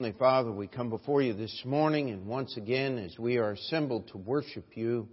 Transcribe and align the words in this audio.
Heavenly 0.00 0.18
Father, 0.18 0.50
we 0.50 0.66
come 0.66 0.90
before 0.90 1.22
you 1.22 1.34
this 1.34 1.62
morning, 1.64 2.10
and 2.10 2.26
once 2.26 2.56
again, 2.56 2.98
as 2.98 3.16
we 3.16 3.36
are 3.36 3.52
assembled 3.52 4.08
to 4.08 4.18
worship 4.18 4.76
you, 4.76 5.08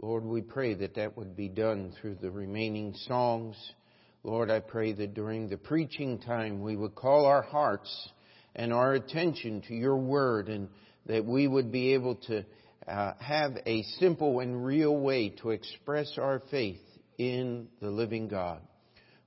Lord, 0.00 0.24
we 0.24 0.40
pray 0.40 0.72
that 0.72 0.94
that 0.94 1.18
would 1.18 1.36
be 1.36 1.50
done 1.50 1.92
through 2.00 2.14
the 2.14 2.30
remaining 2.30 2.94
songs. 3.06 3.54
Lord, 4.24 4.50
I 4.50 4.60
pray 4.60 4.94
that 4.94 5.12
during 5.12 5.50
the 5.50 5.58
preaching 5.58 6.18
time 6.18 6.62
we 6.62 6.76
would 6.76 6.94
call 6.94 7.26
our 7.26 7.42
hearts 7.42 8.08
and 8.56 8.72
our 8.72 8.94
attention 8.94 9.60
to 9.68 9.74
your 9.74 9.98
word 9.98 10.48
and 10.48 10.70
that 11.04 11.26
we 11.26 11.46
would 11.46 11.70
be 11.70 11.92
able 11.92 12.14
to 12.14 12.46
uh, 12.88 13.12
have 13.20 13.58
a 13.66 13.82
simple 14.00 14.40
and 14.40 14.64
real 14.64 14.96
way 14.96 15.28
to 15.42 15.50
express 15.50 16.16
our 16.16 16.40
faith 16.50 16.80
in 17.18 17.68
the 17.82 17.90
living 17.90 18.28
God. 18.28 18.62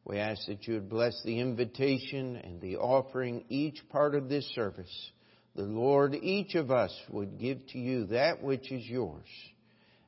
We 0.06 0.20
ask 0.20 0.46
that 0.48 0.68
you 0.68 0.76
would 0.76 0.90
bless 0.90 1.20
the 1.26 1.40
invitation 1.40 2.36
and 2.36 2.62
the 2.62 2.78
offering, 2.78 3.44
each 3.50 3.82
part 3.90 4.14
of 4.14 4.30
this 4.30 4.46
service. 4.54 5.12
The 5.56 5.64
Lord, 5.64 6.14
each 6.14 6.54
of 6.54 6.70
us 6.70 6.96
would 7.10 7.40
give 7.40 7.66
to 7.70 7.80
you 7.80 8.06
that 8.08 8.44
which 8.44 8.72
is 8.72 8.86
yours, 8.86 9.26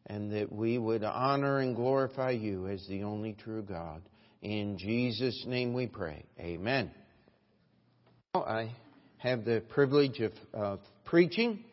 and 0.06 0.32
that 0.34 0.52
we 0.52 0.78
would 0.78 1.04
honor 1.04 1.60
and 1.60 1.76
glorify 1.76 2.32
you 2.32 2.68
as 2.68 2.86
the 2.88 3.04
only 3.04 3.34
true 3.34 3.64
God. 3.64 4.04
In 4.44 4.78
Jesus' 4.78 5.46
name 5.48 5.74
we 5.74 5.88
pray. 5.88 6.24
Amen. 6.40 6.92
I 8.36 8.76
have 9.18 9.46
the 9.46 9.64
privilege 9.70 10.20
of, 10.20 10.34
of 10.54 10.80
preaching 11.06 11.64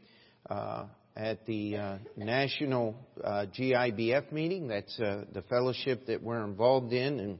uh, 0.48 0.86
at 1.14 1.44
the 1.44 1.76
uh, 1.76 1.98
National 2.16 2.96
uh, 3.22 3.46
GIBF 3.54 4.32
meeting. 4.32 4.68
That's 4.68 4.98
uh, 4.98 5.24
the 5.32 5.42
fellowship 5.42 6.06
that 6.06 6.22
we're 6.22 6.42
involved 6.42 6.92
in, 6.94 7.20
and 7.20 7.38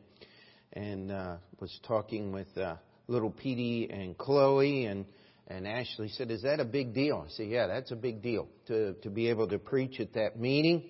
and 0.74 1.10
uh, 1.10 1.37
was 1.60 1.78
talking 1.87 2.33
with 2.33 2.48
uh, 2.59 2.77
little 3.06 3.30
Petey 3.30 3.88
and 3.91 4.16
Chloe 4.19 4.87
and 4.87 5.06
and 5.46 5.69
Ashley 5.69 6.09
said, 6.09 6.30
"Is 6.30 6.42
that 6.42 6.59
a 6.59 6.65
big 6.65 6.95
deal?" 6.95 7.24
I 7.27 7.30
said, 7.30 7.48
"Yeah, 7.48 7.66
that's 7.66 7.91
a 7.91 7.96
big 7.96 8.23
deal 8.23 8.48
to 8.66 8.95
to 8.95 9.10
be 9.10 9.29
able 9.29 9.48
to 9.48 9.59
preach 9.59 10.01
at 10.01 10.15
that 10.15 10.38
meeting." 10.38 10.84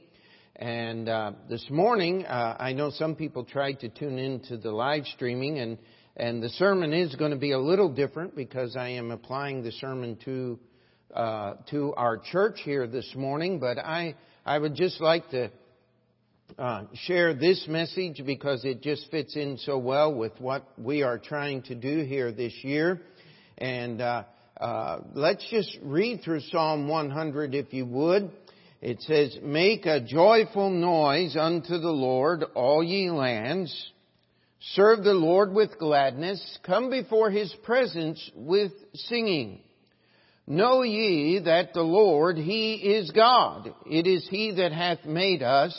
And 0.57 1.09
uh, 1.09 1.33
this 1.49 1.67
morning, 1.69 2.25
uh, 2.25 2.57
I 2.59 2.73
know 2.73 2.91
some 2.91 3.17
people 3.17 3.45
tried 3.45 3.81
to 3.81 3.89
tune 3.89 4.19
into 4.19 4.57
the 4.57 4.71
live 4.71 5.05
streaming, 5.07 5.59
and 5.59 5.79
and 6.17 6.43
the 6.43 6.51
sermon 6.51 6.93
is 6.93 7.15
going 7.17 7.33
to 7.33 7.37
be 7.37 7.51
a 7.53 7.59
little 7.59 7.93
different 7.93 8.37
because 8.37 8.77
I 8.77 8.91
am 8.91 9.11
applying 9.11 9.65
the 9.65 9.73
sermon 9.73 10.17
to 10.25 10.59
uh, 11.13 11.55
to 11.71 11.93
our 11.97 12.19
church 12.19 12.61
here 12.65 12.87
this 12.87 13.13
morning. 13.17 13.59
But 13.59 13.79
I 13.79 14.15
I 14.47 14.57
would 14.59 14.77
just 14.77 15.01
like 15.01 15.29
to 15.31 15.51
uh, 16.59 16.85
share 16.95 17.35
this 17.35 17.67
message 17.69 18.23
because 18.25 18.65
it 18.65 18.83
just 18.83 19.11
fits 19.11 19.35
in 19.37 19.59
so 19.59 19.79
well 19.79 20.15
with 20.15 20.33
what 20.39 20.67
we 20.79 21.03
are 21.03 21.19
trying 21.19 21.63
to 21.63 21.75
do 21.75 22.05
here 22.05 22.33
this 22.33 22.53
year. 22.63 23.03
And 23.59 24.01
uh, 24.01 24.25
uh, 24.61 25.01
let's 25.15 25.45
just 25.51 25.77
read 25.83 26.23
through 26.23 26.41
Psalm 26.41 26.89
100 26.89 27.55
if 27.55 27.73
you 27.73 27.87
would. 27.87 28.31
It 28.81 29.01
says, 29.03 29.37
Make 29.43 29.87
a 29.87 30.01
joyful 30.01 30.71
noise 30.71 31.37
unto 31.37 31.79
the 31.79 31.91
Lord, 31.91 32.45
all 32.55 32.85
ye 32.85 33.11
lands. 33.11 33.75
Serve 34.73 35.03
the 35.03 35.15
Lord 35.15 35.53
with 35.53 35.79
gladness. 35.79 36.59
Come 36.65 36.89
before 36.89 37.31
his 37.31 37.55
presence 37.65 38.31
with 38.35 38.73
singing. 38.95 39.61
Know 40.47 40.83
ye 40.83 41.41
that 41.41 41.73
the 41.73 41.83
Lord, 41.83 42.37
he 42.37 42.75
is 42.75 43.11
God. 43.11 43.75
It 43.87 44.07
is 44.07 44.27
he 44.31 44.53
that 44.53 44.73
hath 44.73 45.05
made 45.05 45.43
us 45.43 45.75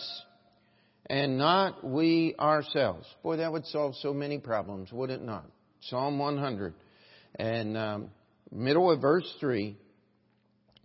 and 1.08 1.38
not 1.38 1.84
we 1.84 2.36
ourselves. 2.40 3.06
Boy, 3.24 3.38
that 3.38 3.52
would 3.52 3.66
solve 3.68 3.96
so 3.96 4.14
many 4.14 4.38
problems, 4.38 4.92
would 4.92 5.10
it 5.10 5.22
not? 5.22 5.46
Psalm 5.82 6.18
100 6.18 6.74
and 7.38 7.78
um, 7.78 8.10
middle 8.52 8.92
of 8.92 9.02
verse 9.02 9.32
3. 9.40 9.78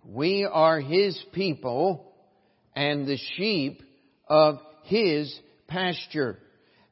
We 0.05 0.47
are 0.51 0.81
His 0.81 1.23
people 1.33 2.13
and 2.75 3.07
the 3.07 3.19
sheep 3.37 3.83
of 4.29 4.59
His 4.85 5.39
pasture. 5.69 6.39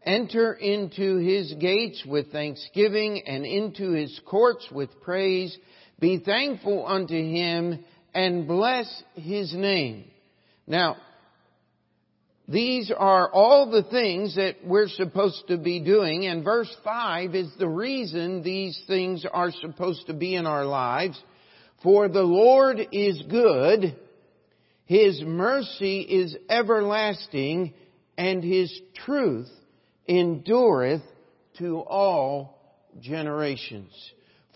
Enter 0.02 0.54
into 0.54 1.16
His 1.16 1.52
gates 1.54 2.02
with 2.06 2.32
thanksgiving 2.32 3.22
and 3.26 3.44
into 3.44 3.92
His 3.92 4.18
courts 4.26 4.66
with 4.70 5.02
praise. 5.02 5.56
Be 6.00 6.18
thankful 6.18 6.86
unto 6.86 7.14
Him 7.14 7.84
and 8.14 8.46
bless 8.46 9.02
His 9.14 9.52
name. 9.54 10.04
Now, 10.66 10.96
these 12.48 12.90
are 12.96 13.30
all 13.30 13.70
the 13.70 13.82
things 13.82 14.36
that 14.36 14.56
we're 14.64 14.88
supposed 14.88 15.44
to 15.48 15.58
be 15.58 15.80
doing, 15.80 16.24
and 16.26 16.42
verse 16.42 16.74
5 16.82 17.34
is 17.34 17.52
the 17.58 17.68
reason 17.68 18.42
these 18.42 18.80
things 18.86 19.26
are 19.30 19.52
supposed 19.52 20.06
to 20.06 20.14
be 20.14 20.34
in 20.34 20.46
our 20.46 20.64
lives. 20.64 21.22
For 21.82 22.08
the 22.08 22.22
Lord 22.22 22.78
is 22.90 23.22
good, 23.28 23.94
His 24.86 25.20
mercy 25.20 26.00
is 26.00 26.34
everlasting, 26.48 27.74
and 28.16 28.42
His 28.42 28.80
truth 29.04 29.50
endureth 30.08 31.02
to 31.58 31.80
all 31.80 32.80
generations. 32.98 33.92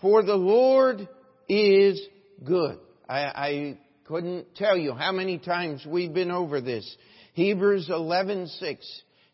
For 0.01 0.23
the 0.23 0.35
Lord 0.35 1.07
is 1.47 2.01
good. 2.43 2.79
I, 3.07 3.19
I 3.19 3.77
couldn't 4.05 4.55
tell 4.55 4.77
you 4.77 4.93
how 4.93 5.11
many 5.11 5.37
times 5.37 5.85
we've 5.87 6.13
been 6.13 6.31
over 6.31 6.59
this. 6.59 6.97
Hebrews 7.33 7.89
11:6 7.89 8.77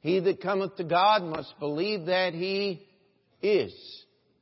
He 0.02 0.20
that 0.20 0.42
cometh 0.42 0.78
to 0.78 0.84
God 0.84 1.24
must 1.24 1.58
believe 1.60 2.06
that 2.06 2.34
he 2.34 2.88
is 3.42 3.74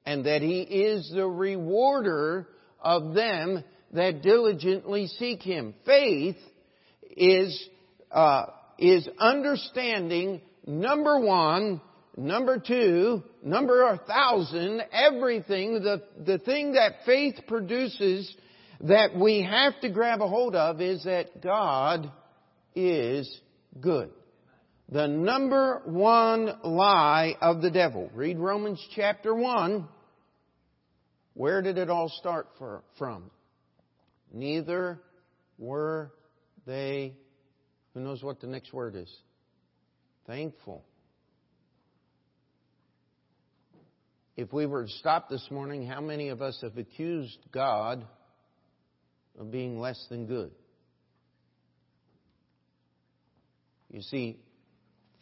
and 0.06 0.26
that 0.26 0.42
he 0.42 0.62
is 0.62 1.12
the 1.14 1.28
rewarder 1.28 2.48
of 2.80 3.14
them 3.14 3.64
that 3.92 4.22
diligently 4.22 5.08
seek 5.08 5.42
him. 5.42 5.74
Faith 5.86 6.38
is 7.16 7.70
uh, 8.12 8.46
is 8.78 9.08
understanding 9.20 10.42
number 10.66 11.20
one, 11.20 11.82
number 12.16 12.60
two, 12.60 13.24
number 13.44 13.84
a 13.88 13.98
thousand, 13.98 14.84
everything. 14.92 15.82
The 15.82 16.04
the 16.26 16.38
thing 16.38 16.74
that 16.74 17.06
faith 17.06 17.36
produces 17.48 18.34
that 18.82 19.16
we 19.16 19.42
have 19.42 19.80
to 19.82 19.90
grab 19.90 20.22
a 20.22 20.28
hold 20.28 20.56
of 20.56 20.80
is 20.80 21.04
that 21.06 21.42
God 21.42 22.12
is 22.76 23.42
good. 23.82 24.10
The 24.90 25.08
number 25.08 25.82
one 25.86 26.60
lie 26.64 27.36
of 27.42 27.62
the 27.62 27.70
devil. 27.70 28.10
Read 28.14 28.38
Romans 28.38 28.86
chapter 28.96 29.36
1. 29.36 29.88
Where 31.34 31.62
did 31.62 31.78
it 31.78 31.90
all 31.90 32.10
start 32.10 32.48
for, 32.58 32.84
from? 32.98 33.30
Neither 34.34 35.00
were 35.58 36.12
they, 36.66 37.16
who 37.94 38.00
knows 38.00 38.24
what 38.24 38.40
the 38.40 38.48
next 38.48 38.74
word 38.74 38.96
is? 38.96 39.14
Thankful. 40.26 40.84
If 44.36 44.54
we 44.54 44.66
were 44.66 44.86
to 44.86 44.92
stop 45.00 45.30
this 45.30 45.46
morning, 45.50 45.86
how 45.86 46.00
many 46.00 46.30
of 46.30 46.42
us 46.42 46.60
have 46.62 46.78
accused 46.78 47.40
God 47.52 48.06
of 49.40 49.52
being 49.52 49.80
less 49.80 50.04
than 50.10 50.28
good? 50.28 50.52
You 53.90 54.02
see, 54.02 54.40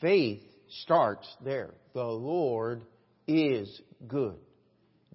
faith 0.01 0.41
starts 0.83 1.27
there. 1.43 1.71
The 1.93 2.03
Lord 2.03 2.81
is 3.27 3.81
good. 4.07 4.35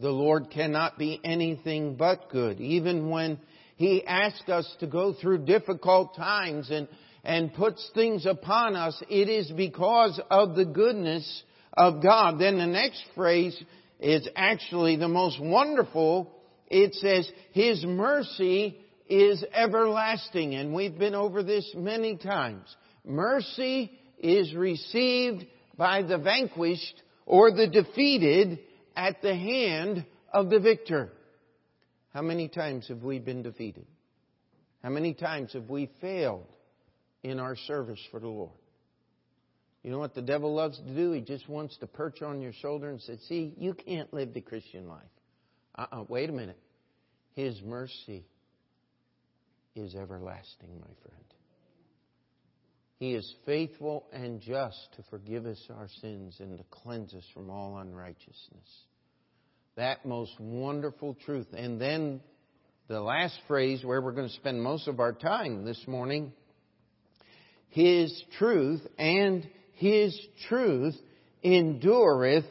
The 0.01 0.11
Lord 0.11 0.51
cannot 0.51 0.99
be 0.99 1.21
anything 1.23 1.97
but 1.97 2.31
good. 2.31 2.61
Even 2.61 3.11
when 3.11 3.39
He 3.77 4.05
asks 4.07 4.49
us 4.49 4.73
to 4.81 4.87
go 4.87 5.13
through 5.13 5.45
difficult 5.45 6.17
times 6.17 6.71
and, 6.71 6.89
and 7.23 7.53
puts 7.53 7.91
things 7.95 8.25
upon 8.25 8.77
us, 8.77 9.01
it 9.11 9.29
is 9.29 9.51
because 9.51 10.19
of 10.31 10.55
the 10.55 10.65
goodness 10.65 11.43
of 11.75 12.03
God. 12.03 12.39
Then 12.39 12.57
the 12.57 12.67
next 12.67 13.03
phrase 13.15 13.61
is 13.99 14.27
actually 14.37 14.97
the 14.97 15.09
most 15.09 15.41
wonderful. 15.41 16.33
It 16.69 16.95
says, 16.95 17.31
His 17.53 17.85
mercy 17.85 18.79
is 19.07 19.45
everlasting. 19.53 20.55
And 20.55 20.73
we've 20.73 20.99
been 20.99 21.15
over 21.15 21.43
this 21.43 21.71
many 21.77 22.17
times. 22.17 22.75
Mercy 23.11 23.91
is 24.19 24.55
received 24.55 25.45
by 25.77 26.03
the 26.03 26.19
vanquished 26.19 27.03
or 27.27 27.51
the 27.51 27.67
defeated 27.67 28.61
at 28.97 29.21
the 29.23 29.35
hand 29.35 30.05
of 30.33 30.51
the 30.51 30.61
victor. 30.61 31.11
How 32.15 32.23
many 32.23 32.49
times 32.49 32.89
have 32.89 33.03
we 33.03 33.19
been 33.19 33.43
defeated? 33.43 33.87
How 34.83 34.91
many 34.91 35.15
times 35.15 35.53
have 35.53 35.69
we 35.69 35.91
failed 36.01 36.47
in 37.23 37.39
our 37.39 37.57
service 37.57 38.01
for 38.11 38.21
the 38.21 38.29
Lord? 38.29 38.53
You 39.83 39.91
know 39.91 39.99
what 39.99 40.15
the 40.15 40.23
devil 40.23 40.55
loves 40.55 40.79
to 40.79 40.95
do? 40.95 41.13
He 41.13 41.21
just 41.21 41.49
wants 41.49 41.77
to 41.79 41.87
perch 41.87 42.23
on 42.23 42.41
your 42.41 42.53
shoulder 42.53 42.91
and 42.91 43.01
say, 43.01 43.19
See, 43.29 43.55
you 43.59 43.75
can't 43.75 44.13
live 44.13 44.35
the 44.35 44.41
Christian 44.41 44.89
life. 44.89 45.03
Uh 45.77 45.87
uh-uh, 45.93 46.05
wait 46.09 46.29
a 46.29 46.33
minute. 46.33 46.59
His 47.35 47.61
mercy 47.63 48.25
is 49.75 49.95
everlasting, 49.95 50.69
my 50.81 50.93
friend. 51.03 51.25
He 53.01 53.15
is 53.15 53.35
faithful 53.47 54.05
and 54.13 54.43
just 54.43 54.77
to 54.97 55.03
forgive 55.09 55.47
us 55.47 55.59
our 55.71 55.89
sins 56.03 56.37
and 56.39 56.59
to 56.59 56.65
cleanse 56.71 57.15
us 57.15 57.25
from 57.33 57.49
all 57.49 57.79
unrighteousness. 57.79 58.85
That 59.77 60.05
most 60.05 60.39
wonderful 60.39 61.17
truth. 61.25 61.47
And 61.57 61.81
then 61.81 62.21
the 62.89 63.01
last 63.01 63.39
phrase 63.49 63.83
where 63.83 64.03
we're 64.03 64.13
going 64.13 64.29
to 64.29 64.35
spend 64.35 64.63
most 64.63 64.87
of 64.87 65.01
our 65.01 65.15
time 65.15 65.65
this 65.65 65.83
morning. 65.87 66.31
His 67.71 68.23
truth 68.37 68.87
and 68.99 69.49
His 69.77 70.21
truth 70.49 70.95
endureth 71.43 72.45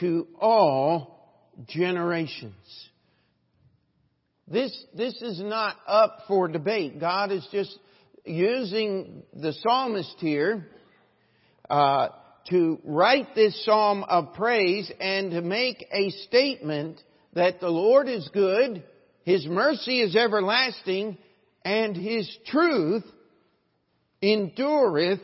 to 0.00 0.26
all 0.40 1.36
generations. 1.68 2.54
This, 4.48 4.74
this 4.96 5.20
is 5.20 5.38
not 5.38 5.76
up 5.86 6.20
for 6.28 6.48
debate. 6.48 6.98
God 6.98 7.30
is 7.30 7.46
just 7.52 7.78
using 8.24 9.22
the 9.34 9.52
psalmist 9.52 10.16
here 10.18 10.68
uh, 11.68 12.08
to 12.48 12.78
write 12.84 13.34
this 13.34 13.64
psalm 13.64 14.04
of 14.04 14.34
praise 14.34 14.90
and 15.00 15.30
to 15.32 15.40
make 15.40 15.84
a 15.92 16.10
statement 16.10 17.00
that 17.34 17.60
the 17.60 17.68
Lord 17.68 18.08
is 18.08 18.28
good, 18.32 18.82
His 19.24 19.46
mercy 19.46 20.00
is 20.00 20.16
everlasting, 20.16 21.18
and 21.64 21.96
His 21.96 22.30
truth 22.46 23.04
endureth 24.20 25.20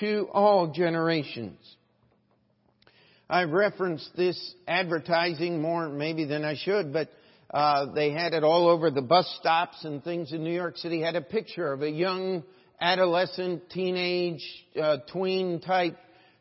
to 0.00 0.28
all 0.32 0.72
generations. 0.72 1.58
I've 3.28 3.50
referenced 3.50 4.16
this 4.16 4.54
advertising 4.66 5.60
more 5.60 5.88
maybe 5.88 6.24
than 6.24 6.44
I 6.44 6.54
should, 6.56 6.92
but 6.92 7.10
uh, 7.50 7.92
they 7.92 8.10
had 8.10 8.34
it 8.34 8.44
all 8.44 8.68
over 8.68 8.90
the 8.90 9.02
bus 9.02 9.26
stops 9.40 9.84
and 9.84 10.04
things 10.04 10.32
in 10.32 10.44
New 10.44 10.52
York 10.52 10.76
City. 10.76 11.00
Had 11.00 11.16
a 11.16 11.22
picture 11.22 11.72
of 11.72 11.82
a 11.82 11.90
young 11.90 12.42
adolescent, 12.80 13.70
teenage, 13.70 14.44
uh, 14.80 14.98
tween 15.10 15.60
type 15.60 15.96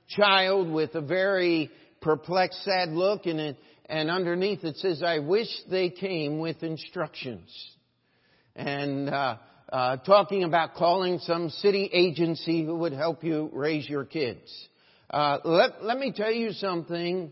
child 0.09 0.69
with 0.69 0.95
a 0.95 1.01
very 1.01 1.71
perplexed, 2.01 2.63
sad 2.63 2.89
look, 2.89 3.25
and 3.25 3.39
it, 3.39 3.57
and 3.87 4.11
underneath 4.11 4.63
it 4.63 4.77
says, 4.77 5.01
"I 5.01 5.19
wish 5.19 5.47
they 5.69 5.89
came 5.89 6.39
with 6.39 6.61
instructions." 6.61 7.49
And 8.55 9.09
uh, 9.09 9.37
uh, 9.71 9.97
talking 9.97 10.43
about 10.43 10.75
calling 10.75 11.19
some 11.19 11.49
city 11.49 11.89
agency 11.93 12.65
who 12.65 12.75
would 12.77 12.93
help 12.93 13.23
you 13.23 13.49
raise 13.53 13.87
your 13.87 14.05
kids. 14.05 14.49
Uh, 15.09 15.37
let, 15.43 15.83
let 15.83 15.97
me 15.97 16.11
tell 16.11 16.31
you 16.31 16.51
something. 16.51 17.31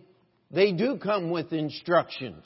They 0.51 0.72
do 0.72 0.98
come 0.98 1.31
with 1.31 1.51
instructions. 1.51 2.45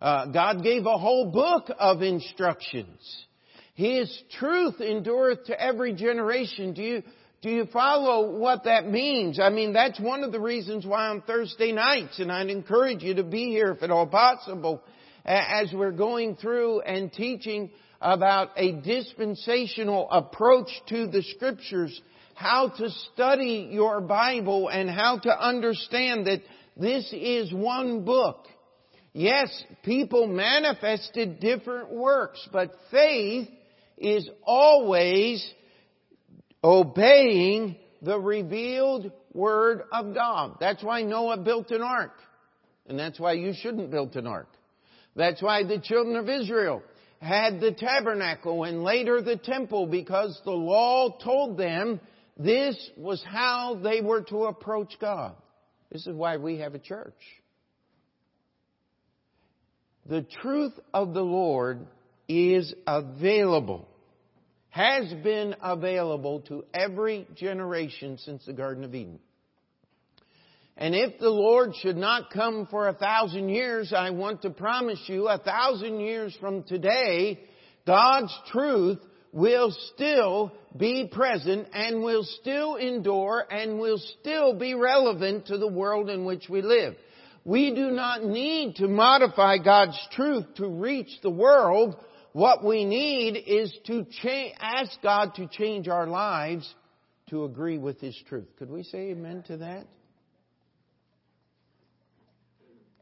Uh, 0.00 0.26
God 0.26 0.62
gave 0.62 0.86
a 0.86 0.98
whole 0.98 1.30
book 1.30 1.70
of 1.78 2.02
instructions. 2.02 3.26
His 3.74 4.10
truth 4.38 4.80
endureth 4.80 5.46
to 5.46 5.60
every 5.60 5.92
generation. 5.94 6.72
Do 6.72 6.82
you, 6.82 7.02
do 7.42 7.50
you 7.50 7.66
follow 7.72 8.38
what 8.38 8.64
that 8.64 8.88
means? 8.88 9.38
I 9.40 9.50
mean, 9.50 9.72
that's 9.72 10.00
one 10.00 10.24
of 10.24 10.32
the 10.32 10.40
reasons 10.40 10.86
why 10.86 11.08
on 11.08 11.22
Thursday 11.22 11.72
nights, 11.72 12.18
and 12.18 12.30
I'd 12.30 12.50
encourage 12.50 13.02
you 13.02 13.14
to 13.14 13.24
be 13.24 13.50
here 13.50 13.72
if 13.72 13.82
at 13.82 13.90
all 13.90 14.06
possible, 14.06 14.82
as 15.24 15.72
we're 15.72 15.92
going 15.92 16.36
through 16.36 16.80
and 16.80 17.12
teaching 17.12 17.70
about 18.00 18.50
a 18.56 18.72
dispensational 18.80 20.08
approach 20.10 20.70
to 20.88 21.06
the 21.08 21.22
scriptures, 21.22 22.00
how 22.34 22.68
to 22.68 22.88
study 23.12 23.68
your 23.72 24.00
Bible 24.00 24.68
and 24.68 24.88
how 24.88 25.18
to 25.18 25.30
understand 25.30 26.28
that 26.28 26.40
this 26.76 27.12
is 27.12 27.52
one 27.52 28.04
book. 28.04 28.46
Yes, 29.12 29.48
people 29.84 30.26
manifested 30.26 31.40
different 31.40 31.90
works, 31.90 32.46
but 32.52 32.72
faith 32.90 33.48
is 33.96 34.28
always 34.44 35.46
obeying 36.62 37.76
the 38.02 38.18
revealed 38.18 39.10
Word 39.32 39.82
of 39.92 40.14
God. 40.14 40.56
That's 40.60 40.82
why 40.82 41.02
Noah 41.02 41.38
built 41.38 41.70
an 41.70 41.82
ark. 41.82 42.14
And 42.86 42.98
that's 42.98 43.20
why 43.20 43.32
you 43.32 43.52
shouldn't 43.54 43.90
build 43.90 44.16
an 44.16 44.26
ark. 44.26 44.48
That's 45.14 45.42
why 45.42 45.64
the 45.64 45.78
children 45.78 46.16
of 46.16 46.28
Israel 46.28 46.82
had 47.20 47.60
the 47.60 47.72
tabernacle 47.72 48.64
and 48.64 48.82
later 48.84 49.20
the 49.20 49.36
temple 49.36 49.86
because 49.86 50.40
the 50.44 50.52
law 50.52 51.18
told 51.18 51.58
them 51.58 52.00
this 52.38 52.90
was 52.96 53.22
how 53.26 53.80
they 53.82 54.00
were 54.00 54.22
to 54.22 54.44
approach 54.44 54.94
God. 55.00 55.34
This 55.90 56.06
is 56.06 56.14
why 56.14 56.36
we 56.36 56.58
have 56.58 56.74
a 56.74 56.78
church. 56.78 57.18
The 60.08 60.22
truth 60.40 60.72
of 60.94 61.12
the 61.12 61.22
Lord 61.22 61.86
is 62.28 62.72
available, 62.86 63.86
has 64.70 65.12
been 65.22 65.54
available 65.62 66.40
to 66.48 66.64
every 66.72 67.26
generation 67.34 68.16
since 68.16 68.44
the 68.46 68.54
Garden 68.54 68.84
of 68.84 68.94
Eden. 68.94 69.18
And 70.78 70.94
if 70.94 71.18
the 71.18 71.28
Lord 71.28 71.74
should 71.76 71.96
not 71.98 72.30
come 72.30 72.68
for 72.70 72.88
a 72.88 72.94
thousand 72.94 73.50
years, 73.50 73.92
I 73.92 74.10
want 74.10 74.42
to 74.42 74.50
promise 74.50 75.00
you 75.08 75.28
a 75.28 75.36
thousand 75.36 76.00
years 76.00 76.34
from 76.40 76.62
today, 76.62 77.40
God's 77.86 78.32
truth 78.50 79.00
will 79.32 79.76
still 79.94 80.52
be 80.74 81.06
present 81.10 81.68
and 81.74 82.02
will 82.02 82.24
still 82.40 82.76
endure 82.76 83.44
and 83.50 83.78
will 83.78 84.00
still 84.20 84.54
be 84.54 84.72
relevant 84.72 85.46
to 85.46 85.58
the 85.58 85.68
world 85.68 86.08
in 86.08 86.24
which 86.24 86.48
we 86.48 86.62
live. 86.62 86.94
We 87.44 87.74
do 87.74 87.90
not 87.90 88.24
need 88.24 88.76
to 88.76 88.88
modify 88.88 89.58
God's 89.58 89.98
truth 90.12 90.44
to 90.56 90.68
reach 90.68 91.10
the 91.22 91.30
world. 91.30 91.96
What 92.32 92.64
we 92.64 92.84
need 92.84 93.36
is 93.46 93.74
to 93.86 94.04
cha- 94.04 94.52
ask 94.60 95.00
God 95.02 95.34
to 95.36 95.46
change 95.48 95.88
our 95.88 96.06
lives 96.06 96.72
to 97.30 97.44
agree 97.44 97.78
with 97.78 98.00
His 98.00 98.16
truth. 98.28 98.48
Could 98.58 98.70
we 98.70 98.82
say 98.82 99.10
amen 99.10 99.44
to 99.48 99.58
that? 99.58 99.86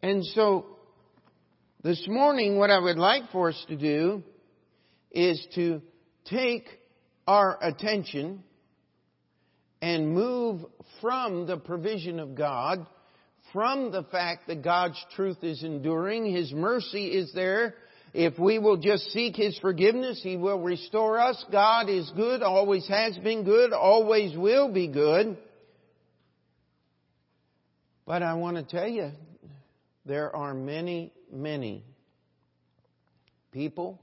And 0.03 0.25
so, 0.25 0.67
this 1.83 2.05
morning, 2.06 2.59
what 2.59 2.71
I 2.71 2.79
would 2.79 2.99
like 2.99 3.31
for 3.33 3.49
us 3.49 3.65
to 3.69 3.77
do 3.77 4.23
is 5.11 5.44
to 5.55 5.81
take 6.27 6.67
our 7.27 7.59
attention 7.61 8.44
and 9.81 10.12
move 10.12 10.65
from 11.00 11.47
the 11.47 11.56
provision 11.56 12.21
of 12.21 12.35
God 12.35 12.87
from 13.56 13.91
the 13.91 14.03
fact 14.03 14.49
that 14.49 14.62
God's 14.62 15.03
truth 15.14 15.43
is 15.43 15.62
enduring. 15.62 16.31
His 16.31 16.53
mercy 16.53 17.06
is 17.06 17.32
there. 17.32 17.75
If 18.12 18.38
we 18.38 18.58
will 18.58 18.76
just 18.76 19.11
seek 19.12 19.35
His 19.35 19.58
forgiveness, 19.61 20.20
He 20.23 20.37
will 20.37 20.61
restore 20.61 21.19
us. 21.19 21.43
God 21.50 21.88
is 21.88 22.12
good, 22.14 22.43
always 22.43 22.87
has 22.88 23.17
been 23.17 23.44
good, 23.44 23.73
always 23.73 24.37
will 24.37 24.70
be 24.70 24.88
good. 24.88 25.38
But 28.06 28.23
I 28.23 28.35
want 28.35 28.58
to 28.58 28.62
tell 28.62 28.87
you, 28.87 29.12
there 30.05 30.37
are 30.37 30.52
many, 30.52 31.14
many 31.32 31.82
people, 33.52 33.99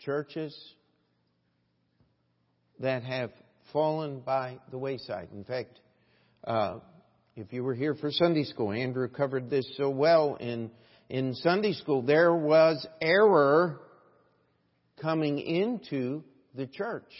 churches, 0.00 0.60
that 2.80 3.04
have 3.04 3.30
fallen 3.72 4.18
by 4.18 4.58
the 4.72 4.78
wayside. 4.78 5.28
In 5.32 5.44
fact, 5.44 5.78
uh, 6.42 6.80
if 7.34 7.52
you 7.52 7.64
were 7.64 7.74
here 7.74 7.94
for 7.94 8.10
Sunday 8.10 8.44
school, 8.44 8.72
Andrew 8.72 9.08
covered 9.08 9.48
this 9.48 9.66
so 9.76 9.88
well 9.88 10.36
in, 10.36 10.70
in 11.08 11.34
Sunday 11.34 11.72
school. 11.72 12.02
There 12.02 12.34
was 12.34 12.86
error 13.00 13.80
coming 15.00 15.38
into 15.38 16.22
the 16.54 16.66
church 16.66 17.10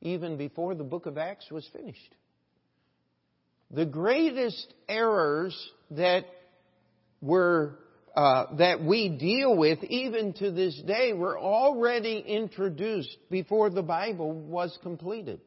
even 0.00 0.36
before 0.36 0.74
the 0.74 0.84
book 0.84 1.06
of 1.06 1.18
Acts 1.18 1.50
was 1.50 1.68
finished. 1.72 2.14
The 3.70 3.86
greatest 3.86 4.72
errors 4.88 5.56
that 5.90 6.26
were 7.20 7.78
uh, 8.14 8.54
that 8.58 8.84
we 8.84 9.08
deal 9.08 9.56
with 9.56 9.82
even 9.82 10.34
to 10.34 10.52
this 10.52 10.80
day 10.86 11.12
were 11.12 11.36
already 11.36 12.22
introduced 12.24 13.16
before 13.28 13.70
the 13.70 13.82
Bible 13.82 14.32
was 14.32 14.78
completed. 14.82 15.40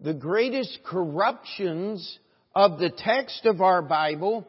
The 0.00 0.14
greatest 0.14 0.78
corruptions 0.86 2.18
of 2.54 2.78
the 2.78 2.90
text 2.90 3.46
of 3.46 3.60
our 3.60 3.82
Bible 3.82 4.46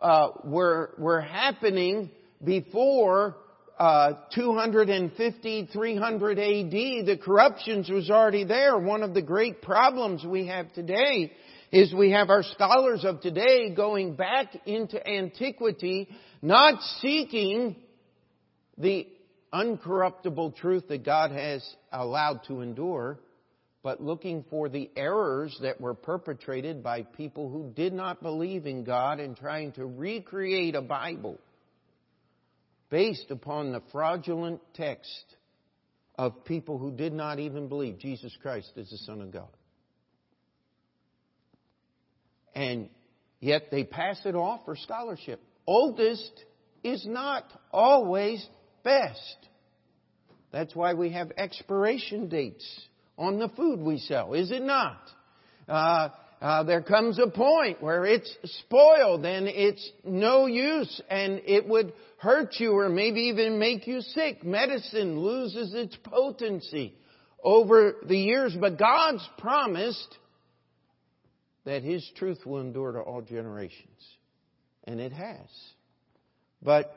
uh, 0.00 0.28
were, 0.44 0.94
were 0.98 1.20
happening 1.20 2.10
before 2.42 3.36
uh, 3.78 4.14
250, 4.34 5.68
300 5.72 6.38
AD. 6.38 6.70
The 6.70 7.18
corruptions 7.22 7.88
was 7.88 8.10
already 8.10 8.44
there. 8.44 8.78
One 8.78 9.02
of 9.02 9.14
the 9.14 9.22
great 9.22 9.62
problems 9.62 10.24
we 10.24 10.46
have 10.46 10.72
today 10.72 11.32
is 11.70 11.92
we 11.94 12.10
have 12.10 12.30
our 12.30 12.42
scholars 12.42 13.04
of 13.04 13.20
today 13.20 13.74
going 13.74 14.14
back 14.14 14.54
into 14.66 15.04
antiquity, 15.06 16.08
not 16.42 16.80
seeking 17.00 17.76
the 18.76 19.06
uncorruptible 19.52 20.56
truth 20.56 20.88
that 20.88 21.04
God 21.04 21.30
has 21.32 21.66
allowed 21.90 22.44
to 22.48 22.60
endure, 22.60 23.18
but 23.82 24.00
looking 24.00 24.44
for 24.48 24.68
the 24.68 24.90
errors 24.96 25.56
that 25.62 25.80
were 25.80 25.94
perpetrated 25.94 26.82
by 26.82 27.02
people 27.02 27.50
who 27.50 27.72
did 27.74 27.92
not 27.92 28.22
believe 28.22 28.66
in 28.66 28.84
God 28.84 29.18
and 29.18 29.36
trying 29.36 29.72
to 29.72 29.84
recreate 29.84 30.76
a 30.76 30.82
Bible 30.82 31.38
based 32.90 33.30
upon 33.30 33.72
the 33.72 33.82
fraudulent 33.90 34.60
text 34.74 35.24
of 36.16 36.44
people 36.44 36.78
who 36.78 36.92
did 36.92 37.12
not 37.12 37.40
even 37.40 37.68
believe 37.68 37.98
Jesus 37.98 38.36
Christ 38.40 38.70
is 38.76 38.90
the 38.90 38.98
Son 38.98 39.20
of 39.20 39.32
God. 39.32 39.48
And 42.54 42.90
yet 43.40 43.70
they 43.70 43.82
pass 43.82 44.20
it 44.24 44.36
off 44.36 44.60
for 44.64 44.76
scholarship. 44.76 45.42
Oldest 45.66 46.44
is 46.84 47.04
not 47.06 47.44
always 47.72 48.46
best. 48.84 49.48
That's 50.52 50.76
why 50.76 50.94
we 50.94 51.10
have 51.12 51.32
expiration 51.36 52.28
dates 52.28 52.88
on 53.18 53.38
the 53.38 53.48
food 53.50 53.80
we 53.80 53.98
sell, 53.98 54.34
is 54.34 54.50
it 54.50 54.62
not? 54.62 55.00
Uh, 55.68 56.08
uh, 56.40 56.64
there 56.64 56.82
comes 56.82 57.20
a 57.20 57.28
point 57.28 57.80
where 57.80 58.04
it's 58.04 58.36
spoiled 58.42 59.24
and 59.24 59.46
it's 59.46 59.90
no 60.04 60.46
use 60.46 61.00
and 61.08 61.40
it 61.46 61.68
would 61.68 61.92
hurt 62.18 62.54
you 62.58 62.72
or 62.72 62.88
maybe 62.88 63.20
even 63.22 63.60
make 63.60 63.86
you 63.86 64.00
sick. 64.00 64.44
Medicine 64.44 65.20
loses 65.20 65.72
its 65.72 65.96
potency 66.02 66.94
over 67.42 67.94
the 68.04 68.18
years, 68.18 68.56
but 68.60 68.76
God's 68.76 69.28
promised 69.38 70.18
that 71.64 71.84
His 71.84 72.04
truth 72.16 72.38
will 72.44 72.60
endure 72.60 72.92
to 72.92 72.98
all 72.98 73.22
generations. 73.22 73.88
And 74.84 75.00
it 75.00 75.12
has. 75.12 75.46
But 76.60 76.92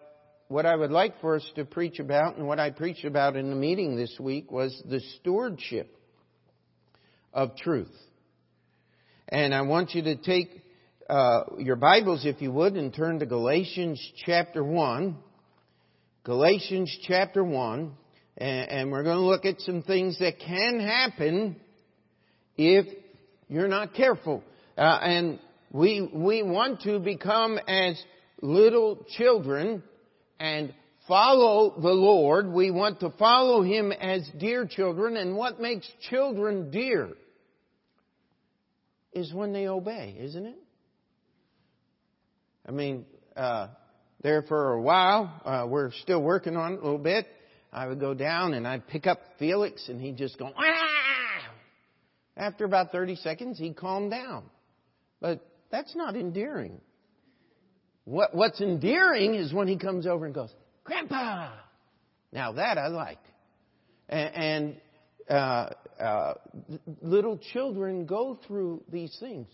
what 0.47 0.65
I 0.65 0.75
would 0.75 0.91
like 0.91 1.21
for 1.21 1.35
us 1.35 1.51
to 1.55 1.65
preach 1.65 1.99
about 1.99 2.37
and 2.37 2.47
what 2.47 2.59
I 2.59 2.71
preached 2.71 3.05
about 3.05 3.35
in 3.35 3.51
the 3.51 3.55
meeting 3.55 3.95
this 3.95 4.17
week 4.19 4.51
was 4.51 4.81
the 4.89 5.01
stewardship 5.19 5.94
of 7.35 7.55
truth. 7.57 7.91
And 9.29 9.53
I 9.53 9.61
want 9.61 9.93
you 9.93 10.01
to 10.03 10.15
take 10.15 10.49
uh, 11.09 11.41
your 11.59 11.75
Bibles, 11.75 12.25
if 12.25 12.41
you 12.41 12.51
would, 12.51 12.75
and 12.75 12.93
turn 12.93 13.19
to 13.19 13.25
Galatians 13.25 14.01
chapter 14.25 14.63
1. 14.63 15.15
Galatians 16.23 16.97
chapter 17.07 17.43
1. 17.43 17.91
And, 18.37 18.69
and 18.69 18.91
we're 18.91 19.03
going 19.03 19.17
to 19.17 19.25
look 19.25 19.45
at 19.45 19.59
some 19.61 19.83
things 19.83 20.17
that 20.19 20.39
can 20.39 20.79
happen 20.79 21.57
if 22.57 22.85
you're 23.49 23.67
not 23.67 23.93
careful. 23.93 24.41
Uh, 24.77 24.81
and 24.81 25.39
we, 25.71 26.09
we 26.13 26.41
want 26.41 26.81
to 26.81 26.99
become 26.99 27.59
as 27.67 28.01
little 28.41 29.05
children 29.17 29.83
and 30.39 30.73
follow 31.07 31.79
the 31.81 31.93
Lord. 31.93 32.47
We 32.47 32.71
want 32.71 32.99
to 33.01 33.11
follow 33.19 33.61
Him 33.63 33.91
as 33.91 34.29
dear 34.39 34.65
children. 34.65 35.17
And 35.17 35.35
what 35.35 35.59
makes 35.59 35.87
children 36.09 36.71
dear? 36.71 37.09
Is 39.15 39.33
when 39.33 39.53
they 39.53 39.67
obey, 39.67 40.15
isn't 40.19 40.45
it? 40.45 40.57
I 42.67 42.71
mean, 42.71 43.05
uh, 43.35 43.69
there 44.21 44.41
for 44.43 44.73
a 44.73 44.81
while, 44.81 45.41
uh, 45.45 45.65
we're 45.67 45.91
still 46.01 46.21
working 46.21 46.57
on 46.57 46.73
it 46.73 46.79
a 46.79 46.83
little 46.83 46.97
bit. 46.97 47.27
I 47.71 47.87
would 47.87 47.99
go 47.99 48.13
down 48.13 48.53
and 48.53 48.67
I'd 48.67 48.87
pick 48.87 49.07
up 49.07 49.19
Felix 49.39 49.87
and 49.89 49.99
he'd 50.01 50.17
just 50.17 50.37
go, 50.37 50.49
ah! 50.55 51.51
After 52.37 52.65
about 52.65 52.91
30 52.91 53.15
seconds, 53.17 53.57
he'd 53.57 53.77
calm 53.77 54.09
down. 54.09 54.43
But 55.21 55.45
that's 55.71 55.95
not 55.95 56.15
endearing. 56.15 56.81
What, 58.03 58.35
what's 58.35 58.61
endearing 58.61 59.35
is 59.35 59.53
when 59.53 59.67
he 59.67 59.77
comes 59.77 60.05
over 60.05 60.25
and 60.25 60.35
goes, 60.35 60.53
Grandpa! 60.83 61.51
Now 62.31 62.53
that 62.53 62.77
I 62.77 62.87
like. 62.87 63.19
And, 64.09 64.35
and 64.35 64.81
uh, 65.29 65.69
uh, 65.99 66.33
little 67.01 67.37
children 67.53 68.05
go 68.05 68.39
through 68.47 68.83
these 68.91 69.15
things. 69.19 69.47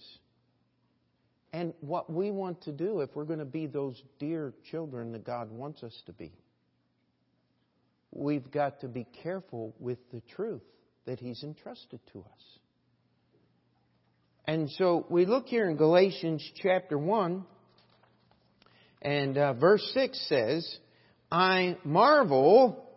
And 1.54 1.74
what 1.82 2.12
we 2.12 2.32
want 2.32 2.62
to 2.64 2.72
do, 2.72 3.02
if 3.02 3.10
we're 3.14 3.26
going 3.26 3.40
to 3.40 3.46
be 3.46 3.68
those 3.68 4.02
dear 4.20 4.54
children 4.72 5.12
that 5.12 5.26
God 5.26 5.52
wants 5.52 5.84
us 5.84 5.94
to 6.06 6.14
be, 6.14 6.32
we've 8.12 8.50
got 8.52 8.80
to 8.82 8.88
be 8.88 9.06
careful 9.22 9.76
with 9.80 10.00
the 10.12 10.22
truth 10.36 10.64
that 11.06 11.20
He's 11.20 11.44
entrusted 11.44 12.00
to 12.14 12.20
us. 12.20 12.60
And 14.46 14.70
so 14.72 15.06
we 15.10 15.26
look 15.26 15.48
here 15.48 15.70
in 15.70 15.78
Galatians 15.78 16.44
chapter 16.62 16.98
1, 16.98 17.46
and 19.02 19.38
uh, 19.38 19.54
verse 19.54 19.88
6 19.94 20.28
says, 20.30 20.78
I 21.32 21.78
marvel 21.84 22.91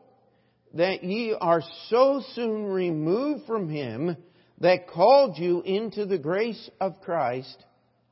that 0.75 1.04
ye 1.04 1.35
are 1.38 1.62
so 1.88 2.23
soon 2.35 2.66
removed 2.66 3.47
from 3.47 3.69
him 3.69 4.16
that 4.61 4.88
called 4.88 5.38
you 5.38 5.62
into 5.62 6.07
the 6.07 6.19
grace 6.19 6.71
of 6.81 7.00
Christ 7.00 7.57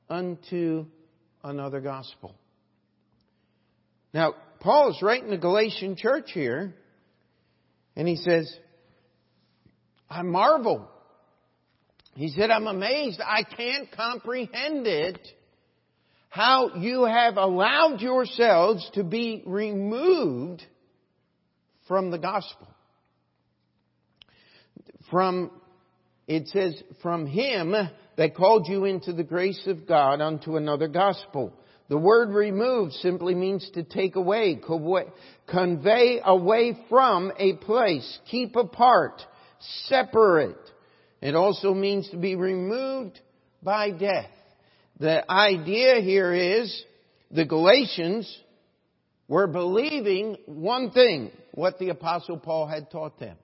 unto 0.09 0.87
another 1.43 1.81
gospel. 1.81 2.35
Now, 4.15 4.35
Paul 4.61 4.91
is 4.91 5.03
writing 5.03 5.31
the 5.31 5.39
Galatian 5.39 5.97
church 5.97 6.31
here, 6.33 6.75
and 7.97 8.07
he 8.07 8.17
says, 8.17 8.55
I 10.09 10.23
marvel. 10.23 10.89
He 12.15 12.29
said, 12.29 12.51
I'm 12.51 12.67
amazed. 12.67 13.21
I 13.25 13.43
can't 13.43 13.91
comprehend 13.91 14.87
it. 14.87 15.19
How 16.29 16.77
you 16.77 17.05
have 17.05 17.37
allowed 17.37 18.01
yourselves 18.01 18.89
to 18.95 19.03
be 19.03 19.43
removed 19.47 20.63
from 21.93 22.11
the 22.11 22.17
gospel. 22.17 22.67
From, 25.11 25.51
it 26.27 26.49
says, 26.49 26.83
from 27.03 27.27
him 27.27 27.75
that 28.17 28.35
called 28.35 28.67
you 28.67 28.87
into 28.87 29.13
the 29.13 29.23
grace 29.23 29.63
of 29.67 29.87
God 29.87 30.23
unto 30.23 30.57
another 30.57 30.89
gospel. 30.89 31.53
The 31.91 31.99
word 31.99 32.31
remove 32.31 32.93
simply 32.93 33.35
means 33.35 33.71
to 33.75 33.83
take 33.83 34.17
away, 34.17 34.59
convey 35.47 36.21
away 36.25 36.79
from 36.89 37.31
a 37.37 37.57
place, 37.57 38.19
keep 38.31 38.57
apart, 38.57 39.21
separate. 39.85 40.57
It 41.21 41.35
also 41.35 41.75
means 41.75 42.09
to 42.09 42.17
be 42.17 42.37
removed 42.37 43.21
by 43.63 43.91
death. 43.91 44.31
The 44.99 45.31
idea 45.31 46.01
here 46.01 46.33
is 46.33 46.85
the 47.31 47.45
Galatians 47.45 48.35
were 49.29 49.47
believing 49.47 50.39
one 50.47 50.91
thing, 50.91 51.31
what 51.53 51.79
the 51.79 51.91
apostle 51.91 52.39
Paul 52.39 52.67
had 52.67 52.91
taught 52.91 53.19
them. 53.21 53.37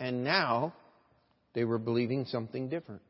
And 0.00 0.24
now 0.24 0.74
they 1.54 1.64
were 1.64 1.78
believing 1.78 2.24
something 2.26 2.68
different. 2.68 3.02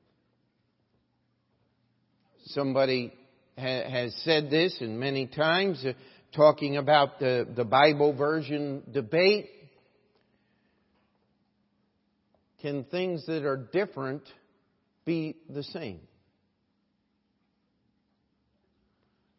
Somebody 2.47 3.13
ha- 3.57 3.89
has 3.89 4.15
said 4.25 4.51
this 4.51 4.77
and 4.81 5.01
many 5.01 5.27
times, 5.27 5.85
uh, 5.85 5.95
talking 6.35 6.77
about 6.77 7.21
the, 7.21 7.49
the 7.55 7.65
Bible 7.65 8.13
version 8.13 8.83
debate. 8.93 9.49
Can 12.61 12.85
things 12.85 13.25
that 13.27 13.45
are 13.45 13.57
different 13.57 14.23
be 15.05 15.37
the 15.49 15.63
same? 15.63 16.01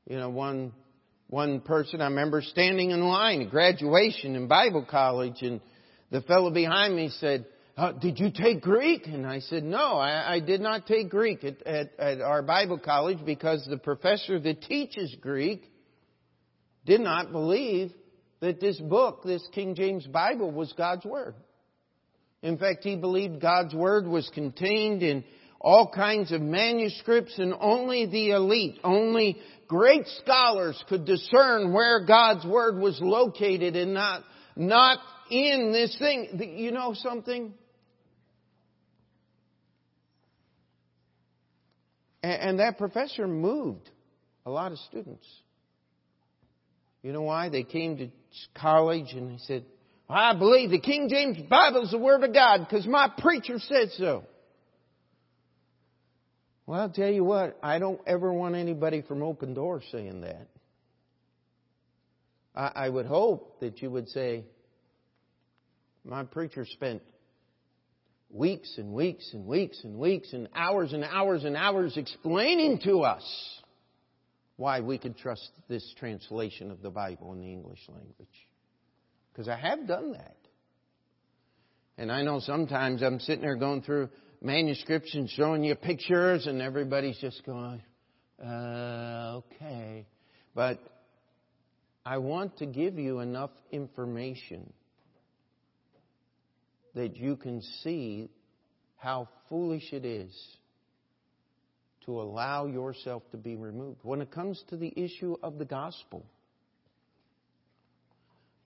You 0.08 0.18
know, 0.18 0.30
one 0.30 0.74
one 1.36 1.60
person 1.60 2.00
I 2.00 2.06
remember 2.06 2.42
standing 2.42 2.92
in 2.92 3.02
line 3.02 3.42
at 3.42 3.50
graduation 3.50 4.38
in 4.38 4.48
Bible 4.48 4.88
college, 4.90 5.42
and 5.42 5.60
the 6.10 6.22
fellow 6.22 6.50
behind 6.50 6.96
me 6.96 7.10
said, 7.10 7.46
uh, 7.76 7.92
"Did 7.92 8.22
you 8.22 8.32
take 8.32 8.62
Greek?" 8.62 9.06
And 9.08 9.28
I 9.28 9.42
said, 9.42 9.66
"No, 9.66 9.98
I, 9.98 10.36
I 10.36 10.40
did 10.40 10.62
not 10.62 10.88
take 10.88 11.10
Greek 11.10 11.44
at, 11.44 11.62
at, 11.68 12.00
at 12.00 12.22
our 12.22 12.42
Bible 12.42 12.80
college 12.80 13.18
because 13.26 13.68
the 13.70 13.76
professor 13.76 14.40
that 14.40 14.62
teaches 14.62 15.14
Greek 15.20 15.70
did 16.86 17.02
not 17.02 17.34
believe 17.34 17.92
that 18.40 18.62
this 18.62 18.80
book, 18.80 19.24
this 19.26 19.46
King 19.52 19.76
James 19.76 20.08
Bible, 20.08 20.52
was 20.52 20.72
God's 20.78 21.04
word. 21.04 21.36
In 22.44 22.58
fact, 22.58 22.86
he 22.86 22.96
believed 22.96 23.42
God's 23.42 23.74
word 23.74 24.08
was 24.08 24.32
contained 24.34 25.04
in 25.04 25.26
all 25.60 25.92
kinds 25.94 26.32
of 26.32 26.42
manuscripts 26.42 27.40
and 27.40 27.54
only 27.60 28.06
the 28.06 28.30
elite, 28.32 28.80
only 28.84 29.38
great 29.68 30.08
scholars 30.24 30.82
could 30.90 31.06
discern 31.06 31.74
where 31.74 32.06
God's 32.06 32.46
Word 32.46 32.78
was 32.78 33.00
located 33.02 33.76
and 33.76 33.94
not, 33.94 34.24
not 34.56 35.00
in 35.30 35.72
this 35.72 35.96
thing. 35.98 36.56
You 36.58 36.72
know 36.72 36.94
something? 36.96 37.54
And 42.24 42.60
that 42.60 42.78
professor 42.80 43.28
moved 43.28 43.88
a 44.46 44.50
lot 44.50 44.72
of 44.72 44.80
students. 44.80 45.26
You 47.04 47.14
know 47.14 47.22
why? 47.22 47.50
They 47.50 47.64
came 47.64 47.98
to 47.98 48.10
college 48.60 49.14
and 49.14 49.32
they 49.32 49.38
said, 49.44 49.66
I 50.10 50.36
believe 50.36 50.72
the 50.72 50.80
King 50.80 51.08
James 51.10 51.38
Bible 51.48 51.84
is 51.84 51.92
the 51.92 52.00
Word 52.00 52.24
of 52.24 52.34
God 52.34 52.68
because 52.68 52.88
my 52.88 53.12
preacher 53.20 53.60
said 53.60 53.90
so. 53.98 54.24
Well, 56.66 56.82
I'll 56.82 56.90
tell 56.90 57.12
you 57.12 57.24
what, 57.24 57.58
I 57.62 57.78
don't 57.78 58.02
ever 58.08 58.34
want 58.34 58.56
anybody 58.56 59.02
from 59.04 59.22
Open 59.22 59.54
Door 59.54 59.84
saying 59.92 60.22
that. 60.22 60.48
I, 62.56 62.72
I 62.86 62.90
would 62.90 63.06
hope 63.06 63.60
that 63.60 63.82
you 63.82 63.92
would 63.92 64.10
say, 64.10 64.46
my 66.04 66.24
preacher 66.24 66.66
spent 66.66 67.04
weeks 68.32 68.74
and 68.78 68.94
weeks 68.94 69.30
and 69.34 69.46
weeks 69.46 69.80
and 69.84 69.98
weeks 69.98 70.34
and 70.34 70.50
hours 70.56 70.94
and 70.94 71.04
hours 71.04 71.44
and 71.44 71.56
hours 71.56 71.98
explaining 71.98 72.80
to 72.84 73.02
us 73.02 73.24
why 74.58 74.80
we 74.82 74.98
can 74.98 75.14
trust 75.14 75.50
this 75.68 75.94
translation 76.00 76.72
of 76.72 76.82
the 76.82 76.90
Bible 76.90 77.34
in 77.34 77.40
the 77.40 77.52
English 77.52 77.82
language. 77.88 78.28
Because 79.32 79.48
I 79.48 79.58
have 79.58 79.88
done 79.88 80.14
that. 80.14 80.38
And 81.98 82.12
I 82.12 82.24
know 82.24 82.40
sometimes 82.40 83.04
I'm 83.04 83.20
sitting 83.20 83.42
there 83.42 83.56
going 83.56 83.82
through 83.82 84.10
manuscripts 84.46 85.16
and 85.16 85.30
showing 85.30 85.64
you 85.64 85.74
pictures, 85.76 86.46
and 86.46 86.62
everybody's 86.62 87.18
just 87.18 87.44
going, 87.46 87.82
uh, 88.44 89.42
okay. 89.42 90.06
But 90.54 90.80
I 92.06 92.20
want 92.20 92.58
to 92.60 92.68
give 92.68 93.00
you 93.00 93.20
enough 93.20 93.50
information 93.72 94.72
that 96.94 97.18
you 97.18 97.36
can 97.36 97.62
see 97.84 98.30
how 98.98 99.28
foolish 99.50 99.92
it 99.92 100.06
is 100.06 100.32
to 102.06 102.22
allow 102.22 102.68
yourself 102.68 103.24
to 103.32 103.38
be 103.38 103.56
removed. 103.56 104.00
When 104.04 104.22
it 104.22 104.32
comes 104.32 104.64
to 104.70 104.78
the 104.78 104.94
issue 104.96 105.36
of 105.42 105.58
the 105.58 105.66
gospel, 105.66 106.24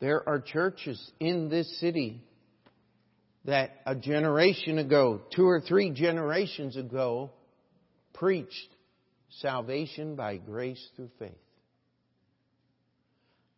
there 0.02 0.28
are 0.28 0.42
churches 0.42 1.12
in 1.22 1.50
this 1.50 1.80
city 1.80 2.22
that 3.46 3.72
a 3.86 3.96
generation 3.96 4.78
ago, 4.78 5.22
two 5.36 5.48
or 5.48 5.62
three 5.62 5.92
generations 5.92 6.76
ago, 6.76 7.32
preached 8.14 8.70
salvation 9.42 10.16
by 10.16 10.38
grace 10.38 10.86
through 10.96 11.10
faith. 11.20 11.32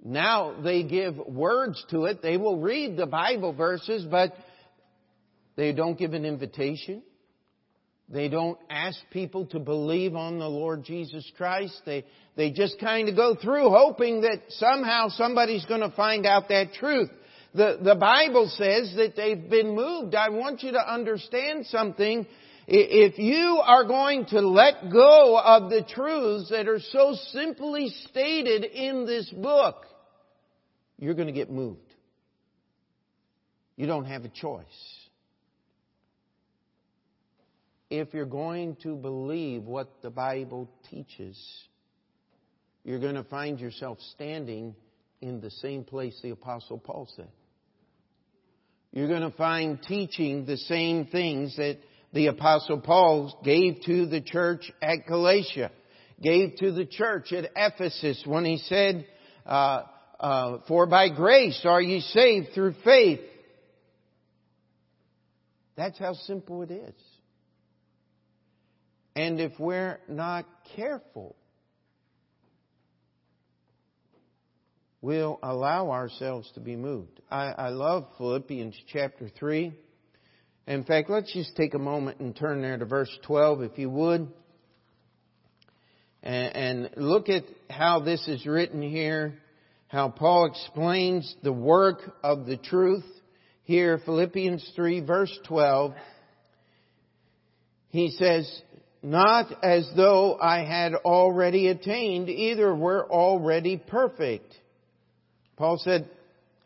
Now 0.03 0.59
they 0.61 0.83
give 0.83 1.17
words 1.17 1.83
to 1.91 2.05
it. 2.05 2.21
They 2.21 2.37
will 2.37 2.59
read 2.59 2.97
the 2.97 3.05
Bible 3.05 3.53
verses, 3.53 4.05
but 4.09 4.33
they 5.55 5.73
don't 5.73 5.97
give 5.97 6.13
an 6.13 6.25
invitation. 6.25 7.03
They 8.09 8.27
don't 8.27 8.57
ask 8.69 8.97
people 9.11 9.45
to 9.47 9.59
believe 9.59 10.15
on 10.15 10.37
the 10.37 10.47
Lord 10.47 10.83
Jesus 10.83 11.29
Christ. 11.37 11.81
They, 11.85 12.03
they 12.35 12.51
just 12.51 12.79
kind 12.79 13.07
of 13.07 13.15
go 13.15 13.35
through 13.35 13.69
hoping 13.69 14.21
that 14.21 14.41
somehow 14.49 15.07
somebody's 15.09 15.65
going 15.65 15.81
to 15.81 15.95
find 15.95 16.25
out 16.25 16.49
that 16.49 16.73
truth. 16.73 17.09
The, 17.53 17.79
the 17.81 17.95
Bible 17.95 18.49
says 18.49 18.93
that 18.95 19.15
they've 19.15 19.49
been 19.49 19.75
moved. 19.75 20.15
I 20.15 20.29
want 20.29 20.63
you 20.63 20.71
to 20.71 20.93
understand 20.93 21.65
something. 21.65 22.25
If 22.67 23.17
you 23.17 23.61
are 23.65 23.83
going 23.83 24.25
to 24.27 24.39
let 24.39 24.89
go 24.91 25.37
of 25.37 25.69
the 25.69 25.83
truths 25.83 26.49
that 26.49 26.67
are 26.67 26.79
so 26.79 27.15
simply 27.31 27.89
stated 28.09 28.63
in 28.63 29.05
this 29.05 29.29
book, 29.29 29.85
you're 30.97 31.15
going 31.15 31.27
to 31.27 31.33
get 31.33 31.51
moved. 31.51 31.79
You 33.75 33.87
don't 33.87 34.05
have 34.05 34.23
a 34.23 34.29
choice 34.29 34.65
if 37.91 38.13
you're 38.13 38.25
going 38.25 38.77
to 38.77 38.95
believe 38.95 39.63
what 39.63 40.01
the 40.01 40.09
Bible 40.09 40.69
teaches, 40.89 41.37
you're 42.85 43.01
going 43.01 43.15
to 43.15 43.25
find 43.25 43.59
yourself 43.59 43.99
standing 44.13 44.73
in 45.19 45.41
the 45.41 45.51
same 45.51 45.83
place 45.83 46.17
the 46.23 46.29
Apostle 46.29 46.79
Paul 46.79 47.07
said. 47.15 47.27
You're 48.93 49.07
going 49.07 49.21
to 49.21 49.37
find 49.37 49.81
teaching 49.81 50.45
the 50.45 50.57
same 50.57 51.05
things 51.05 51.55
that 51.55 51.77
the 52.13 52.27
Apostle 52.27 52.81
Paul 52.81 53.39
gave 53.43 53.81
to 53.85 54.05
the 54.05 54.19
church 54.19 54.69
at 54.81 55.07
Galatia, 55.07 55.71
gave 56.21 56.57
to 56.57 56.73
the 56.73 56.85
church 56.85 57.31
at 57.31 57.49
Ephesus 57.55 58.21
when 58.25 58.43
he 58.43 58.57
said, 58.57 59.05
uh, 59.45 59.83
uh, 60.19 60.57
For 60.67 60.87
by 60.87 61.07
grace 61.07 61.61
are 61.63 61.81
ye 61.81 62.01
saved 62.01 62.49
through 62.53 62.75
faith. 62.83 63.21
That's 65.77 65.97
how 65.97 66.13
simple 66.13 66.61
it 66.63 66.71
is. 66.71 66.93
And 69.15 69.39
if 69.39 69.53
we're 69.57 69.99
not 70.09 70.45
careful, 70.75 71.35
we'll 75.01 75.39
allow 75.41 75.91
ourselves 75.91 76.49
to 76.53 76.59
be 76.59 76.75
moved. 76.75 77.21
I, 77.29 77.47
I 77.47 77.69
love 77.69 78.07
Philippians 78.17 78.75
chapter 78.91 79.29
3. 79.39 79.73
In 80.67 80.83
fact, 80.83 81.09
let's 81.09 81.33
just 81.33 81.55
take 81.55 81.73
a 81.73 81.79
moment 81.79 82.19
and 82.19 82.35
turn 82.35 82.61
there 82.61 82.77
to 82.77 82.85
verse 82.85 83.09
12, 83.23 83.63
if 83.63 83.77
you 83.77 83.89
would. 83.89 84.31
And, 86.23 86.55
and 86.55 86.89
look 86.97 87.29
at 87.29 87.43
how 87.69 87.99
this 87.99 88.25
is 88.27 88.45
written 88.45 88.81
here, 88.81 89.39
how 89.87 90.09
Paul 90.09 90.45
explains 90.45 91.35
the 91.41 91.51
work 91.51 91.99
of 92.23 92.45
the 92.45 92.57
truth. 92.57 93.05
Here, 93.63 93.99
Philippians 94.05 94.71
3, 94.75 95.01
verse 95.01 95.35
12. 95.47 95.93
He 97.89 98.11
says, 98.11 98.61
not 99.01 99.63
as 99.63 99.89
though 99.95 100.37
I 100.39 100.63
had 100.63 100.93
already 100.93 101.67
attained, 101.69 102.29
either 102.29 102.73
were 102.73 103.09
already 103.09 103.77
perfect. 103.77 104.53
Paul 105.57 105.77
said, 105.77 106.09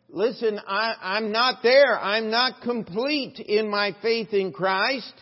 listen, 0.08 0.60
I, 0.66 1.18
am 1.18 1.32
not 1.32 1.62
there. 1.62 1.98
I'm 1.98 2.30
not 2.30 2.62
complete 2.62 3.38
in 3.38 3.70
my 3.70 3.94
faith 4.02 4.32
in 4.32 4.52
Christ, 4.52 5.12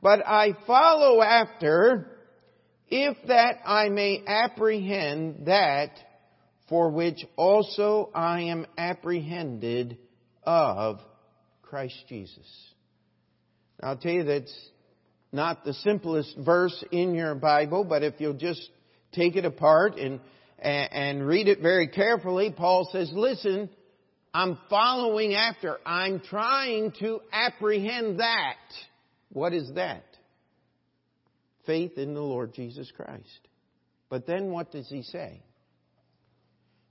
but 0.00 0.26
I 0.26 0.56
follow 0.66 1.22
after, 1.22 2.10
if 2.88 3.16
that 3.28 3.58
I 3.64 3.88
may 3.88 4.22
apprehend 4.26 5.46
that 5.46 5.90
for 6.68 6.90
which 6.90 7.24
also 7.36 8.10
I 8.14 8.42
am 8.42 8.66
apprehended 8.76 9.98
of 10.44 11.00
Christ 11.62 11.96
Jesus. 12.08 12.46
Now, 13.80 13.88
I'll 13.88 13.96
tell 13.96 14.12
you 14.12 14.24
that's 14.24 14.54
not 15.32 15.64
the 15.64 15.74
simplest 15.74 16.36
verse 16.38 16.84
in 16.90 17.14
your 17.14 17.34
Bible, 17.34 17.84
but 17.84 18.02
if 18.02 18.14
you'll 18.18 18.34
just 18.34 18.68
take 19.12 19.36
it 19.36 19.44
apart 19.44 19.98
and, 19.98 20.20
and 20.58 21.26
read 21.26 21.48
it 21.48 21.60
very 21.60 21.88
carefully, 21.88 22.52
Paul 22.56 22.88
says, 22.92 23.10
listen, 23.14 23.68
I'm 24.32 24.58
following 24.68 25.34
after. 25.34 25.78
I'm 25.86 26.20
trying 26.20 26.92
to 27.00 27.20
apprehend 27.32 28.20
that. 28.20 28.56
What 29.32 29.52
is 29.52 29.70
that? 29.74 30.04
Faith 31.66 31.98
in 31.98 32.14
the 32.14 32.20
Lord 32.20 32.54
Jesus 32.54 32.90
Christ. 32.96 33.48
But 34.08 34.26
then 34.26 34.50
what 34.50 34.70
does 34.70 34.88
he 34.88 35.02
say? 35.02 35.42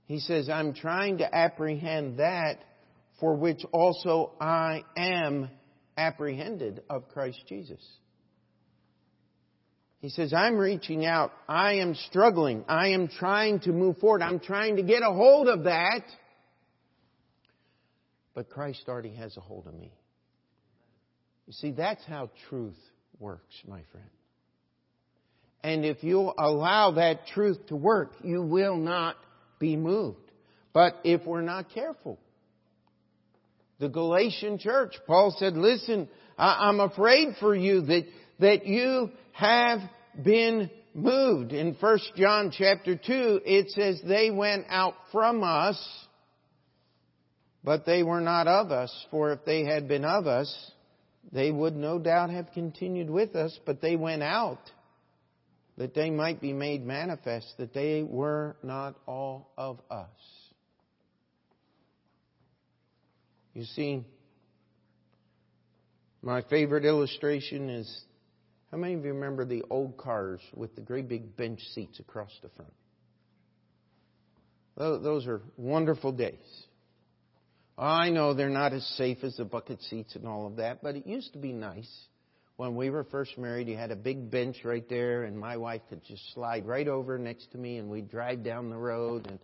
He 0.06 0.20
says, 0.20 0.48
I'm 0.48 0.74
trying 0.74 1.18
to 1.18 1.34
apprehend 1.34 2.18
that 2.18 2.58
for 3.18 3.34
which 3.34 3.64
also 3.72 4.32
I 4.40 4.84
am 4.96 5.48
apprehended 5.96 6.82
of 6.90 7.08
Christ 7.08 7.40
Jesus. 7.48 7.80
He 10.00 10.10
says, 10.10 10.32
I'm 10.32 10.56
reaching 10.56 11.04
out. 11.06 11.32
I 11.48 11.74
am 11.74 11.94
struggling. 11.94 12.64
I 12.68 12.88
am 12.88 13.08
trying 13.08 13.60
to 13.60 13.72
move 13.72 13.98
forward. 13.98 14.22
I'm 14.22 14.40
trying 14.40 14.76
to 14.76 14.82
get 14.82 15.02
a 15.02 15.12
hold 15.12 15.48
of 15.48 15.64
that. 15.64 16.02
But 18.34 18.50
Christ 18.50 18.84
already 18.88 19.14
has 19.14 19.36
a 19.36 19.40
hold 19.40 19.66
of 19.66 19.74
me. 19.74 19.92
You 21.46 21.52
see, 21.54 21.70
that's 21.70 22.04
how 22.04 22.30
truth 22.48 22.76
works, 23.18 23.54
my 23.66 23.80
friend. 23.90 24.10
And 25.62 25.84
if 25.84 26.04
you 26.04 26.32
allow 26.38 26.92
that 26.92 27.26
truth 27.28 27.58
to 27.68 27.76
work, 27.76 28.12
you 28.22 28.42
will 28.42 28.76
not 28.76 29.16
be 29.58 29.76
moved. 29.76 30.18
But 30.72 30.96
if 31.04 31.24
we're 31.24 31.40
not 31.40 31.70
careful, 31.72 32.18
the 33.78 33.88
Galatian 33.88 34.58
church, 34.58 34.94
Paul 35.06 35.34
said, 35.38 35.56
listen, 35.56 36.08
I'm 36.38 36.80
afraid 36.80 37.36
for 37.40 37.54
you 37.54 37.80
that, 37.80 38.04
that 38.38 38.66
you 38.66 39.10
have 39.32 39.80
been 40.22 40.70
moved. 40.94 41.52
In 41.52 41.76
1 41.78 41.98
John 42.16 42.52
chapter 42.56 42.96
2, 42.96 43.40
it 43.44 43.70
says, 43.70 44.00
they 44.04 44.30
went 44.30 44.66
out 44.68 44.94
from 45.12 45.42
us, 45.42 45.78
but 47.62 47.84
they 47.84 48.02
were 48.02 48.20
not 48.20 48.46
of 48.48 48.70
us. 48.70 49.06
For 49.10 49.32
if 49.32 49.44
they 49.44 49.64
had 49.64 49.88
been 49.88 50.04
of 50.04 50.26
us, 50.26 50.72
they 51.32 51.50
would 51.50 51.76
no 51.76 51.98
doubt 51.98 52.30
have 52.30 52.52
continued 52.52 53.10
with 53.10 53.34
us, 53.34 53.58
but 53.66 53.80
they 53.80 53.96
went 53.96 54.22
out 54.22 54.60
that 55.76 55.94
they 55.94 56.10
might 56.10 56.40
be 56.40 56.52
made 56.52 56.84
manifest 56.84 57.46
that 57.58 57.74
they 57.74 58.02
were 58.02 58.56
not 58.62 58.96
all 59.06 59.50
of 59.58 59.78
us. 59.90 60.08
You 63.52 63.64
see, 63.64 64.04
my 66.22 66.42
favorite 66.42 66.84
illustration 66.84 67.68
is 67.68 68.04
how 68.70 68.76
many 68.78 68.94
of 68.94 69.04
you 69.04 69.12
remember 69.12 69.44
the 69.44 69.64
old 69.70 69.96
cars 69.96 70.40
with 70.54 70.74
the 70.74 70.80
great 70.80 71.08
big 71.08 71.36
bench 71.36 71.60
seats 71.74 72.00
across 72.00 72.30
the 72.42 72.48
front? 72.50 72.72
Those 74.76 75.26
are 75.26 75.40
wonderful 75.56 76.12
days. 76.12 76.66
I 77.78 78.10
know 78.10 78.34
they're 78.34 78.48
not 78.48 78.72
as 78.72 78.84
safe 78.96 79.18
as 79.22 79.36
the 79.36 79.44
bucket 79.44 79.82
seats 79.82 80.16
and 80.16 80.26
all 80.26 80.46
of 80.46 80.56
that, 80.56 80.82
but 80.82 80.96
it 80.96 81.06
used 81.06 81.32
to 81.32 81.38
be 81.38 81.52
nice. 81.52 81.90
When 82.56 82.74
we 82.74 82.88
were 82.88 83.04
first 83.04 83.36
married, 83.36 83.68
you 83.68 83.76
had 83.76 83.90
a 83.90 83.96
big 83.96 84.30
bench 84.30 84.56
right 84.64 84.86
there, 84.88 85.24
and 85.24 85.38
my 85.38 85.58
wife 85.58 85.82
could 85.90 86.02
just 86.04 86.22
slide 86.32 86.66
right 86.66 86.88
over 86.88 87.18
next 87.18 87.52
to 87.52 87.58
me, 87.58 87.76
and 87.76 87.90
we'd 87.90 88.10
drive 88.10 88.42
down 88.42 88.70
the 88.70 88.78
road. 88.78 89.26
And, 89.26 89.38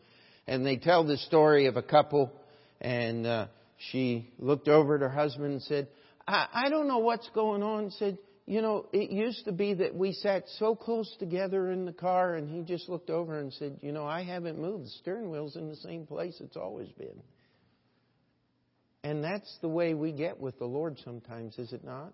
and 0.47 0.67
they 0.67 0.77
tell 0.77 1.05
the 1.05 1.19
story 1.19 1.67
of 1.67 1.77
a 1.77 1.83
couple, 1.83 2.33
and 2.81 3.27
uh, 3.27 3.47
she 3.91 4.31
looked 4.39 4.69
over 4.69 4.95
at 4.95 5.03
her 5.03 5.11
husband 5.11 5.53
and 5.53 5.63
said, 5.63 5.89
I, 6.27 6.47
I 6.53 6.69
don't 6.71 6.89
know 6.89 6.99
what's 6.99 7.29
going 7.35 7.63
on. 7.63 7.91
Said, 7.91 8.17
you 8.47 8.61
know, 8.61 8.87
it 8.93 9.11
used 9.11 9.45
to 9.45 9.53
be 9.53 9.75
that 9.75 9.95
we 9.95 10.13
sat 10.13 10.45
so 10.59 10.75
close 10.75 11.15
together 11.19 11.71
in 11.71 11.85
the 11.85 11.93
car 11.93 12.35
and 12.35 12.49
he 12.49 12.63
just 12.63 12.89
looked 12.89 13.09
over 13.09 13.39
and 13.39 13.53
said, 13.53 13.79
you 13.83 13.93
know, 13.93 14.05
I 14.05 14.25
haven't 14.25 14.59
moved. 14.59 14.87
The 14.87 14.91
steering 15.01 15.31
wheel's 15.31 15.57
in 15.57 15.69
the 15.69 15.77
same 15.77 16.07
place 16.07 16.37
it's 16.41 16.57
always 16.57 16.89
been. 16.91 17.23
And 19.05 19.23
that's 19.23 19.59
the 19.61 19.69
way 19.69 19.95
we 19.95 20.13
get 20.13 20.41
with 20.41 20.59
the 20.59 20.65
Lord 20.65 20.99
sometimes, 21.05 21.59
is 21.59 21.73
it 21.73 21.85
not? 21.85 22.13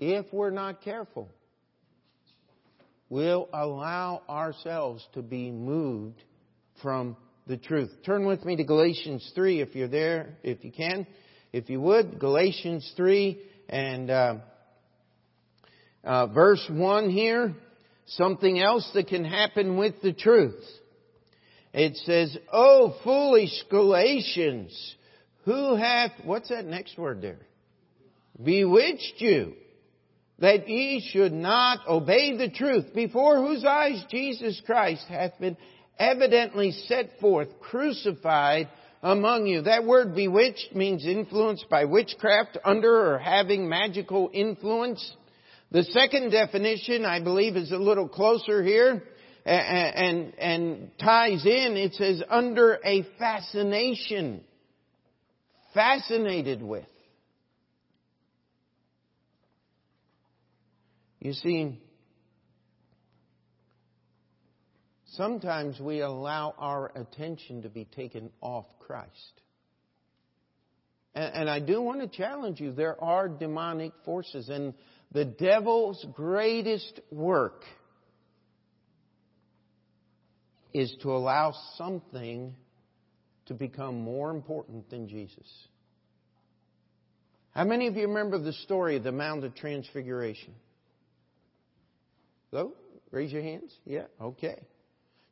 If 0.00 0.26
we're 0.32 0.50
not 0.50 0.82
careful, 0.82 1.28
we'll 3.08 3.48
allow 3.52 4.22
ourselves 4.28 5.06
to 5.14 5.22
be 5.22 5.50
moved 5.50 6.22
from 6.82 7.16
the 7.48 7.56
truth. 7.56 7.90
Turn 8.04 8.26
with 8.26 8.44
me 8.44 8.56
to 8.56 8.64
Galatians 8.64 9.32
3 9.34 9.60
if 9.60 9.74
you're 9.74 9.88
there, 9.88 10.36
if 10.42 10.64
you 10.64 10.70
can. 10.70 11.06
If 11.52 11.70
you 11.70 11.80
would, 11.80 12.18
Galatians 12.18 12.92
3 12.96 13.40
and 13.68 14.10
uh, 14.10 14.34
uh, 16.04 16.26
verse 16.28 16.64
1 16.70 17.10
here, 17.10 17.54
something 18.06 18.58
else 18.58 18.88
that 18.94 19.08
can 19.08 19.24
happen 19.24 19.76
with 19.76 20.00
the 20.02 20.12
truth. 20.12 20.62
It 21.72 21.96
says, 21.96 22.36
Oh, 22.52 22.94
foolish 23.04 23.64
Galatians, 23.70 24.96
who 25.44 25.76
hath, 25.76 26.12
what's 26.24 26.48
that 26.48 26.64
next 26.64 26.98
word 26.98 27.20
there? 27.22 27.38
Bewitched 28.42 29.14
you, 29.18 29.54
that 30.38 30.68
ye 30.68 31.06
should 31.12 31.32
not 31.32 31.86
obey 31.88 32.36
the 32.36 32.50
truth, 32.50 32.94
before 32.94 33.36
whose 33.36 33.64
eyes 33.64 34.02
Jesus 34.10 34.60
Christ 34.64 35.04
hath 35.08 35.38
been 35.38 35.56
evidently 35.98 36.72
set 36.86 37.18
forth, 37.20 37.48
crucified 37.60 38.68
among 39.02 39.46
you. 39.46 39.62
That 39.62 39.84
word 39.84 40.14
bewitched 40.14 40.74
means 40.74 41.04
influenced 41.04 41.68
by 41.68 41.84
witchcraft, 41.84 42.58
under 42.64 43.14
or 43.14 43.18
having 43.18 43.68
magical 43.68 44.30
influence. 44.32 45.16
The 45.70 45.84
second 45.84 46.30
definition, 46.30 47.04
I 47.04 47.20
believe, 47.20 47.56
is 47.56 47.72
a 47.72 47.76
little 47.76 48.08
closer 48.08 48.62
here 48.62 49.02
and, 49.44 49.94
and, 49.94 50.38
and 50.38 50.90
ties 50.98 51.44
in. 51.44 51.76
It 51.76 51.94
says 51.94 52.22
under 52.28 52.78
a 52.84 53.06
fascination. 53.18 54.44
Fascinated 55.74 56.62
with. 56.62 56.86
You 61.20 61.34
see, 61.34 61.78
sometimes 65.08 65.78
we 65.80 66.00
allow 66.00 66.54
our 66.56 66.92
attention 66.94 67.62
to 67.62 67.68
be 67.68 67.84
taken 67.84 68.30
off 68.40 68.66
Christ. 68.78 69.42
And, 71.14 71.34
and 71.34 71.50
I 71.50 71.60
do 71.60 71.82
want 71.82 72.00
to 72.00 72.08
challenge 72.08 72.60
you. 72.60 72.72
There 72.72 73.02
are 73.02 73.28
demonic 73.28 73.92
forces, 74.04 74.48
and 74.48 74.72
the 75.12 75.24
devil's 75.24 76.04
greatest 76.14 77.00
work 77.10 77.62
is 80.74 80.94
to 81.02 81.10
allow 81.12 81.54
something 81.76 82.54
to 83.46 83.54
become 83.54 84.00
more 84.00 84.30
important 84.30 84.90
than 84.90 85.08
Jesus. 85.08 85.46
How 87.54 87.64
many 87.64 87.86
of 87.86 87.96
you 87.96 88.06
remember 88.06 88.38
the 88.38 88.52
story 88.52 88.96
of 88.96 89.02
the 89.02 89.12
Mount 89.12 89.44
of 89.44 89.54
Transfiguration? 89.54 90.54
Hello? 92.50 92.72
Raise 93.10 93.32
your 93.32 93.42
hands. 93.42 93.72
Yeah, 93.86 94.04
okay. 94.20 94.60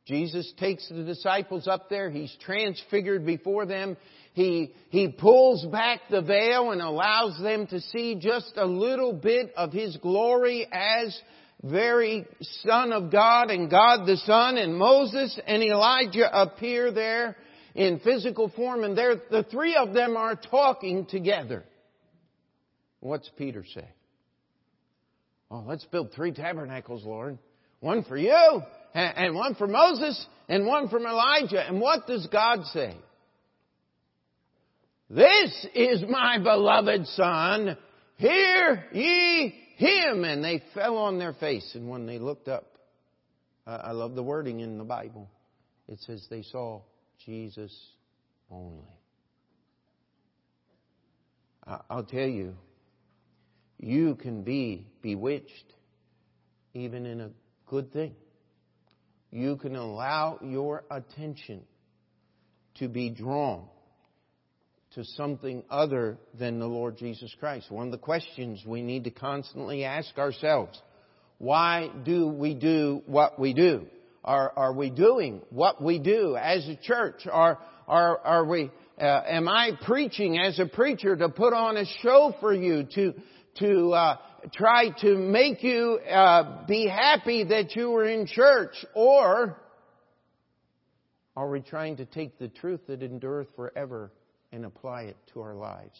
Jesus 0.05 0.51
takes 0.57 0.87
the 0.89 1.03
disciples 1.03 1.67
up 1.67 1.89
there. 1.89 2.09
He's 2.09 2.35
transfigured 2.41 3.25
before 3.25 3.65
them. 3.65 3.97
He, 4.37 4.71
he 4.91 5.07
pulls 5.07 5.65
back 5.65 6.01
the 6.11 6.21
veil 6.21 6.69
and 6.69 6.79
allows 6.79 7.41
them 7.41 7.65
to 7.67 7.81
see 7.81 8.19
just 8.21 8.53
a 8.55 8.67
little 8.67 9.11
bit 9.11 9.51
of 9.57 9.73
His 9.73 9.97
glory 9.97 10.67
as 10.71 11.19
very 11.63 12.23
Son 12.61 12.93
of 12.93 13.11
God 13.11 13.49
and 13.49 13.67
God 13.67 14.05
the 14.05 14.17
Son 14.17 14.59
and 14.59 14.77
Moses 14.77 15.39
and 15.47 15.63
Elijah 15.63 16.29
appear 16.31 16.91
there 16.91 17.35
in 17.73 17.99
physical 18.01 18.49
form 18.49 18.83
and 18.83 18.95
there, 18.95 19.15
the 19.31 19.41
three 19.49 19.75
of 19.75 19.95
them 19.95 20.15
are 20.15 20.35
talking 20.35 21.07
together. 21.07 21.63
What's 22.99 23.31
Peter 23.39 23.65
say? 23.73 23.89
Oh, 25.49 25.63
let's 25.65 25.85
build 25.85 26.11
three 26.11 26.31
tabernacles, 26.31 27.03
Lord. 27.03 27.39
One 27.79 28.03
for 28.03 28.17
you 28.17 28.61
and 28.93 29.33
one 29.33 29.55
for 29.55 29.65
Moses, 29.65 30.27
and 30.47 30.67
one 30.67 30.89
from 30.89 31.07
Elijah. 31.07 31.67
And 31.67 31.81
what 31.81 32.05
does 32.05 32.27
God 32.31 32.65
say? 32.65 32.95
This 35.09 35.67
is 35.73 36.03
my 36.07 36.37
beloved 36.37 37.07
Son. 37.07 37.77
Hear 38.17 38.85
ye 38.91 39.53
him. 39.77 40.23
And 40.23 40.43
they 40.43 40.63
fell 40.73 40.97
on 40.97 41.19
their 41.19 41.33
face. 41.33 41.71
And 41.75 41.89
when 41.89 42.05
they 42.05 42.19
looked 42.19 42.47
up, 42.47 42.77
I 43.65 43.91
love 43.91 44.15
the 44.15 44.23
wording 44.23 44.59
in 44.59 44.77
the 44.77 44.83
Bible. 44.83 45.29
It 45.87 45.99
says 46.01 46.25
they 46.29 46.43
saw 46.43 46.81
Jesus 47.25 47.73
only. 48.49 48.87
I'll 51.89 52.05
tell 52.05 52.27
you, 52.27 52.55
you 53.77 54.15
can 54.15 54.43
be 54.43 54.87
bewitched 55.01 55.73
even 56.73 57.05
in 57.05 57.19
a 57.19 57.29
good 57.67 57.91
thing 57.91 58.15
you 59.31 59.57
can 59.57 59.75
allow 59.75 60.39
your 60.41 60.83
attention 60.89 61.61
to 62.75 62.87
be 62.87 63.09
drawn 63.09 63.65
to 64.97 65.03
something 65.03 65.63
other 65.69 66.17
than 66.39 66.59
the 66.59 66.65
Lord 66.65 66.97
Jesus 66.97 67.31
Christ. 67.39 67.69
One 67.69 67.85
of 67.85 67.91
the 67.91 67.99
questions 67.99 68.63
we 68.65 68.81
need 68.81 69.03
to 69.03 69.11
constantly 69.11 69.83
ask 69.83 70.17
ourselves, 70.17 70.81
why 71.37 71.91
do 72.03 72.27
we 72.27 72.55
do 72.55 73.03
what 73.05 73.39
we 73.39 73.53
do? 73.53 73.85
Are, 74.23 74.51
are 74.55 74.73
we 74.73 74.89
doing 74.89 75.43
what 75.51 75.83
we 75.83 75.99
do 75.99 76.35
as 76.35 76.67
a 76.67 76.75
church? 76.75 77.27
Are, 77.31 77.59
are, 77.87 78.17
are 78.17 78.45
we, 78.45 78.71
uh, 78.99 79.21
am 79.27 79.47
I 79.47 79.73
preaching 79.85 80.39
as 80.39 80.57
a 80.57 80.65
preacher 80.65 81.15
to 81.15 81.29
put 81.29 81.53
on 81.53 81.77
a 81.77 81.85
show 82.01 82.33
for 82.39 82.51
you, 82.51 82.87
to, 82.95 83.13
to, 83.59 83.91
uh, 83.91 84.17
try 84.51 84.89
to 85.01 85.15
make 85.15 85.61
you 85.61 85.99
uh, 86.09 86.65
be 86.65 86.87
happy 86.87 87.43
that 87.43 87.75
you 87.75 87.91
were 87.91 88.07
in 88.07 88.25
church, 88.25 88.73
or 88.95 89.57
are 91.35 91.49
we 91.49 91.61
trying 91.61 91.97
to 91.97 92.05
take 92.05 92.39
the 92.39 92.47
truth 92.47 92.81
that 92.87 93.03
endureth 93.03 93.49
forever 93.55 94.11
and 94.51 94.65
apply 94.65 95.03
it 95.03 95.17
to 95.33 95.41
our 95.41 95.55
lives? 95.55 95.97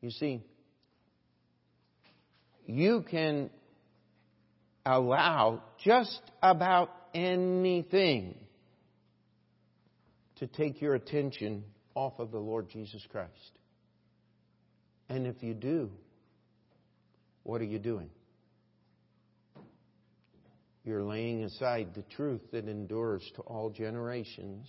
You 0.00 0.10
see, 0.10 0.42
you 2.66 3.04
can 3.10 3.50
allow 4.84 5.62
just 5.82 6.20
about 6.42 6.90
anything 7.14 8.36
to 10.36 10.46
take 10.46 10.82
your 10.82 10.94
attention 10.94 11.64
off 11.94 12.18
of 12.18 12.30
the 12.30 12.38
Lord 12.38 12.68
Jesus 12.68 13.02
Christ. 13.10 13.30
And 15.08 15.26
if 15.26 15.42
you 15.42 15.54
do, 15.54 15.90
what 17.42 17.60
are 17.60 17.66
you 17.66 17.78
doing? 17.78 18.10
You're 20.84 21.04
laying 21.04 21.44
aside 21.44 21.94
the 21.94 22.04
truth 22.14 22.42
that 22.52 22.68
endures 22.68 23.22
to 23.36 23.42
all 23.42 23.70
generations, 23.70 24.68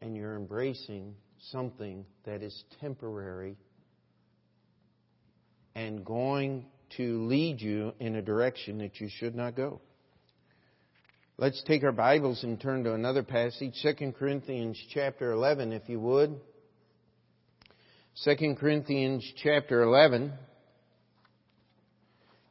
and 0.00 0.16
you're 0.16 0.36
embracing 0.36 1.14
something 1.50 2.04
that 2.24 2.42
is 2.42 2.64
temporary 2.80 3.56
and 5.74 6.04
going 6.04 6.66
to 6.96 7.26
lead 7.26 7.60
you 7.60 7.92
in 8.00 8.16
a 8.16 8.22
direction 8.22 8.78
that 8.78 9.00
you 9.00 9.08
should 9.18 9.34
not 9.34 9.54
go. 9.54 9.80
Let's 11.38 11.62
take 11.64 11.84
our 11.84 11.92
Bibles 11.92 12.42
and 12.44 12.60
turn 12.60 12.84
to 12.84 12.92
another 12.92 13.22
passage, 13.22 13.72
2 13.82 14.12
Corinthians 14.12 14.78
chapter 14.92 15.32
11, 15.32 15.72
if 15.72 15.82
you 15.86 16.00
would. 16.00 16.38
2 18.24 18.56
Corinthians 18.58 19.26
chapter 19.42 19.82
11. 19.82 20.32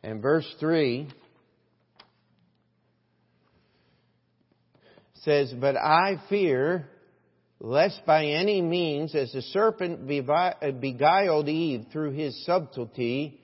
And 0.01 0.21
verse 0.21 0.47
3 0.59 1.07
says, 5.23 5.53
But 5.59 5.75
I 5.75 6.21
fear 6.29 6.87
lest 7.59 8.05
by 8.05 8.25
any 8.25 8.61
means, 8.61 9.13
as 9.15 9.31
the 9.31 9.41
serpent 9.41 10.09
uh, 10.29 10.71
beguiled 10.79 11.49
Eve 11.49 11.85
through 11.91 12.11
his 12.11 12.45
subtlety, 12.45 13.41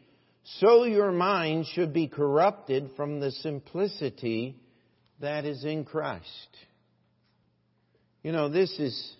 so 0.59 0.83
your 0.83 1.11
mind 1.11 1.65
should 1.73 1.93
be 1.93 2.07
corrupted 2.07 2.91
from 2.95 3.19
the 3.19 3.31
simplicity 3.31 4.55
that 5.19 5.45
is 5.45 5.63
in 5.65 5.85
Christ. 5.85 6.57
You 8.23 8.31
know, 8.31 8.49
this 8.49 8.71
is 8.79 9.15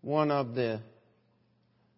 one 0.00 0.30
of 0.30 0.54
the 0.54 0.80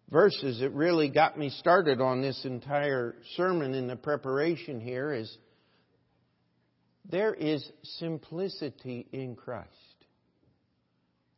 verses 0.09 0.59
that 0.59 0.69
really 0.69 1.09
got 1.09 1.37
me 1.37 1.49
started 1.49 1.99
on 1.99 2.21
this 2.21 2.45
entire 2.45 3.15
sermon 3.35 3.73
in 3.73 3.87
the 3.87 3.95
preparation 3.95 4.79
here 4.79 5.11
is 5.11 5.37
there 7.09 7.33
is 7.33 7.67
simplicity 7.83 9.07
in 9.11 9.35
Christ. 9.35 9.69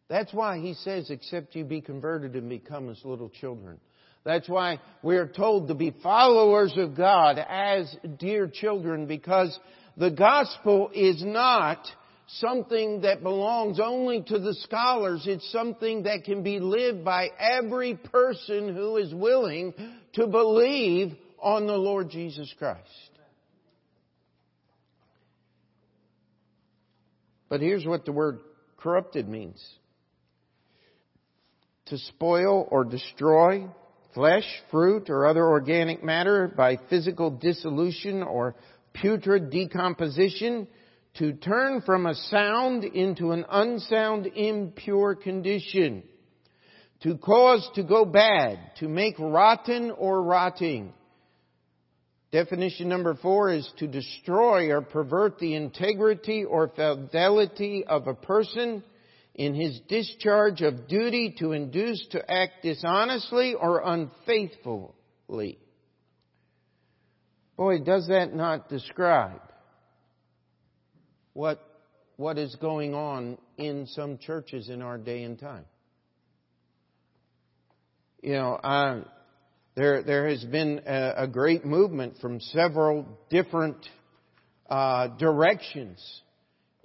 That's 0.09 0.33
why 0.33 0.59
he 0.59 0.73
says, 0.73 1.09
except 1.09 1.55
you 1.55 1.65
be 1.65 1.81
converted 1.81 2.35
and 2.35 2.47
become 2.49 2.89
as 2.89 3.03
little 3.03 3.29
children. 3.29 3.79
That's 4.23 4.47
why 4.47 4.79
we're 5.01 5.27
told 5.27 5.67
to 5.67 5.75
be 5.75 5.95
followers 6.03 6.73
of 6.77 6.95
God 6.95 7.39
as 7.39 7.93
dear 8.17 8.47
children 8.47 9.05
because 9.05 9.57
the 9.95 10.11
gospel 10.11 10.91
is 10.93 11.23
not 11.23 11.79
something 12.27 13.01
that 13.01 13.23
belongs 13.23 13.79
only 13.79 14.21
to 14.23 14.39
the 14.39 14.53
scholars. 14.53 15.23
It's 15.25 15.49
something 15.51 16.03
that 16.03 16.23
can 16.25 16.43
be 16.43 16.59
lived 16.59 17.05
by 17.05 17.29
every 17.39 17.95
person 17.95 18.75
who 18.75 18.97
is 18.97 19.13
willing 19.13 19.73
to 20.13 20.27
believe 20.27 21.15
on 21.39 21.67
the 21.67 21.77
Lord 21.77 22.09
Jesus 22.09 22.53
Christ. 22.57 22.81
But 27.49 27.61
here's 27.61 27.85
what 27.85 28.03
the 28.03 28.11
word 28.11 28.39
corrupted 28.77 29.29
means. 29.29 29.65
To 31.89 31.97
spoil 31.97 32.67
or 32.69 32.83
destroy 32.83 33.67
flesh, 34.13 34.45
fruit, 34.71 35.09
or 35.09 35.27
other 35.27 35.45
organic 35.45 36.03
matter 36.03 36.47
by 36.47 36.79
physical 36.89 37.29
dissolution 37.29 38.23
or 38.23 38.55
putrid 38.93 39.51
decomposition, 39.51 40.67
to 41.19 41.33
turn 41.33 41.81
from 41.81 42.05
a 42.05 42.15
sound 42.15 42.83
into 42.83 43.31
an 43.31 43.45
unsound, 43.49 44.27
impure 44.27 45.15
condition, 45.15 46.03
to 47.01 47.15
cause 47.17 47.67
to 47.75 47.83
go 47.83 48.05
bad, 48.05 48.59
to 48.79 48.87
make 48.87 49.15
rotten 49.19 49.91
or 49.91 50.23
rotting. 50.23 50.93
Definition 52.31 52.89
number 52.89 53.15
four 53.15 53.51
is 53.51 53.71
to 53.77 53.87
destroy 53.87 54.71
or 54.71 54.81
pervert 54.81 55.39
the 55.39 55.55
integrity 55.55 56.43
or 56.43 56.67
fidelity 56.67 57.83
of 57.87 58.07
a 58.07 58.13
person 58.13 58.83
in 59.37 59.53
his 59.53 59.79
discharge 59.87 60.61
of 60.61 60.87
duty 60.87 61.35
to 61.37 61.51
induce 61.51 62.05
to 62.11 62.31
act 62.31 62.63
dishonestly 62.63 63.53
or 63.53 63.81
unfaithfully. 63.85 65.59
Boy, 67.55 67.79
does 67.79 68.07
that 68.07 68.33
not 68.33 68.67
describe 68.67 69.41
what, 71.33 71.63
what 72.15 72.39
is 72.39 72.55
going 72.55 72.95
on 72.95 73.37
in 73.57 73.85
some 73.87 74.17
churches 74.17 74.69
in 74.69 74.81
our 74.81 74.97
day 74.97 75.23
and 75.23 75.39
time? 75.39 75.65
You 78.23 78.33
know, 78.33 78.59
I, 78.63 79.03
there, 79.75 80.01
there 80.01 80.27
has 80.27 80.43
been 80.43 80.81
a, 80.87 81.13
a, 81.17 81.27
great 81.27 81.63
movement 81.63 82.15
from 82.19 82.41
several 82.41 83.05
different 83.29 83.77
uh, 84.67 85.09
directions 85.19 85.99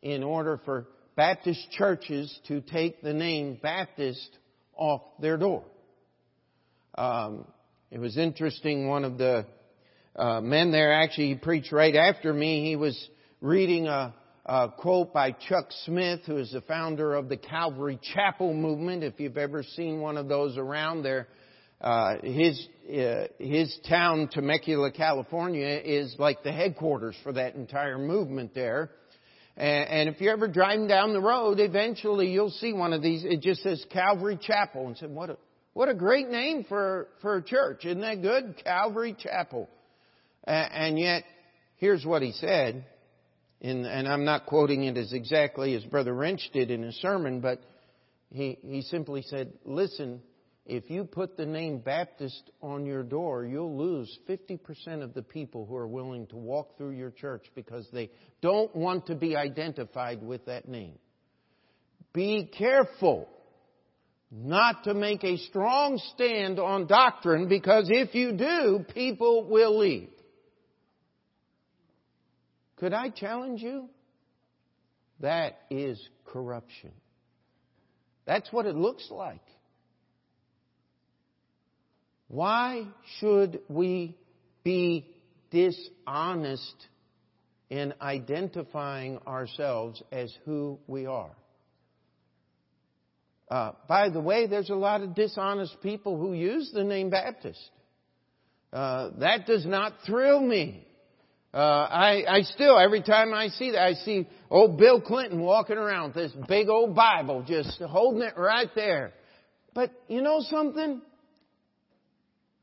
in 0.02 0.22
order 0.22 0.60
for 0.66 0.86
Baptist 1.14 1.70
churches 1.72 2.38
to 2.48 2.60
take 2.60 3.02
the 3.02 3.12
name 3.12 3.58
Baptist 3.62 4.38
off 4.74 5.02
their 5.20 5.36
door. 5.36 5.64
Um, 6.96 7.46
it 7.90 7.98
was 7.98 8.16
interesting. 8.16 8.88
One 8.88 9.04
of 9.04 9.18
the 9.18 9.46
uh, 10.16 10.40
men 10.40 10.72
there 10.72 10.92
actually 10.92 11.28
he 11.28 11.34
preached 11.34 11.72
right 11.72 11.94
after 11.94 12.32
me. 12.32 12.66
He 12.66 12.76
was 12.76 13.08
reading 13.40 13.86
a, 13.86 14.14
a 14.46 14.68
quote 14.70 15.12
by 15.12 15.32
Chuck 15.32 15.66
Smith, 15.84 16.20
who 16.26 16.38
is 16.38 16.52
the 16.52 16.62
founder 16.62 17.14
of 17.14 17.28
the 17.28 17.36
Calvary 17.36 17.98
Chapel 18.14 18.54
movement. 18.54 19.04
If 19.04 19.20
you've 19.20 19.38
ever 19.38 19.62
seen 19.62 20.00
one 20.00 20.16
of 20.16 20.28
those 20.28 20.56
around 20.56 21.02
there, 21.02 21.28
uh, 21.80 22.16
his 22.22 22.66
uh, 22.88 23.26
his 23.38 23.78
town, 23.88 24.28
Temecula, 24.30 24.92
California, 24.92 25.80
is 25.84 26.14
like 26.18 26.42
the 26.42 26.52
headquarters 26.52 27.16
for 27.22 27.32
that 27.32 27.54
entire 27.54 27.98
movement 27.98 28.54
there. 28.54 28.90
And, 29.56 29.88
and 29.88 30.08
if 30.08 30.20
you're 30.20 30.32
ever 30.32 30.48
driving 30.48 30.88
down 30.88 31.12
the 31.12 31.20
road, 31.20 31.60
eventually 31.60 32.30
you'll 32.30 32.50
see 32.50 32.72
one 32.72 32.92
of 32.92 33.02
these. 33.02 33.24
It 33.24 33.40
just 33.40 33.62
says 33.62 33.84
Calvary 33.90 34.38
Chapel, 34.40 34.86
and 34.86 34.96
said, 34.96 35.10
"What 35.10 35.30
a 35.30 35.36
what 35.74 35.88
a 35.88 35.94
great 35.94 36.28
name 36.28 36.64
for 36.68 37.08
for 37.20 37.36
a 37.36 37.42
church! 37.42 37.84
Isn't 37.84 38.00
that 38.00 38.22
good? 38.22 38.62
Calvary 38.64 39.14
Chapel." 39.18 39.68
And, 40.44 40.72
and 40.72 40.98
yet, 40.98 41.24
here's 41.76 42.04
what 42.04 42.22
he 42.22 42.32
said, 42.32 42.86
in, 43.60 43.84
and 43.84 44.08
I'm 44.08 44.24
not 44.24 44.46
quoting 44.46 44.84
it 44.84 44.96
as 44.96 45.12
exactly 45.12 45.74
as 45.74 45.84
Brother 45.84 46.14
Wrench 46.14 46.48
did 46.52 46.70
in 46.70 46.82
his 46.82 46.96
sermon, 46.96 47.40
but 47.40 47.60
he 48.30 48.58
he 48.62 48.82
simply 48.82 49.22
said, 49.22 49.52
"Listen." 49.64 50.22
If 50.64 50.90
you 50.90 51.04
put 51.04 51.36
the 51.36 51.46
name 51.46 51.78
Baptist 51.78 52.50
on 52.60 52.86
your 52.86 53.02
door, 53.02 53.44
you'll 53.44 53.76
lose 53.76 54.16
50% 54.28 55.02
of 55.02 55.12
the 55.12 55.22
people 55.22 55.66
who 55.66 55.76
are 55.76 55.88
willing 55.88 56.28
to 56.28 56.36
walk 56.36 56.76
through 56.76 56.92
your 56.92 57.10
church 57.10 57.46
because 57.56 57.86
they 57.92 58.10
don't 58.40 58.74
want 58.74 59.06
to 59.06 59.16
be 59.16 59.34
identified 59.34 60.22
with 60.22 60.46
that 60.46 60.68
name. 60.68 60.98
Be 62.12 62.48
careful 62.56 63.28
not 64.30 64.84
to 64.84 64.94
make 64.94 65.24
a 65.24 65.36
strong 65.36 66.00
stand 66.14 66.60
on 66.60 66.86
doctrine 66.86 67.48
because 67.48 67.88
if 67.90 68.14
you 68.14 68.32
do, 68.32 68.84
people 68.94 69.48
will 69.48 69.78
leave. 69.78 70.10
Could 72.76 72.92
I 72.92 73.10
challenge 73.10 73.62
you? 73.62 73.88
That 75.20 75.58
is 75.70 76.00
corruption. 76.24 76.92
That's 78.26 78.50
what 78.52 78.66
it 78.66 78.76
looks 78.76 79.08
like. 79.10 79.42
Why 82.32 82.86
should 83.18 83.60
we 83.68 84.16
be 84.64 85.06
dishonest 85.50 86.74
in 87.68 87.92
identifying 88.00 89.18
ourselves 89.26 90.02
as 90.10 90.34
who 90.46 90.78
we 90.86 91.04
are? 91.04 91.32
Uh, 93.50 93.72
by 93.86 94.08
the 94.08 94.18
way, 94.18 94.46
there's 94.46 94.70
a 94.70 94.74
lot 94.74 95.02
of 95.02 95.14
dishonest 95.14 95.76
people 95.82 96.16
who 96.18 96.32
use 96.32 96.70
the 96.72 96.84
name 96.84 97.10
Baptist. 97.10 97.60
Uh, 98.72 99.10
that 99.18 99.44
does 99.44 99.66
not 99.66 99.92
thrill 100.06 100.40
me. 100.40 100.86
Uh, 101.52 101.58
I, 101.58 102.24
I 102.26 102.40
still, 102.44 102.78
every 102.78 103.02
time 103.02 103.34
I 103.34 103.48
see 103.48 103.72
that, 103.72 103.82
I 103.82 103.92
see 103.92 104.26
old 104.48 104.78
Bill 104.78 105.02
Clinton 105.02 105.40
walking 105.40 105.76
around 105.76 106.14
with 106.14 106.32
this 106.32 106.46
big 106.48 106.70
old 106.70 106.96
Bible, 106.96 107.44
just 107.46 107.78
holding 107.78 108.22
it 108.22 108.38
right 108.38 108.70
there. 108.74 109.12
But 109.74 109.90
you 110.08 110.22
know 110.22 110.40
something? 110.48 111.02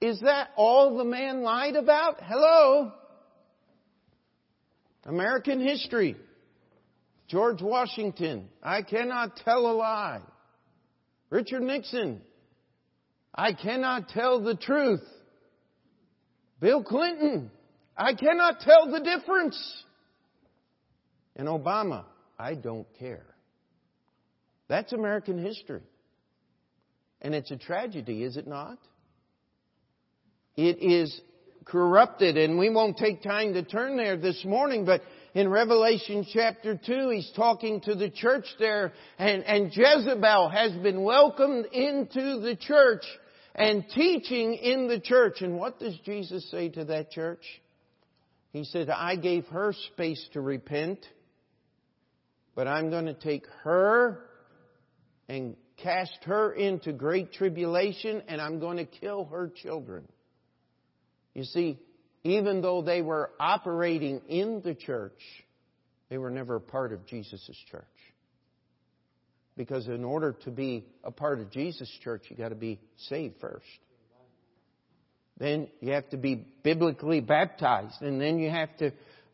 Is 0.02 0.22
that 0.22 0.50
all 0.56 0.98
the 0.98 1.04
man 1.04 1.42
lied 1.42 1.76
about? 1.76 2.18
Hello? 2.22 2.94
American 5.06 5.60
history. 5.60 6.16
George 7.28 7.62
Washington. 7.62 8.50
I 8.64 8.82
cannot 8.82 9.38
tell 9.38 9.68
a 9.68 9.74
lie. 9.74 10.22
Richard 11.30 11.62
Nixon. 11.62 12.22
I 13.36 13.54
cannot 13.54 14.10
tell 14.10 14.42
the 14.42 14.56
truth. 14.56 15.04
Bill 16.60 16.84
Clinton. 16.84 17.52
I 17.96 18.14
cannot 18.14 18.62
tell 18.62 18.90
the 18.90 19.02
difference. 19.02 19.84
And 21.36 21.48
Obama. 21.48 22.06
I 22.38 22.56
don't 22.56 22.88
care. 22.98 23.26
That's 24.70 24.94
American 24.94 25.44
history. 25.44 25.82
And 27.22 27.36
it's 27.36 27.52
a 27.52 27.58
tragedy, 27.58 28.24
is 28.24 28.38
it 28.38 28.48
not? 28.48 28.78
It 30.60 30.84
is 30.84 31.22
corrupted, 31.64 32.36
and 32.36 32.60
we 32.60 32.70
won't 32.70 32.98
take 32.98 33.24
time 33.24 33.54
to 33.54 33.64
turn 33.64 33.96
there 33.96 34.18
this 34.18 34.44
morning, 34.44 34.84
but 34.84 35.02
in 35.34 35.48
Revelation 35.48 36.28
chapter 36.30 36.76
2, 36.76 37.12
he's 37.12 37.32
talking 37.34 37.80
to 37.82 37.96
the 37.96 38.10
church 38.10 38.44
there, 38.60 38.92
and, 39.18 39.42
and 39.46 39.72
Jezebel 39.74 40.50
has 40.50 40.74
been 40.84 41.02
welcomed 41.04 41.68
into 41.68 42.42
the 42.42 42.58
church 42.60 43.06
and 43.56 43.86
teaching 43.96 44.56
in 44.56 44.90
the 44.90 45.00
church. 45.00 45.40
And 45.40 45.58
what 45.58 45.80
does 45.80 45.98
Jesus 46.04 46.52
say 46.52 46.68
to 46.70 46.84
that 46.86 47.12
church? 47.12 47.46
He 48.52 48.66
said, 48.66 48.90
I 48.90 49.16
gave 49.16 49.46
her 49.48 49.74
space 49.94 50.28
to 50.34 50.42
repent, 50.42 51.06
but 52.54 52.68
I'm 52.68 52.90
going 52.90 53.06
to 53.06 53.14
take 53.14 53.46
her 53.64 54.26
and 55.30 55.56
cast 55.78 56.18
her 56.26 56.52
into 56.52 56.92
great 56.92 57.32
tribulation, 57.32 58.24
and 58.28 58.42
I'm 58.42 58.60
going 58.60 58.76
to 58.76 58.86
kill 58.86 59.24
her 59.24 59.50
children. 59.56 60.06
You 61.34 61.44
see, 61.44 61.80
even 62.24 62.62
though 62.62 62.82
they 62.82 63.02
were 63.02 63.32
operating 63.40 64.22
in 64.28 64.62
the 64.62 64.76
church, 64.76 65.20
they 66.10 66.18
were 66.18 66.30
never 66.30 66.56
a 66.56 66.62
part 66.62 66.92
of 66.92 67.06
Jesus' 67.06 67.56
church. 67.72 67.84
Because 69.56 69.88
in 69.88 70.04
order 70.04 70.34
to 70.44 70.52
be 70.52 70.86
a 71.04 71.12
part 71.12 71.40
of 71.40 71.52
Jesus' 71.52 71.92
church, 72.04 72.24
you 72.30 72.36
got 72.36 72.50
to 72.50 72.56
be 72.56 72.80
saved 72.98 73.36
first. 73.40 73.66
Then 75.38 75.70
you 75.80 75.94
have 75.94 76.10
to 76.10 76.18
be 76.18 76.36
biblically 76.64 77.22
baptized, 77.22 78.02
and 78.02 78.20
then 78.20 78.40
you 78.40 78.50
have 78.50 78.76
to 78.78 78.92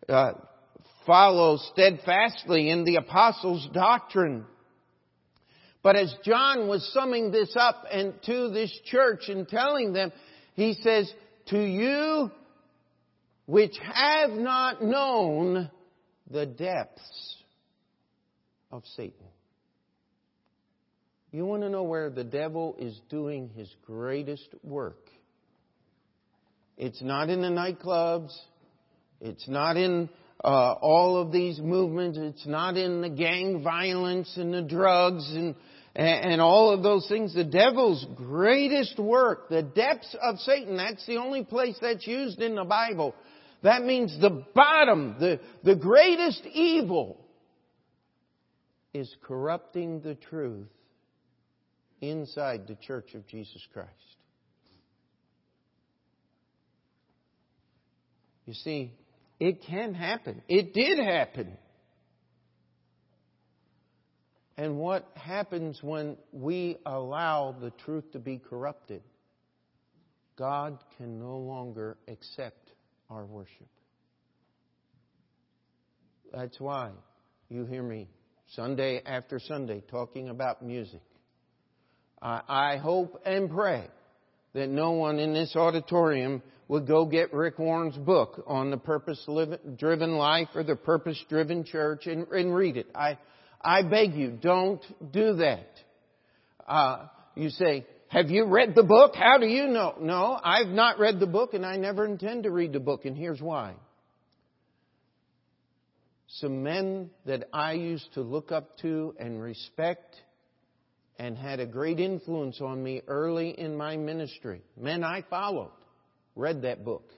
uh, 0.08 0.34
follow 1.06 1.58
steadfastly 1.74 2.70
in 2.70 2.84
the 2.84 2.98
apostles' 2.98 3.68
doctrine. 3.74 4.46
But 5.82 5.96
as 5.96 6.14
John 6.24 6.68
was 6.68 6.88
summing 6.94 7.32
this 7.32 7.56
up 7.56 7.86
and 7.92 8.14
to 8.24 8.50
this 8.50 8.72
church 8.86 9.30
and 9.30 9.48
telling 9.48 9.94
them, 9.94 10.12
he 10.56 10.74
says, 10.82 11.12
to 11.48 11.60
you 11.60 12.32
which 13.46 13.76
have 13.82 14.32
not 14.32 14.84
known 14.84 15.70
the 16.30 16.46
depths 16.46 17.38
of 18.72 18.84
Satan. 18.96 19.28
You 21.32 21.46
want 21.46 21.64
to 21.64 21.70
know 21.70 21.84
where 21.84 22.10
the 22.10 22.24
devil 22.24 22.76
is 22.80 23.00
doing 23.10 23.50
his 23.56 23.70
greatest 23.86 24.48
work? 24.64 25.10
It's 26.78 27.02
not 27.02 27.30
in 27.30 27.42
the 27.42 27.50
nightclubs. 27.50 28.32
It's 29.22 29.48
not 29.48 29.78
in 29.78 30.10
uh, 30.44 30.74
all 30.82 31.18
of 31.18 31.32
these 31.32 31.60
movements. 31.60 32.18
It's 32.20 32.46
not 32.48 32.78
in 32.78 33.02
the 33.02 33.10
gang 33.10 33.64
violence 33.64 34.32
and 34.38 34.54
the 34.54 34.62
drugs 34.62 35.30
and 35.34 35.56
and 35.96 36.42
all 36.42 36.72
of 36.72 36.84
those 36.84 37.08
things. 37.08 37.34
The 37.34 37.44
devil's 37.44 38.06
greatest 38.16 39.00
work, 39.00 39.50
the 39.50 39.64
depths 39.64 40.16
of 40.22 40.40
Satan, 40.40 40.78
that's 40.78 41.06
the 41.06 41.18
only 41.18 41.44
place 41.44 41.78
that's 41.82 42.06
used 42.06 42.42
in 42.42 42.56
the 42.56 42.66
Bible. 42.66 43.16
That 43.64 43.84
means 43.84 44.20
the 44.20 44.46
bottom, 44.54 45.16
the, 45.20 45.40
the 45.64 45.76
greatest 45.76 46.46
evil 46.54 47.18
is 48.94 49.14
corrupting 49.24 50.02
the 50.02 50.16
truth 50.16 50.68
inside 52.02 52.68
the 52.68 52.76
church 52.76 53.14
of 53.14 53.26
Jesus 53.28 53.62
Christ. 53.74 53.90
You 58.46 58.54
see, 58.54 58.94
it 59.40 59.64
can 59.68 59.94
happen. 59.94 60.42
It 60.48 60.74
did 60.74 61.00
happen. 61.00 61.58
And 64.58 64.78
what 64.78 65.10
happens 65.16 65.84
when 65.84 66.18
we 66.32 66.78
allow 66.86 67.56
the 67.60 67.72
truth 67.72 68.12
to 68.14 68.20
be 68.20 68.40
corrupted? 68.40 69.02
God 70.38 70.80
can 70.98 71.20
no 71.20 71.38
longer 71.38 71.98
accept 72.08 72.72
our 73.10 73.26
worship. 73.26 73.68
That's 76.34 76.60
why 76.60 76.92
you 77.50 77.66
hear 77.66 77.84
me 77.84 78.08
Sunday 78.56 79.02
after 79.06 79.40
Sunday 79.40 79.82
talking 79.90 80.30
about 80.30 80.62
music. 80.62 81.02
I, 82.22 82.78
hope 82.78 83.22
and 83.26 83.52
pray 83.52 83.86
that 84.54 84.70
no 84.70 84.92
one 84.92 85.20
in 85.20 85.34
this 85.34 85.56
auditorium 85.56 86.42
would 86.68 86.88
go 86.88 87.06
get 87.06 87.32
Rick 87.34 87.60
Warren's 87.60 87.98
book 87.98 88.44
on 88.48 88.72
the 88.72 88.78
purpose 88.78 89.24
driven 89.78 90.16
life 90.16 90.48
or 90.56 90.64
the 90.64 90.76
purpose 90.76 91.24
driven 91.30 91.64
church 91.64 92.08
and, 92.08 92.28
and, 92.30 92.56
read 92.56 92.78
it. 92.78 92.88
I, 92.96 93.20
I 93.66 93.82
beg 93.82 94.14
you, 94.14 94.32
don't 94.32 94.82
do 95.12 95.38
that. 95.38 95.70
Uh, 96.68 97.08
you 97.36 97.50
say, 97.50 97.86
have 98.10 98.30
you 98.30 98.46
read 98.46 98.76
the 98.76 98.84
book? 98.84 99.16
How 99.16 99.38
do 99.40 99.48
you 99.48 99.68
know? 99.68 99.96
No, 100.00 100.40
I've 100.42 100.68
not 100.68 101.00
read 101.00 101.20
the 101.20 101.28
book 101.28 101.54
and 101.54 101.66
I 101.66 101.76
never 101.78 102.06
intend 102.06 102.44
to 102.44 102.52
read 102.52 102.74
the 102.74 102.80
book 102.80 103.06
and 103.06 103.18
here's 103.18 103.42
why 103.42 103.76
some 106.40 106.64
men 106.64 107.10
that 107.26 107.48
I 107.54 107.74
used 107.74 108.14
to 108.16 108.22
look 108.22 108.52
up 108.52 108.78
to 108.80 109.16
and 109.20 109.42
respect 109.42 110.16
and 111.18 111.38
had 111.38 111.60
a 111.60 111.66
great 111.66 112.00
influence 112.00 112.60
on 112.60 112.84
me 112.84 113.02
early 113.08 113.58
in 113.58 113.78
my 113.78 113.96
ministry. 113.96 114.62
Men 114.78 115.04
I 115.04 115.24
followed, 115.30 115.72
read 116.36 116.64
that 116.64 116.84
book. 116.84 117.10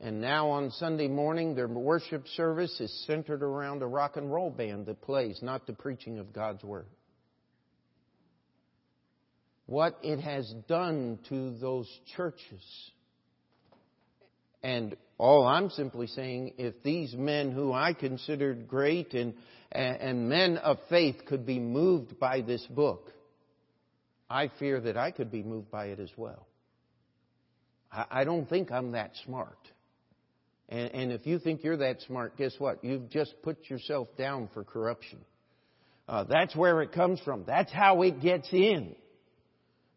And 0.00 0.20
now 0.20 0.50
on 0.50 0.70
Sunday 0.72 1.08
morning, 1.08 1.54
their 1.54 1.68
worship 1.68 2.26
service 2.28 2.78
is 2.80 3.04
centered 3.06 3.42
around 3.42 3.82
a 3.82 3.86
rock 3.86 4.16
and 4.16 4.32
roll 4.32 4.50
band 4.50 4.86
that 4.86 5.00
plays, 5.00 5.38
not 5.40 5.66
the 5.66 5.72
preaching 5.72 6.18
of 6.18 6.32
God's 6.32 6.62
Word. 6.62 6.86
What 9.66 9.98
it 10.02 10.20
has 10.20 10.52
done 10.68 11.18
to 11.28 11.56
those 11.58 11.88
churches 12.16 12.62
and 14.64 14.96
all 15.18 15.46
I'm 15.46 15.68
simply 15.68 16.06
saying, 16.06 16.54
if 16.56 16.82
these 16.82 17.14
men 17.14 17.52
who 17.52 17.72
I 17.74 17.92
considered 17.92 18.66
great 18.66 19.12
and, 19.12 19.34
and 19.70 20.30
men 20.30 20.56
of 20.56 20.78
faith 20.88 21.16
could 21.26 21.44
be 21.44 21.60
moved 21.60 22.18
by 22.18 22.40
this 22.40 22.66
book, 22.70 23.12
I 24.28 24.50
fear 24.58 24.80
that 24.80 24.96
I 24.96 25.10
could 25.10 25.30
be 25.30 25.42
moved 25.42 25.70
by 25.70 25.88
it 25.88 26.00
as 26.00 26.10
well. 26.16 26.48
I 27.92 28.24
don't 28.24 28.48
think 28.48 28.72
I'm 28.72 28.92
that 28.92 29.12
smart. 29.26 29.58
And, 30.68 30.94
and, 30.94 31.12
if 31.12 31.26
you 31.26 31.38
think 31.38 31.62
you're 31.62 31.76
that 31.76 32.00
smart, 32.02 32.36
guess 32.38 32.54
what? 32.58 32.82
You've 32.82 33.10
just 33.10 33.34
put 33.42 33.68
yourself 33.68 34.08
down 34.16 34.48
for 34.54 34.64
corruption. 34.64 35.18
Uh, 36.08 36.24
that's 36.24 36.56
where 36.56 36.80
it 36.80 36.92
comes 36.92 37.20
from. 37.20 37.44
That's 37.46 37.70
how 37.70 38.00
it 38.02 38.22
gets 38.22 38.48
in. 38.50 38.96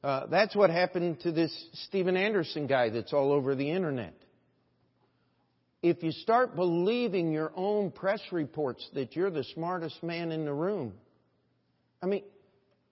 Uh, 0.03 0.27
that's 0.27 0.56
what 0.56 0.69
happened 0.69 1.21
to 1.21 1.32
this 1.32 1.51
Steven 1.88 2.17
Anderson 2.17 2.67
guy 2.67 2.89
that's 2.89 3.13
all 3.13 3.32
over 3.32 3.56
the 3.56 3.71
internet 3.71 4.13
if 5.82 6.03
you 6.03 6.12
start 6.12 6.56
believing 6.56 7.32
your 7.32 7.51
own 7.56 7.91
press 7.91 8.21
reports 8.32 8.88
that 8.93 9.15
you're 9.15 9.30
the 9.30 9.43
smartest 9.56 10.01
man 10.03 10.32
in 10.32 10.45
the 10.45 10.53
room, 10.53 10.93
I 12.01 12.08
mean, 12.08 12.23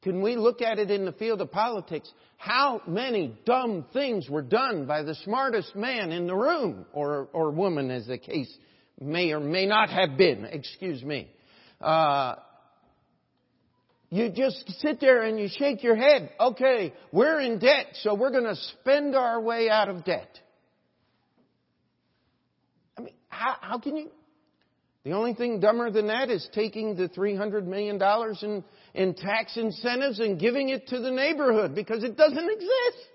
can 0.06 0.22
we 0.22 0.36
look 0.36 0.62
at 0.62 0.78
it 0.78 0.92
in 0.92 1.04
the 1.04 1.14
field 1.14 1.42
of 1.42 1.52
politics? 1.52 2.08
How 2.38 2.80
many 2.86 3.36
dumb 3.44 3.86
things 3.92 4.30
were 4.30 4.44
done 4.44 4.86
by 4.86 5.02
the 5.02 5.16
smartest 5.16 5.76
man 5.76 6.12
in 6.12 6.28
the 6.28 6.36
room, 6.36 6.86
or, 6.94 7.28
or 7.34 7.50
woman 7.50 7.90
as 7.90 8.06
the 8.06 8.20
case 8.20 8.56
may 9.02 9.32
or 9.32 9.40
may 9.40 9.66
not 9.66 9.90
have 9.90 10.16
been, 10.16 10.46
excuse 10.46 11.02
me. 11.02 11.28
Uh, 11.82 12.36
you 14.12 14.30
just 14.30 14.70
sit 14.80 15.02
there 15.02 15.24
and 15.24 15.40
you 15.40 15.48
shake 15.50 15.84
your 15.84 15.96
head. 15.96 16.30
Okay, 16.40 16.94
we're 17.12 17.42
in 17.42 17.58
debt, 17.58 17.88
so 18.04 18.14
we're 18.14 18.30
going 18.30 18.44
to 18.44 18.56
spend 18.56 19.16
our 19.16 19.42
way 19.42 19.72
out 19.72 19.90
of 19.90 20.06
debt. 20.06 20.40
I 22.96 23.02
mean, 23.02 23.16
how, 23.28 23.56
how 23.60 23.80
can 23.80 23.98
you? 23.98 24.12
The 25.06 25.12
only 25.12 25.36
thing 25.36 25.60
dumber 25.60 25.92
than 25.92 26.08
that 26.08 26.32
is 26.32 26.50
taking 26.52 26.96
the 26.96 27.08
$300 27.08 27.66
million 27.68 28.02
in, 28.42 28.64
in 28.96 29.14
tax 29.14 29.56
incentives 29.56 30.20
and 30.20 30.40
giving 30.40 30.70
it 30.70 30.88
to 30.88 31.00
the 31.00 31.12
neighborhood 31.12 31.76
because 31.76 32.04
it 32.04 32.18
doesn't 32.18 32.50
exist. 32.50 33.08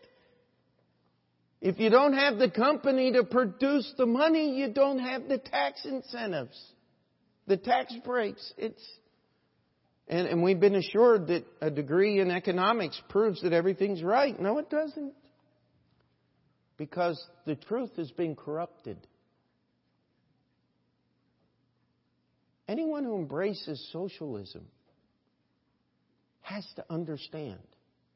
If 1.60 1.80
you 1.80 1.90
don't 1.90 2.12
have 2.12 2.38
the 2.38 2.48
company 2.48 3.12
to 3.12 3.24
produce 3.24 3.92
the 3.98 4.06
money, 4.06 4.56
you 4.56 4.72
don't 4.72 5.00
have 5.00 5.26
the 5.28 5.38
tax 5.38 5.84
incentives, 5.84 6.56
the 7.48 7.56
tax 7.56 7.92
breaks. 8.04 8.54
It's, 8.56 8.82
and, 10.06 10.28
and 10.28 10.42
we've 10.44 10.60
been 10.60 10.76
assured 10.76 11.26
that 11.26 11.44
a 11.60 11.72
degree 11.72 12.20
in 12.20 12.30
economics 12.30 13.02
proves 13.08 13.42
that 13.42 13.52
everything's 13.52 14.04
right. 14.04 14.40
No, 14.40 14.58
it 14.58 14.70
doesn't. 14.70 15.12
Because 16.76 17.20
the 17.46 17.56
truth 17.56 17.90
has 17.96 18.12
been 18.12 18.36
corrupted. 18.36 18.96
Anyone 22.70 23.02
who 23.02 23.16
embraces 23.16 23.84
socialism 23.92 24.64
has 26.42 26.64
to 26.76 26.84
understand 26.88 27.58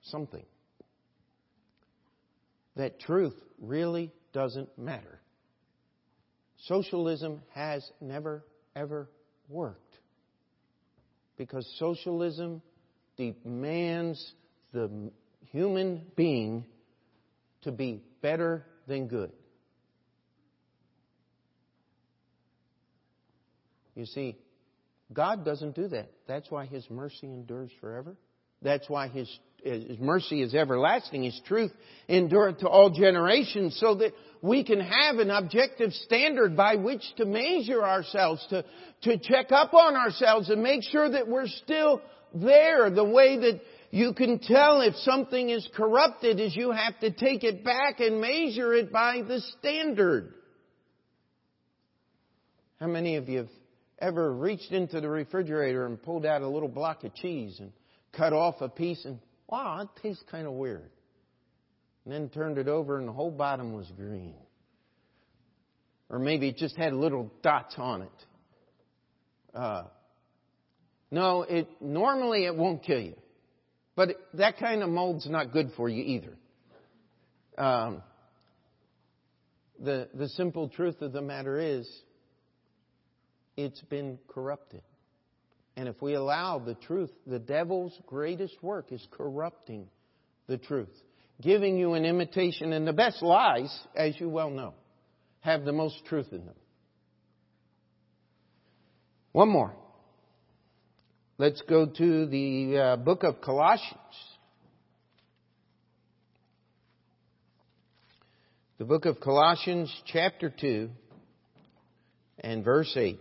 something 0.04 0.44
that 2.76 3.00
truth 3.00 3.34
really 3.60 4.12
doesn't 4.32 4.78
matter. 4.78 5.20
Socialism 6.66 7.42
has 7.52 7.84
never, 8.00 8.44
ever 8.76 9.10
worked 9.48 9.98
because 11.36 11.68
socialism 11.80 12.62
demands 13.16 14.34
the 14.72 15.10
human 15.50 16.06
being 16.14 16.64
to 17.62 17.72
be 17.72 18.04
better 18.22 18.64
than 18.86 19.08
good. 19.08 19.32
You 23.96 24.06
see, 24.06 24.36
God 25.12 25.44
doesn't 25.44 25.74
do 25.74 25.88
that. 25.88 26.10
That's 26.26 26.50
why 26.50 26.66
His 26.66 26.88
mercy 26.90 27.26
endures 27.26 27.70
forever. 27.80 28.16
That's 28.62 28.88
why 28.88 29.08
His, 29.08 29.28
His 29.62 29.98
mercy 29.98 30.42
is 30.42 30.54
everlasting. 30.54 31.24
His 31.24 31.40
truth 31.46 31.72
endureth 32.08 32.58
to 32.58 32.68
all 32.68 32.90
generations 32.90 33.78
so 33.78 33.94
that 33.96 34.12
we 34.40 34.64
can 34.64 34.80
have 34.80 35.16
an 35.18 35.30
objective 35.30 35.92
standard 35.92 36.56
by 36.56 36.76
which 36.76 37.02
to 37.16 37.26
measure 37.26 37.84
ourselves, 37.84 38.44
to, 38.50 38.64
to 39.02 39.18
check 39.18 39.52
up 39.52 39.74
on 39.74 39.94
ourselves 39.94 40.48
and 40.48 40.62
make 40.62 40.82
sure 40.82 41.10
that 41.10 41.28
we're 41.28 41.48
still 41.48 42.00
there. 42.34 42.90
The 42.90 43.04
way 43.04 43.38
that 43.38 43.60
you 43.90 44.12
can 44.12 44.38
tell 44.40 44.80
if 44.80 44.96
something 44.96 45.50
is 45.50 45.68
corrupted 45.76 46.40
is 46.40 46.56
you 46.56 46.72
have 46.72 46.98
to 47.00 47.10
take 47.10 47.44
it 47.44 47.62
back 47.62 48.00
and 48.00 48.20
measure 48.20 48.74
it 48.74 48.90
by 48.90 49.22
the 49.26 49.40
standard. 49.58 50.34
How 52.80 52.88
many 52.88 53.16
of 53.16 53.28
you 53.28 53.38
have 53.38 53.48
ever 53.98 54.32
reached 54.32 54.72
into 54.72 55.00
the 55.00 55.08
refrigerator 55.08 55.86
and 55.86 56.02
pulled 56.02 56.26
out 56.26 56.42
a 56.42 56.48
little 56.48 56.68
block 56.68 57.04
of 57.04 57.14
cheese 57.14 57.58
and 57.60 57.72
cut 58.12 58.32
off 58.32 58.60
a 58.60 58.68
piece 58.68 59.04
and, 59.04 59.18
wow, 59.48 59.80
it 59.80 59.88
tastes 60.02 60.24
kind 60.30 60.46
of 60.46 60.52
weird. 60.54 60.90
And 62.04 62.12
then 62.12 62.28
turned 62.28 62.58
it 62.58 62.68
over 62.68 62.98
and 62.98 63.08
the 63.08 63.12
whole 63.12 63.30
bottom 63.30 63.72
was 63.72 63.90
green. 63.96 64.34
Or 66.10 66.18
maybe 66.18 66.48
it 66.48 66.56
just 66.56 66.76
had 66.76 66.92
little 66.92 67.32
dots 67.42 67.74
on 67.78 68.02
it. 68.02 68.24
Uh, 69.54 69.84
no, 71.10 71.42
it 71.42 71.68
normally 71.80 72.44
it 72.44 72.54
won't 72.54 72.82
kill 72.82 73.00
you, 73.00 73.14
but 73.94 74.08
that 74.34 74.58
kind 74.58 74.82
of 74.82 74.88
mold's 74.88 75.28
not 75.30 75.52
good 75.52 75.70
for 75.76 75.88
you 75.88 76.02
either. 76.02 76.36
Um, 77.56 78.02
the 79.80 80.08
the 80.12 80.28
simple 80.30 80.68
truth 80.68 81.00
of 81.02 81.12
the 81.12 81.22
matter 81.22 81.58
is, 81.58 81.88
it's 83.56 83.80
been 83.82 84.18
corrupted. 84.28 84.82
And 85.76 85.88
if 85.88 86.00
we 86.00 86.14
allow 86.14 86.58
the 86.58 86.74
truth, 86.74 87.10
the 87.26 87.38
devil's 87.38 87.98
greatest 88.06 88.62
work 88.62 88.92
is 88.92 89.04
corrupting 89.10 89.88
the 90.46 90.58
truth, 90.58 90.92
giving 91.40 91.76
you 91.76 91.94
an 91.94 92.04
imitation. 92.04 92.72
And 92.72 92.86
the 92.86 92.92
best 92.92 93.22
lies, 93.22 93.76
as 93.96 94.18
you 94.20 94.28
well 94.28 94.50
know, 94.50 94.74
have 95.40 95.64
the 95.64 95.72
most 95.72 96.04
truth 96.06 96.28
in 96.32 96.46
them. 96.46 96.54
One 99.32 99.48
more. 99.48 99.74
Let's 101.38 101.60
go 101.62 101.86
to 101.86 102.26
the 102.26 102.78
uh, 102.78 102.96
book 102.96 103.24
of 103.24 103.40
Colossians. 103.40 103.98
The 108.78 108.84
book 108.84 109.06
of 109.06 109.18
Colossians, 109.18 109.92
chapter 110.06 110.50
2, 110.50 110.88
and 112.38 112.64
verse 112.64 112.92
8. 112.96 113.18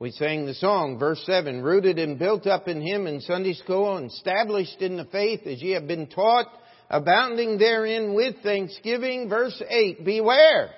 We 0.00 0.12
sang 0.12 0.46
the 0.46 0.54
song, 0.54 0.98
verse 0.98 1.22
7, 1.26 1.60
rooted 1.60 1.98
and 1.98 2.18
built 2.18 2.46
up 2.46 2.68
in 2.68 2.80
Him 2.80 3.06
in 3.06 3.20
Sunday 3.20 3.52
school, 3.52 3.98
and 3.98 4.10
established 4.10 4.80
in 4.80 4.96
the 4.96 5.04
faith 5.04 5.42
as 5.46 5.60
ye 5.60 5.72
have 5.72 5.86
been 5.86 6.06
taught, 6.06 6.46
abounding 6.88 7.58
therein 7.58 8.14
with 8.14 8.36
thanksgiving. 8.42 9.28
Verse 9.28 9.62
8, 9.68 10.02
beware, 10.02 10.70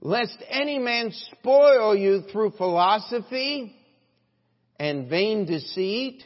lest 0.00 0.36
any 0.48 0.80
man 0.80 1.12
spoil 1.38 1.94
you 1.94 2.22
through 2.32 2.54
philosophy 2.58 3.72
and 4.80 5.08
vain 5.08 5.46
deceit, 5.46 6.24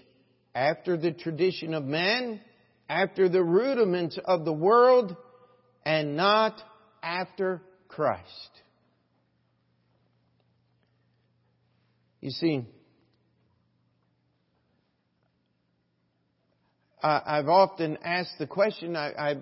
after 0.55 0.97
the 0.97 1.13
tradition 1.13 1.75
of 1.75 1.85
men, 1.85 2.41
after 2.89 3.29
the 3.29 3.43
rudiments 3.43 4.19
of 4.25 4.47
the 4.47 4.53
world, 4.53 5.15
and 5.85 6.17
not 6.17 6.59
after 7.03 7.61
Christ. 7.89 8.62
You 12.23 12.31
see, 12.31 12.65
I've 17.03 17.49
often 17.49 17.99
asked 18.05 18.39
the 18.39 18.47
question, 18.47 18.95
I, 18.95 19.11
I, 19.11 19.37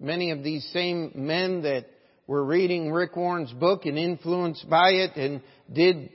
many 0.00 0.30
of 0.30 0.42
these 0.42 0.66
same 0.72 1.12
men 1.14 1.62
that 1.62 1.84
were 2.26 2.42
reading 2.42 2.90
Rick 2.90 3.16
Warren's 3.16 3.52
book 3.52 3.84
and 3.84 3.98
influenced 3.98 4.68
by 4.68 4.92
it 4.92 5.16
and 5.16 5.42
did 5.70 6.08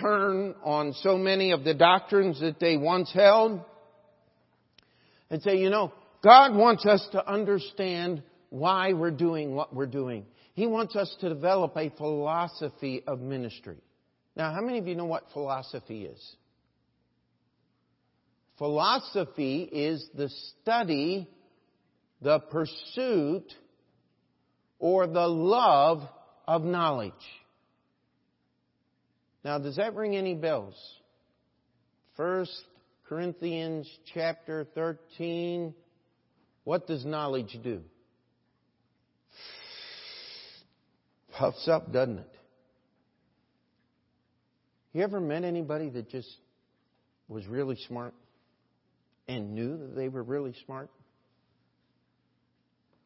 turn 0.00 0.54
on 0.64 0.94
so 1.02 1.18
many 1.18 1.52
of 1.52 1.64
the 1.64 1.74
doctrines 1.74 2.40
that 2.40 2.58
they 2.58 2.78
once 2.78 3.12
held 3.12 3.60
and 5.28 5.42
say, 5.42 5.58
you 5.58 5.68
know, 5.68 5.92
God 6.24 6.54
wants 6.54 6.86
us 6.86 7.06
to 7.12 7.30
understand 7.30 8.22
why 8.48 8.94
we're 8.94 9.10
doing 9.10 9.54
what 9.54 9.74
we're 9.74 9.84
doing. 9.84 10.24
He 10.54 10.66
wants 10.66 10.96
us 10.96 11.14
to 11.20 11.28
develop 11.28 11.76
a 11.76 11.90
philosophy 11.90 13.02
of 13.06 13.20
ministry. 13.20 13.76
Now, 14.36 14.52
how 14.52 14.60
many 14.60 14.78
of 14.78 14.86
you 14.86 14.94
know 14.94 15.06
what 15.06 15.24
philosophy 15.32 16.04
is? 16.04 16.36
Philosophy 18.58 19.62
is 19.62 20.06
the 20.14 20.28
study, 20.62 21.28
the 22.20 22.38
pursuit, 22.38 23.52
or 24.78 25.06
the 25.06 25.26
love 25.26 26.02
of 26.46 26.62
knowledge. 26.62 27.12
Now, 29.44 29.58
does 29.58 29.76
that 29.76 29.94
ring 29.94 30.16
any 30.16 30.34
bells? 30.34 30.74
First 32.16 32.64
Corinthians 33.08 33.88
chapter 34.12 34.66
13. 34.74 35.74
What 36.64 36.86
does 36.86 37.04
knowledge 37.04 37.58
do? 37.62 37.82
Puffs 41.32 41.68
up, 41.68 41.92
doesn't 41.92 42.18
it? 42.18 42.35
You 44.96 45.02
ever 45.02 45.20
met 45.20 45.44
anybody 45.44 45.90
that 45.90 46.08
just 46.08 46.38
was 47.28 47.46
really 47.46 47.76
smart 47.86 48.14
and 49.28 49.54
knew 49.54 49.76
that 49.76 49.94
they 49.94 50.08
were 50.08 50.22
really 50.22 50.54
smart? 50.64 50.88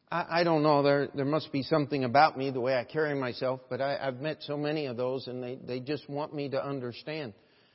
I, 0.09 0.39
I 0.39 0.43
don't 0.45 0.63
know. 0.63 0.83
There 0.83 1.09
there 1.13 1.25
must 1.25 1.51
be 1.51 1.63
something 1.63 2.05
about 2.05 2.37
me, 2.37 2.49
the 2.49 2.61
way 2.61 2.77
I 2.77 2.85
carry 2.85 3.13
myself, 3.13 3.59
but 3.69 3.81
I, 3.81 3.97
I've 4.01 4.21
met 4.21 4.37
so 4.43 4.55
many 4.55 4.85
of 4.85 4.95
those, 4.95 5.27
and 5.27 5.43
they 5.43 5.55
they 5.55 5.81
just 5.81 6.09
want 6.09 6.33
me 6.33 6.47
to 6.51 6.65
understand. 6.65 7.33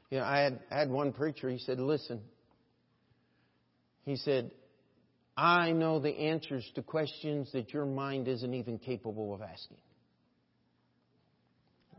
You 0.09 0.21
know, 0.21 0.25
I 0.25 0.39
had 0.39 0.61
I 0.71 0.79
had 0.79 0.89
one 0.89 1.13
preacher. 1.13 1.51
He 1.51 1.59
said, 1.59 1.79
"Listen." 1.79 2.23
He 4.07 4.17
said, 4.17 4.51
"I 5.37 5.73
know 5.73 6.01
the 6.01 6.17
answers 6.17 6.67
to 6.77 6.83
questions 6.83 7.53
that 7.53 7.75
your 7.75 7.85
mind 7.85 8.29
isn't 8.29 8.55
even 8.55 8.79
capable 8.79 9.35
of 9.35 9.43
asking." 9.43 9.77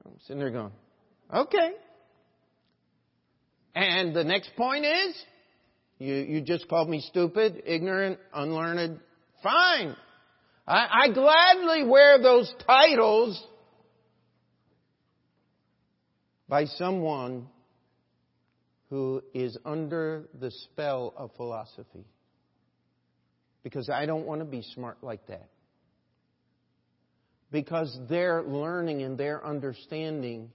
I'm 0.04 0.14
sitting 0.22 0.40
there 0.40 0.50
going, 0.50 0.72
"Okay." 1.32 1.74
And 3.78 4.16
the 4.16 4.24
next 4.24 4.56
point 4.58 4.86
is, 4.86 5.16
you, 6.00 6.16
you 6.16 6.42
just 6.42 6.68
called 6.68 6.90
me 6.90 7.00
stupid, 7.00 7.62
ignorant, 7.64 8.18
unlearned. 8.34 9.00
Fine. 9.44 9.96
I, 10.68 10.88
I 11.04 11.14
gladly 11.14 11.84
wear 11.84 12.20
those 12.20 12.52
titles 12.66 13.40
by 16.50 16.66
someone 16.66 17.50
who 18.90 19.22
is 19.36 19.56
under 19.64 20.24
the 20.40 20.50
spell 20.50 21.14
of 21.16 21.30
philosophy. 21.36 22.08
Because 23.62 23.92
I 23.92 24.08
don't 24.08 24.26
want 24.26 24.42
to 24.42 24.46
be 24.46 24.64
smart 24.74 25.04
like 25.04 25.28
that. 25.28 25.50
Because 27.52 27.96
their 28.10 28.42
learning 28.42 29.04
and 29.04 29.20
their 29.20 29.46
understanding 29.46 30.50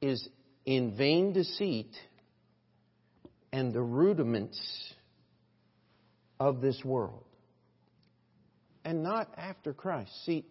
is 0.00 0.28
in 0.64 0.96
vain 0.96 1.32
deceit 1.32 1.90
and 3.52 3.72
the 3.72 3.82
rudiments 3.82 4.58
of 6.40 6.60
this 6.60 6.80
world. 6.84 7.24
And 8.84 9.02
not 9.02 9.28
after 9.36 9.72
Christ. 9.72 10.10
See, 10.24 10.44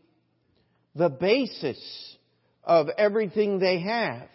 the 0.95 1.09
basis 1.09 2.17
of 2.63 2.87
everything 2.97 3.59
they 3.59 3.81
have 3.81 4.29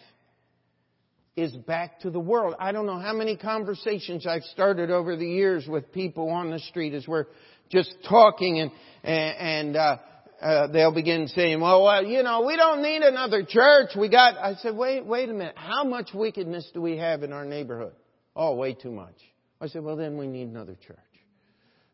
is 1.37 1.55
back 1.55 2.01
to 2.01 2.11
the 2.11 2.21
world. 2.21 2.55
I 2.59 2.73
don't 2.73 2.87
know 2.87 2.99
how 2.99 3.13
many 3.13 3.37
conversations 3.37 4.27
I've 4.27 4.43
started 4.45 4.91
over 4.91 5.17
the 5.17 5.27
years 5.27 5.67
with 5.67 5.93
people 5.93 6.31
on 6.31 6.51
the 6.51 6.59
street 6.59 6.95
as 6.95 7.07
we're 7.07 7.27
just 7.71 7.95
talking 8.09 8.61
and, 8.61 8.71
and, 9.05 9.77
uh, 9.77 9.99
uh, 10.41 10.67
they'll 10.69 10.93
begin 10.93 11.29
saying, 11.29 11.61
well, 11.61 11.83
well, 11.83 12.05
you 12.05 12.23
know, 12.23 12.45
we 12.47 12.57
don't 12.57 12.83
need 12.83 13.03
another 13.03 13.43
church. 13.43 13.91
We 13.99 14.09
got, 14.09 14.37
I 14.37 14.55
said, 14.57 14.77
wait, 14.77 15.05
wait 15.05 15.29
a 15.29 15.33
minute. 15.33 15.55
How 15.57 15.85
much 15.85 16.11
wickedness 16.13 16.71
do 16.75 16.83
we 16.83 16.99
have 16.99 17.23
in 17.23 17.33
our 17.33 17.45
neighborhood? 17.45 17.95
Oh, 18.35 18.55
way 18.55 18.75
too 18.75 18.91
much. 18.91 19.17
I 19.61 19.69
said, 19.69 19.83
well, 19.83 19.97
then 19.97 20.19
we 20.19 20.27
need 20.27 20.49
another 20.49 20.77
church. 20.87 20.99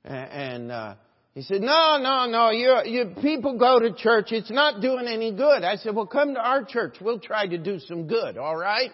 And, 0.04 0.72
uh, 0.72 0.94
he 1.34 1.42
said, 1.42 1.62
no, 1.62 1.98
no, 2.02 2.26
no, 2.26 2.50
you, 2.50 2.76
you, 2.84 3.14
people 3.22 3.56
go 3.56 3.78
to 3.78 3.94
church. 3.94 4.32
It's 4.32 4.50
not 4.50 4.82
doing 4.82 5.06
any 5.06 5.32
good. 5.32 5.64
I 5.64 5.76
said, 5.76 5.94
well, 5.94 6.06
come 6.06 6.34
to 6.34 6.40
our 6.40 6.64
church. 6.64 6.96
We'll 7.00 7.20
try 7.20 7.46
to 7.46 7.56
do 7.56 7.78
some 7.78 8.06
good, 8.06 8.36
alright? 8.36 8.90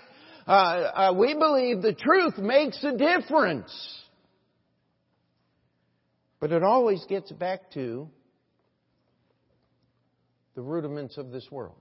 Uh, 0.46 0.50
uh, 0.50 1.14
we 1.16 1.34
believe 1.34 1.82
the 1.82 1.94
truth 1.94 2.38
makes 2.38 2.82
a 2.84 2.96
difference. 2.96 3.72
But 6.38 6.52
it 6.52 6.62
always 6.62 7.04
gets 7.08 7.32
back 7.32 7.72
to 7.72 8.08
the 10.58 10.64
rudiments 10.64 11.16
of 11.16 11.30
this 11.30 11.48
world. 11.52 11.76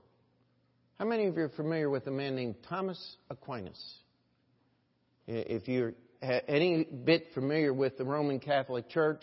How 1.00 1.04
many 1.04 1.26
of 1.26 1.36
you 1.36 1.42
are 1.42 1.48
familiar 1.48 1.90
with 1.90 2.06
a 2.06 2.12
man 2.12 2.36
named 2.36 2.54
Thomas 2.68 3.16
Aquinas? 3.28 3.76
If 5.26 5.66
you're 5.66 5.94
any 6.22 6.84
bit 6.84 7.26
familiar 7.34 7.74
with 7.74 7.98
the 7.98 8.04
Roman 8.04 8.38
Catholic 8.38 8.88
Church, 8.88 9.22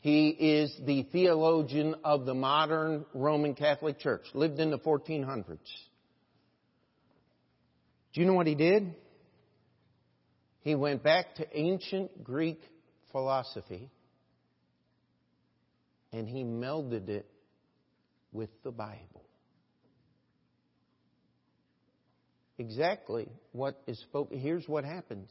he 0.00 0.30
is 0.30 0.74
the 0.86 1.02
theologian 1.12 1.96
of 2.04 2.24
the 2.24 2.32
modern 2.32 3.04
Roman 3.12 3.54
Catholic 3.54 3.98
Church, 3.98 4.24
lived 4.32 4.60
in 4.60 4.70
the 4.70 4.78
1400s. 4.78 5.58
Do 8.14 8.20
you 8.22 8.24
know 8.24 8.32
what 8.32 8.46
he 8.46 8.54
did? 8.54 8.94
He 10.60 10.74
went 10.74 11.02
back 11.02 11.34
to 11.34 11.46
ancient 11.52 12.24
Greek 12.24 12.62
philosophy 13.12 13.90
and 16.14 16.26
he 16.26 16.44
melded 16.44 17.10
it 17.10 17.26
with 18.38 18.50
the 18.62 18.70
Bible. 18.70 19.24
Exactly 22.56 23.28
what 23.50 23.82
is 23.88 23.98
spoken. 23.98 24.38
Here's 24.38 24.66
what 24.68 24.84
happens. 24.84 25.28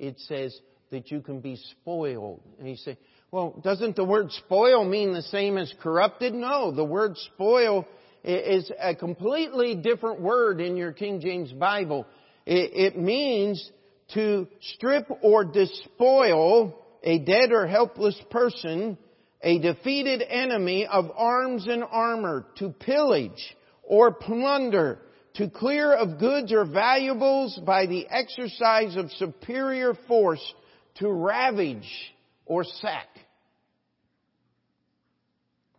It 0.00 0.18
says 0.26 0.58
that 0.90 1.12
you 1.12 1.20
can 1.20 1.38
be 1.38 1.56
spoiled. 1.70 2.42
And 2.58 2.68
you 2.68 2.74
say, 2.74 2.98
well, 3.30 3.60
doesn't 3.62 3.94
the 3.94 4.04
word 4.04 4.32
spoil 4.32 4.84
mean 4.84 5.12
the 5.12 5.22
same 5.22 5.56
as 5.56 5.72
corrupted? 5.80 6.34
No, 6.34 6.72
the 6.72 6.84
word 6.84 7.16
spoil 7.34 7.86
is 8.24 8.70
a 8.80 8.96
completely 8.96 9.76
different 9.76 10.20
word 10.20 10.60
in 10.60 10.76
your 10.76 10.90
King 10.90 11.20
James 11.20 11.52
Bible. 11.52 12.06
It 12.44 12.98
means 12.98 13.70
to 14.14 14.48
strip 14.74 15.06
or 15.22 15.44
despoil 15.44 16.74
a 17.04 17.20
dead 17.20 17.52
or 17.52 17.68
helpless 17.68 18.20
person 18.30 18.98
a 19.42 19.58
defeated 19.58 20.22
enemy 20.22 20.86
of 20.86 21.10
arms 21.14 21.66
and 21.66 21.84
armor 21.84 22.46
to 22.56 22.70
pillage 22.70 23.56
or 23.82 24.12
plunder, 24.12 24.98
to 25.34 25.48
clear 25.48 25.92
of 25.92 26.18
goods 26.18 26.52
or 26.52 26.64
valuables 26.64 27.58
by 27.64 27.86
the 27.86 28.06
exercise 28.08 28.96
of 28.96 29.10
superior 29.12 29.94
force 30.06 30.42
to 30.96 31.10
ravage 31.10 31.88
or 32.44 32.64
sack. 32.64 33.08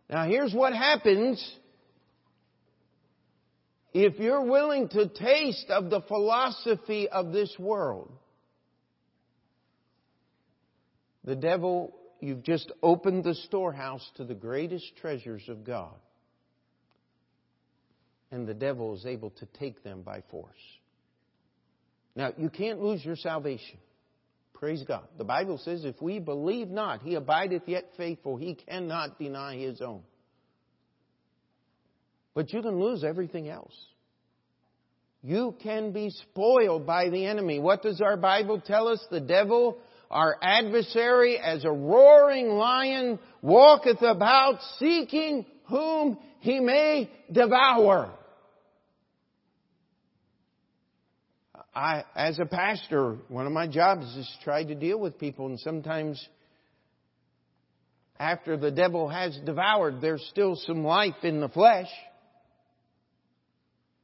Now 0.08 0.26
here's 0.26 0.54
what 0.54 0.72
happens 0.72 1.56
if 3.92 4.18
you're 4.18 4.44
willing 4.44 4.88
to 4.88 5.08
taste 5.08 5.68
of 5.68 5.90
the 5.90 6.00
philosophy 6.02 7.08
of 7.08 7.32
this 7.32 7.54
world. 7.58 8.10
The 11.24 11.36
devil 11.36 11.94
you've 12.20 12.42
just 12.42 12.70
opened 12.82 13.24
the 13.24 13.34
storehouse 13.34 14.08
to 14.16 14.24
the 14.24 14.34
greatest 14.34 14.96
treasures 15.00 15.42
of 15.48 15.64
God. 15.64 15.94
And 18.30 18.46
the 18.46 18.54
devil 18.54 18.94
is 18.94 19.06
able 19.06 19.30
to 19.30 19.46
take 19.58 19.82
them 19.82 20.02
by 20.02 20.22
force. 20.30 20.52
Now, 22.14 22.32
you 22.36 22.48
can't 22.48 22.80
lose 22.80 23.04
your 23.04 23.16
salvation. 23.16 23.78
Praise 24.54 24.84
God. 24.86 25.04
The 25.16 25.24
Bible 25.24 25.58
says, 25.58 25.84
if 25.84 26.00
we 26.02 26.18
believe 26.18 26.68
not, 26.68 27.02
he 27.02 27.14
abideth 27.14 27.62
yet 27.66 27.86
faithful. 27.96 28.36
He 28.36 28.54
cannot 28.54 29.18
deny 29.18 29.56
his 29.56 29.80
own. 29.80 30.02
But 32.34 32.52
you 32.52 32.60
can 32.62 32.78
lose 32.78 33.02
everything 33.02 33.48
else. 33.48 33.74
You 35.22 35.54
can 35.62 35.92
be 35.92 36.10
spoiled 36.10 36.86
by 36.86 37.10
the 37.10 37.26
enemy. 37.26 37.58
What 37.58 37.82
does 37.82 38.00
our 38.00 38.16
Bible 38.16 38.60
tell 38.60 38.88
us? 38.88 39.04
The 39.10 39.20
devil, 39.20 39.78
our 40.10 40.36
adversary, 40.42 41.38
as 41.38 41.64
a 41.64 41.70
roaring 41.70 42.48
lion, 42.48 43.18
walketh 43.42 44.02
about 44.02 44.58
seeking 44.78 45.46
whom 45.68 46.18
he 46.40 46.58
may 46.58 47.10
devour. 47.30 48.12
I, 51.72 52.04
as 52.16 52.40
a 52.40 52.46
pastor, 52.46 53.18
one 53.28 53.46
of 53.46 53.52
my 53.52 53.68
jobs 53.68 54.04
is 54.16 54.26
to 54.38 54.44
try 54.44 54.64
to 54.64 54.74
deal 54.74 54.98
with 54.98 55.18
people, 55.18 55.46
and 55.46 55.60
sometimes 55.60 56.28
after 58.18 58.56
the 58.56 58.72
devil 58.72 59.08
has 59.08 59.38
devoured, 59.46 60.00
there's 60.00 60.26
still 60.30 60.56
some 60.56 60.84
life 60.84 61.22
in 61.22 61.40
the 61.40 61.48
flesh. 61.48 61.88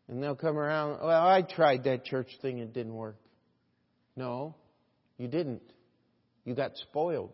And 0.09 0.23
they'll 0.23 0.37
come 0.37 0.57
around, 0.57 1.01
well, 1.03 1.27
I 1.27 1.43
tried 1.43 1.85
that 1.85 2.05
church 2.05 2.29
thing, 2.41 2.59
it 2.59 2.73
didn't 2.73 2.95
work. 2.95 3.17
No, 4.15 4.55
you 5.19 5.27
didn't. 5.27 5.63
You 6.47 6.55
got 6.55 6.77
spoiled. 6.77 7.33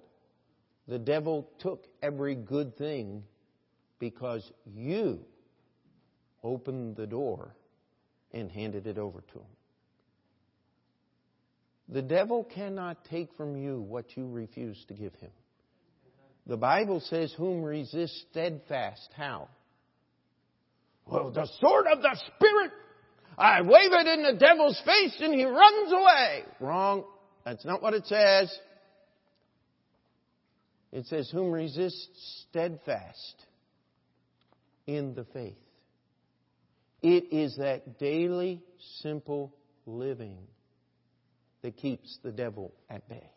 The 0.88 0.98
devil 0.98 1.48
took 1.60 1.86
every 2.02 2.34
good 2.34 2.76
thing 2.76 3.22
because 4.00 4.50
you 4.66 5.20
opened 6.42 6.96
the 6.96 7.06
door 7.06 7.54
and 8.32 8.50
handed 8.50 8.88
it 8.88 8.98
over 8.98 9.20
to 9.20 9.38
him. 9.38 9.56
The 11.88 12.02
devil 12.02 12.42
cannot 12.42 13.04
take 13.04 13.28
from 13.36 13.54
you 13.54 13.80
what 13.80 14.16
you 14.16 14.26
refuse 14.26 14.82
to 14.88 14.94
give 14.94 15.14
him. 15.16 15.30
The 16.46 16.56
Bible 16.56 17.00
says, 17.00 17.32
Whom 17.36 17.62
resist 17.62 18.24
steadfast. 18.30 19.08
How? 19.14 19.48
Well, 21.06 21.30
the 21.30 21.48
sword 21.60 21.86
of 21.92 22.00
the 22.00 22.16
Spirit. 22.34 22.72
I 23.36 23.60
wave 23.62 23.92
it 23.92 24.06
in 24.06 24.22
the 24.22 24.38
devil's 24.38 24.80
face 24.84 25.16
and 25.20 25.34
he 25.34 25.44
runs 25.44 25.92
away. 25.92 26.44
Wrong. 26.60 27.04
That's 27.44 27.64
not 27.64 27.82
what 27.82 27.94
it 27.94 28.06
says. 28.06 28.52
It 30.92 31.06
says, 31.06 31.30
Whom 31.30 31.50
resists 31.50 32.44
steadfast 32.48 33.46
in 34.86 35.14
the 35.14 35.24
faith. 35.32 35.56
It 37.02 37.32
is 37.32 37.56
that 37.56 37.98
daily, 37.98 38.62
simple 39.00 39.54
living 39.86 40.38
that 41.62 41.76
keeps 41.76 42.18
the 42.22 42.30
devil 42.30 42.72
at 42.90 43.08
bay. 43.08 43.30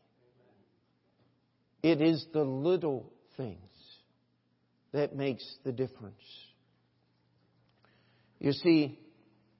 It 1.81 2.01
is 2.01 2.25
the 2.33 2.43
little 2.43 3.11
things 3.37 3.59
that 4.91 5.15
makes 5.15 5.45
the 5.63 5.71
difference. 5.71 6.15
You 8.39 8.51
see, 8.51 8.99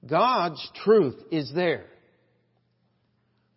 God's 0.04 0.70
truth 0.84 1.16
is 1.30 1.50
there. 1.54 1.86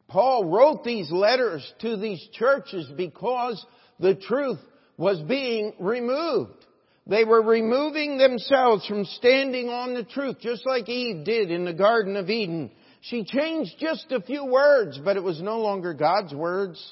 Paul 0.08 0.46
wrote 0.46 0.84
these 0.84 1.12
letters 1.12 1.72
to 1.82 1.98
these 1.98 2.26
churches 2.34 2.92
because 2.96 3.64
the 4.00 4.16
truth 4.16 4.60
was 4.98 5.20
being 5.22 5.74
removed. 5.80 6.66
They 7.08 7.24
were 7.24 7.42
removing 7.42 8.18
themselves 8.18 8.86
from 8.86 9.06
standing 9.06 9.70
on 9.70 9.96
the 9.96 10.04
truth, 10.04 10.38
just 10.42 10.66
like 10.66 10.88
Eve 10.88 11.26
did 11.26 11.50
in 11.50 11.66
the 11.66 11.74
Garden 11.74 12.16
of 12.16 12.30
Eden. 12.30 12.72
She 13.02 13.24
changed 13.24 13.72
just 13.80 14.12
a 14.12 14.22
few 14.22 14.46
words, 14.46 15.00
but 15.04 15.18
it 15.18 15.24
was 15.24 15.42
no 15.42 15.60
longer 15.60 15.94
God's 15.94 16.34
words. 16.34 16.84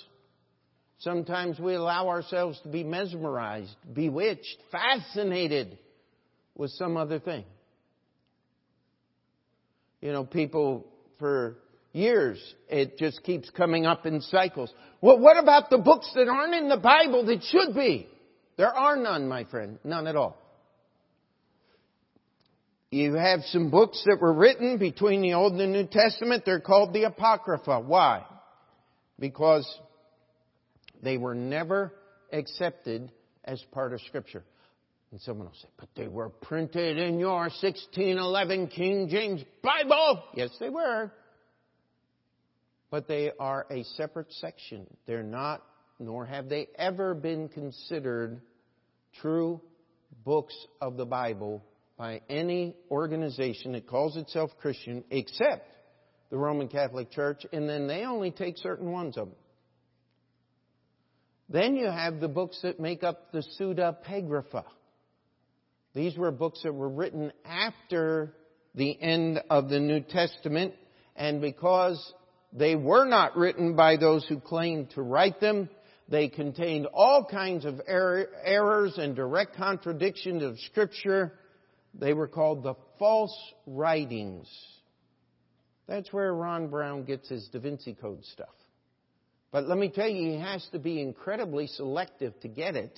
Sometimes 1.00 1.60
we 1.60 1.76
allow 1.76 2.08
ourselves 2.08 2.60
to 2.64 2.70
be 2.70 2.84
mesmerized, 2.84 3.76
bewitched, 3.94 4.58
fascinated 4.72 5.78
with 6.56 6.72
some 6.72 6.98
other 6.98 7.20
thing. 7.20 7.46
You 10.02 10.12
know, 10.12 10.24
people 10.24 10.88
for 11.20 11.58
years, 11.98 12.40
it 12.70 12.98
just 12.98 13.24
keeps 13.24 13.50
coming 13.50 13.86
up 13.86 14.06
in 14.06 14.22
cycles. 14.22 14.72
Well, 15.02 15.20
what 15.20 15.38
about 15.38 15.70
the 15.70 15.78
books 15.80 16.10
that 16.16 16.28
aren't 16.28 16.54
in 16.54 16.70
the 16.70 16.78
Bible 16.78 17.26
that 17.26 17.44
should 17.44 17.76
be? 17.76 18.08
There 18.58 18.74
are 18.74 18.96
none, 18.96 19.28
my 19.28 19.44
friend. 19.46 19.80
None 19.84 20.08
at 20.08 20.16
all. 20.16 20.38
You 22.90 23.16
have 23.16 23.42
some 23.48 23.70
books 23.70 24.02
that 24.06 24.22
were 24.22 24.34
written 24.34 24.78
between 24.78 25.22
the 25.22 25.34
Old 25.34 25.54
and 25.54 25.62
the 25.62 25.68
New 25.68 25.88
Testament. 25.88 26.44
They're 26.46 26.62
called 26.62 26.94
the 26.94 27.04
Apocrypha. 27.04 27.82
Why? 27.82 28.24
Because 29.20 29.68
they 31.04 31.18
were 31.18 31.36
never 31.36 31.94
accepted 32.32 33.12
as 33.44 33.62
part 33.72 33.94
of 33.94 34.02
Scripture. 34.02 34.44
And 35.12 35.22
someone 35.22 35.48
will 35.48 35.56
say, 35.56 35.70
but 35.78 35.90
they 35.96 36.08
were 36.08 36.30
printed 36.30 36.98
in 36.98 37.20
your 37.20 37.40
1611 37.40 38.68
King 38.68 39.08
James 39.10 39.44
Bible. 39.62 40.24
Yes, 40.34 40.50
they 40.60 40.70
were. 40.70 41.12
But 42.90 43.08
they 43.08 43.32
are 43.40 43.66
a 43.70 43.84
separate 43.84 44.32
section. 44.34 44.88
They're 45.06 45.24
not, 45.24 45.64
nor 46.00 46.26
have 46.26 46.50
they 46.50 46.68
ever 46.78 47.14
been 47.14 47.50
considered 47.50 48.42
true 49.22 49.62
books 50.24 50.56
of 50.82 50.98
the 50.98 51.06
Bible 51.06 51.64
by 51.98 52.22
any 52.30 52.76
organization 52.92 53.74
that 53.74 53.88
calls 53.88 54.16
itself 54.16 54.52
Christian 54.62 55.04
except 55.10 55.68
the 56.30 56.38
Roman 56.38 56.68
Catholic 56.68 57.12
Church, 57.12 57.46
and 57.52 57.68
then 57.68 57.88
they 57.88 58.04
only 58.04 58.32
take 58.32 58.58
certain 58.58 58.92
ones 58.92 59.18
of 59.18 59.30
them. 59.30 59.38
Then 61.50 61.76
you 61.76 61.88
have 61.88 62.20
the 62.20 62.28
books 62.28 62.60
that 62.64 62.80
make 62.80 63.04
up 63.04 63.32
the 63.32 63.44
Pseudepigrapha. 63.60 64.66
These 65.94 66.18
were 66.18 66.32
books 66.32 66.62
that 66.64 66.74
were 66.74 66.90
written 66.90 67.32
after 67.46 68.34
the 68.76 69.02
end 69.02 69.42
of 69.50 69.70
the 69.70 69.80
New 69.80 70.02
Testament, 70.02 70.74
and 71.16 71.42
because 71.42 72.14
they 72.54 72.76
were 72.76 73.06
not 73.06 73.38
written 73.38 73.76
by 73.76 73.98
those 73.98 74.26
who 74.28 74.40
claimed 74.40 74.92
to 74.92 75.02
write 75.02 75.40
them, 75.40 75.70
they 76.10 76.30
contained 76.30 76.88
all 76.94 77.26
kinds 77.26 77.66
of 77.66 77.82
errors 77.88 78.98
and 78.98 79.16
direct 79.16 79.56
contradictions 79.56 80.42
of 80.42 80.60
Scripture 80.60 81.34
they 82.00 82.14
were 82.14 82.28
called 82.28 82.64
the 82.64 82.76
false 83.00 83.36
writings. 83.66 84.48
That's 85.88 86.12
where 86.12 86.34
Ron 86.34 86.68
Brown 86.68 87.04
gets 87.06 87.30
his 87.30 87.48
Da 87.48 87.60
Vinci 87.60 87.94
Code 87.94 88.24
stuff. 88.26 88.50
But 89.52 89.68
let 89.68 89.78
me 89.78 89.90
tell 89.90 90.08
you, 90.08 90.34
he 90.34 90.40
has 90.40 90.68
to 90.74 90.80
be 90.80 91.02
incredibly 91.02 91.68
selective 91.68 92.40
to 92.42 92.48
get 92.48 92.76
it. 92.76 92.98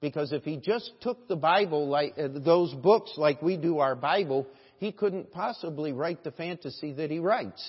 Because 0.00 0.32
if 0.32 0.44
he 0.44 0.56
just 0.56 0.90
took 1.00 1.28
the 1.28 1.36
Bible 1.36 1.88
like, 1.88 2.14
uh, 2.18 2.28
those 2.32 2.72
books 2.74 3.12
like 3.16 3.42
we 3.42 3.56
do 3.56 3.78
our 3.78 3.94
Bible, 3.94 4.46
he 4.78 4.90
couldn't 4.90 5.30
possibly 5.32 5.92
write 5.92 6.24
the 6.24 6.32
fantasy 6.32 6.92
that 6.94 7.10
he 7.10 7.18
writes. 7.18 7.62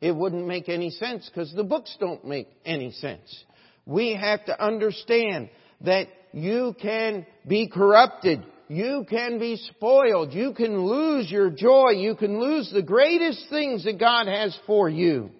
It 0.00 0.14
wouldn't 0.14 0.46
make 0.46 0.68
any 0.68 0.90
sense 0.90 1.28
because 1.28 1.52
the 1.54 1.64
books 1.64 1.96
don't 1.98 2.24
make 2.24 2.48
any 2.64 2.92
sense. 2.92 3.44
We 3.86 4.14
have 4.14 4.44
to 4.46 4.64
understand 4.64 5.50
that 5.82 6.08
you 6.32 6.74
can 6.80 7.26
be 7.46 7.68
corrupted 7.68 8.44
you 8.68 9.06
can 9.08 9.38
be 9.38 9.56
spoiled. 9.56 10.32
You 10.32 10.52
can 10.52 10.80
lose 10.80 11.30
your 11.30 11.50
joy. 11.50 11.90
You 11.90 12.16
can 12.16 12.40
lose 12.40 12.70
the 12.72 12.82
greatest 12.82 13.46
things 13.48 13.84
that 13.84 13.98
God 13.98 14.26
has 14.26 14.58
for 14.66 14.88
you. 14.88 15.30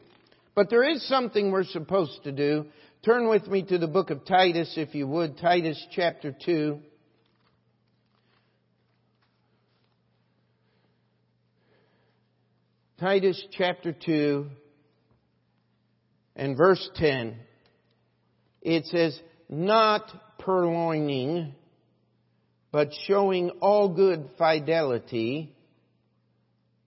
But 0.54 0.70
there 0.70 0.88
is 0.88 1.06
something 1.08 1.50
we're 1.50 1.64
supposed 1.64 2.22
to 2.24 2.32
do. 2.32 2.66
Turn 3.04 3.28
with 3.28 3.46
me 3.48 3.62
to 3.64 3.78
the 3.78 3.88
book 3.88 4.10
of 4.10 4.24
Titus, 4.24 4.74
if 4.76 4.94
you 4.94 5.06
would. 5.08 5.38
Titus 5.38 5.84
chapter 5.90 6.34
2. 6.44 6.78
Titus 12.98 13.42
chapter 13.52 13.92
2 13.92 14.46
and 16.34 16.56
verse 16.56 16.88
10. 16.96 17.36
It 18.62 18.86
says, 18.86 19.20
not 19.48 20.38
purloining 20.38 21.54
but 22.76 22.90
showing 23.06 23.48
all 23.60 23.88
good 23.88 24.28
fidelity, 24.36 25.54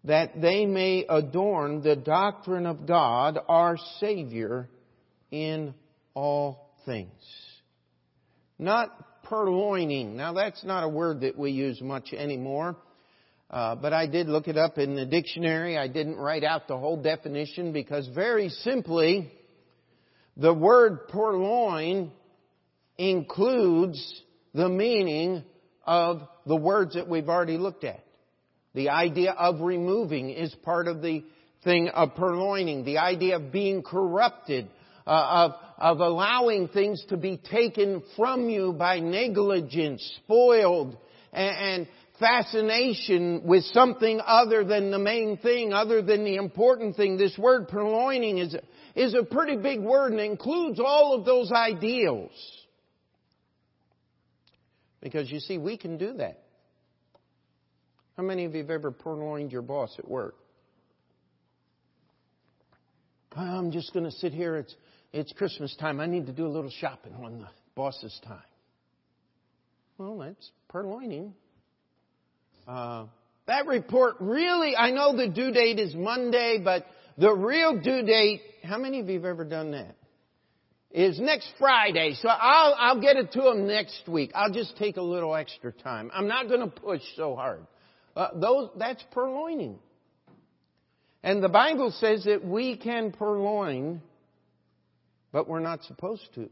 that 0.03 0.39
they 0.39 0.67
may 0.67 1.03
adorn 1.09 1.81
the 1.81 1.95
doctrine 1.95 2.67
of 2.67 2.85
God, 2.85 3.39
our 3.47 3.75
Savior, 3.99 4.69
in 5.31 5.73
all 6.13 6.75
things. 6.85 7.09
Not 8.59 9.23
purloining. 9.23 10.15
Now 10.15 10.33
that's 10.33 10.63
not 10.63 10.83
a 10.83 10.89
word 10.89 11.21
that 11.21 11.37
we 11.37 11.51
use 11.51 11.81
much 11.81 12.13
anymore. 12.13 12.75
Uh, 13.49 13.75
but 13.75 13.93
I 13.93 14.05
did 14.05 14.27
look 14.27 14.47
it 14.47 14.57
up 14.57 14.77
in 14.77 14.95
the 14.95 15.05
dictionary. 15.05 15.77
I 15.77 15.87
didn't 15.87 16.17
write 16.17 16.43
out 16.43 16.67
the 16.67 16.77
whole 16.77 17.01
definition 17.01 17.73
because 17.73 18.07
very 18.13 18.49
simply, 18.49 19.31
the 20.37 20.53
word 20.53 21.07
purloin 21.07 22.11
includes 22.97 24.21
the 24.53 24.69
meaning 24.69 25.43
of 25.83 26.21
the 26.45 26.55
words 26.55 26.93
that 26.93 27.09
we've 27.09 27.27
already 27.27 27.57
looked 27.57 27.83
at. 27.83 28.03
The 28.75 28.89
idea 28.89 29.31
of 29.31 29.61
removing 29.61 30.29
is 30.29 30.53
part 30.63 30.87
of 30.87 31.01
the 31.01 31.23
thing 31.63 31.89
of 31.89 32.13
purloining, 32.15 32.85
the 32.85 32.99
idea 32.99 33.37
of 33.37 33.51
being 33.51 33.81
corrupted, 33.81 34.69
uh, 35.07 35.49
of, 35.49 35.51
of 35.79 35.99
allowing 36.01 36.67
things 36.67 37.03
to 37.09 37.17
be 37.17 37.37
taken 37.37 38.03
from 38.15 38.47
you 38.47 38.73
by 38.73 38.99
negligence, 38.99 40.07
spoiled, 40.23 40.95
and, 41.33 41.57
and 41.57 41.87
fascination 42.19 43.43
with 43.45 43.63
something 43.65 44.19
other 44.25 44.63
than 44.63 44.91
the 44.91 44.99
main 44.99 45.37
thing, 45.37 45.73
other 45.73 46.01
than 46.01 46.23
the 46.23 46.35
important 46.35 46.95
thing. 46.95 47.17
This 47.17 47.37
word 47.37 47.67
purloining 47.69 48.37
is, 48.37 48.55
is 48.95 49.13
a 49.13 49.23
pretty 49.23 49.55
big 49.55 49.79
word 49.79 50.11
and 50.11 50.21
includes 50.21 50.79
all 50.79 51.15
of 51.15 51.25
those 51.25 51.51
ideals. 51.51 52.31
Because 55.01 55.31
you 55.31 55.39
see, 55.39 55.57
we 55.57 55.77
can 55.77 55.97
do 55.97 56.13
that. 56.13 56.43
How 58.17 58.23
many 58.23 58.43
of 58.43 58.53
you 58.53 58.61
have 58.61 58.69
ever 58.69 58.91
purloined 58.91 59.51
your 59.51 59.61
boss 59.61 59.95
at 59.97 60.07
work? 60.07 60.35
I'm 63.35 63.71
just 63.71 63.93
going 63.93 64.05
to 64.05 64.11
sit 64.11 64.33
here. 64.33 64.57
It's, 64.57 64.75
it's 65.13 65.31
Christmas 65.33 65.73
time. 65.79 65.99
I 65.99 66.05
need 66.05 66.25
to 66.25 66.33
do 66.33 66.45
a 66.45 66.49
little 66.49 66.71
shopping 66.81 67.13
on 67.13 67.39
the 67.39 67.47
boss's 67.75 68.19
time. 68.25 68.41
Well, 69.97 70.17
that's 70.17 70.51
purloining. 70.67 71.33
Uh, 72.69 73.07
that 73.47 73.65
report 73.65 74.17
really, 74.19 74.75
I 74.75 74.91
know 74.91 75.17
the 75.17 75.27
due 75.27 75.51
date 75.51 75.79
is 75.79 75.95
Monday, 75.95 76.61
but 76.63 76.85
the 77.17 77.33
real 77.33 77.81
due 77.81 78.03
date, 78.03 78.41
how 78.63 78.77
many 78.77 78.99
of 78.99 79.09
you 79.09 79.15
have 79.15 79.25
ever 79.25 79.43
done 79.43 79.71
that? 79.71 79.95
Is 80.91 81.19
next 81.19 81.51
Friday. 81.57 82.15
So 82.21 82.29
I'll, 82.29 82.75
I'll 82.77 83.01
get 83.01 83.15
it 83.15 83.31
to 83.31 83.41
them 83.41 83.65
next 83.67 84.07
week. 84.07 84.31
I'll 84.35 84.51
just 84.51 84.77
take 84.77 84.97
a 84.97 85.01
little 85.01 85.35
extra 85.35 85.71
time. 85.71 86.11
I'm 86.13 86.27
not 86.27 86.47
going 86.47 86.59
to 86.61 86.67
push 86.67 87.01
so 87.15 87.35
hard. 87.35 87.65
Uh, 88.15 88.27
those, 88.35 88.69
that's 88.77 89.03
purloining. 89.15 89.77
And 91.23 91.43
the 91.43 91.49
Bible 91.49 91.91
says 91.99 92.25
that 92.25 92.45
we 92.45 92.77
can 92.77 93.11
purloin, 93.11 94.01
but 95.31 95.47
we're 95.49 95.59
not 95.59 95.83
supposed 95.85 96.27
to. 96.35 96.49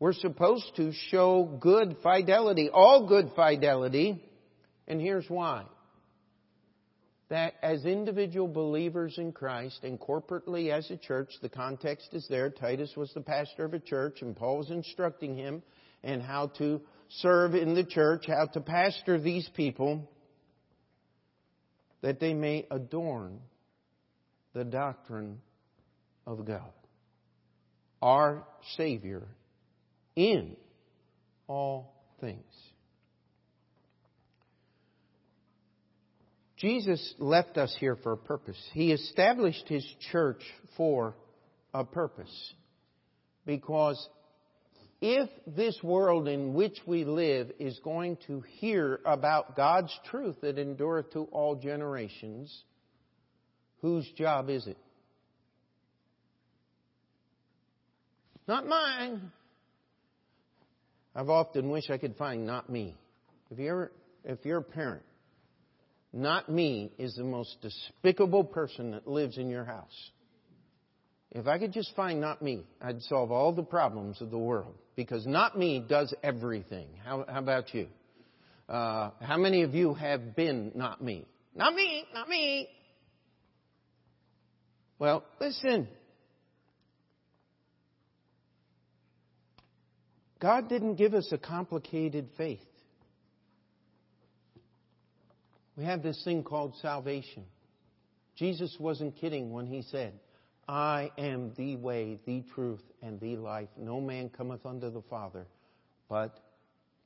We're 0.00 0.14
supposed 0.14 0.74
to 0.76 0.92
show 1.10 1.44
good 1.60 1.96
fidelity, 2.02 2.70
all 2.72 3.06
good 3.06 3.30
fidelity, 3.36 4.20
and 4.86 5.00
here's 5.00 5.28
why. 5.28 5.64
That 7.30 7.54
as 7.62 7.84
individual 7.84 8.48
believers 8.48 9.14
in 9.16 9.32
Christ 9.32 9.80
and 9.82 9.98
corporately 9.98 10.70
as 10.70 10.90
a 10.90 10.96
church, 10.96 11.30
the 11.40 11.48
context 11.48 12.08
is 12.12 12.26
there. 12.28 12.50
Titus 12.50 12.92
was 12.96 13.10
the 13.14 13.22
pastor 13.22 13.64
of 13.64 13.74
a 13.74 13.80
church 13.80 14.20
and 14.20 14.36
Paul 14.36 14.58
was 14.58 14.70
instructing 14.70 15.36
him 15.36 15.62
in 16.02 16.20
how 16.20 16.48
to 16.58 16.82
serve 17.08 17.54
in 17.54 17.74
the 17.74 17.84
church, 17.84 18.26
how 18.26 18.46
to 18.52 18.60
pastor 18.60 19.18
these 19.18 19.48
people, 19.54 20.10
that 22.02 22.20
they 22.20 22.34
may 22.34 22.66
adorn 22.70 23.40
the 24.52 24.64
doctrine 24.64 25.40
of 26.26 26.44
God, 26.44 26.72
our 28.02 28.44
Savior, 28.76 29.26
in 30.14 30.56
all 31.48 31.94
things. 32.20 32.44
Jesus 36.56 37.14
left 37.18 37.58
us 37.58 37.74
here 37.78 37.96
for 37.96 38.12
a 38.12 38.16
purpose. 38.16 38.60
He 38.72 38.92
established 38.92 39.68
His 39.68 39.86
church 40.12 40.42
for 40.76 41.14
a 41.72 41.84
purpose. 41.84 42.54
Because 43.44 44.08
if 45.00 45.28
this 45.46 45.78
world 45.82 46.28
in 46.28 46.54
which 46.54 46.78
we 46.86 47.04
live 47.04 47.50
is 47.58 47.78
going 47.82 48.18
to 48.28 48.42
hear 48.58 49.00
about 49.04 49.56
God's 49.56 49.92
truth 50.10 50.36
that 50.42 50.58
endureth 50.58 51.12
to 51.12 51.24
all 51.24 51.56
generations, 51.56 52.64
Whose 53.84 54.10
job 54.16 54.48
is 54.48 54.66
it? 54.66 54.78
Not 58.48 58.66
mine. 58.66 59.30
I've 61.14 61.28
often 61.28 61.68
wished 61.68 61.90
I 61.90 61.98
could 61.98 62.16
find 62.16 62.46
not 62.46 62.70
me. 62.70 62.96
If 63.50 63.58
you're, 63.58 63.92
if 64.24 64.38
you're 64.46 64.60
a 64.60 64.62
parent, 64.62 65.02
not 66.14 66.48
me 66.48 66.92
is 66.96 67.16
the 67.16 67.24
most 67.24 67.56
despicable 67.60 68.44
person 68.44 68.92
that 68.92 69.06
lives 69.08 69.36
in 69.36 69.50
your 69.50 69.64
house. 69.64 70.10
If 71.32 71.48
I 71.48 71.58
could 71.58 71.72
just 71.72 71.94
find 71.96 72.20
not 72.20 72.40
me, 72.40 72.64
I'd 72.80 73.02
solve 73.02 73.32
all 73.32 73.52
the 73.52 73.64
problems 73.64 74.20
of 74.20 74.30
the 74.30 74.38
world. 74.38 74.76
Because 74.94 75.26
not 75.26 75.58
me 75.58 75.84
does 75.86 76.14
everything. 76.22 76.86
How, 77.04 77.24
how 77.28 77.40
about 77.40 77.74
you? 77.74 77.88
Uh, 78.68 79.10
how 79.20 79.36
many 79.36 79.62
of 79.62 79.74
you 79.74 79.94
have 79.94 80.36
been 80.36 80.70
not 80.76 81.02
me? 81.02 81.26
Not 81.54 81.74
me, 81.74 82.04
not 82.14 82.28
me. 82.28 82.68
Well, 85.00 85.24
listen. 85.40 85.88
God 90.40 90.68
didn't 90.68 90.94
give 90.94 91.14
us 91.14 91.28
a 91.32 91.38
complicated 91.38 92.28
faith. 92.36 92.60
We 95.76 95.84
have 95.84 96.02
this 96.02 96.22
thing 96.24 96.44
called 96.44 96.74
salvation. 96.80 97.44
Jesus 98.36 98.76
wasn't 98.78 99.16
kidding 99.16 99.52
when 99.52 99.66
he 99.66 99.82
said, 99.82 100.14
I 100.68 101.10
am 101.18 101.52
the 101.56 101.76
way, 101.76 102.18
the 102.26 102.42
truth, 102.54 102.82
and 103.02 103.20
the 103.20 103.36
life. 103.36 103.68
No 103.76 104.00
man 104.00 104.30
cometh 104.30 104.64
unto 104.64 104.90
the 104.90 105.02
Father 105.10 105.46
but 106.08 106.38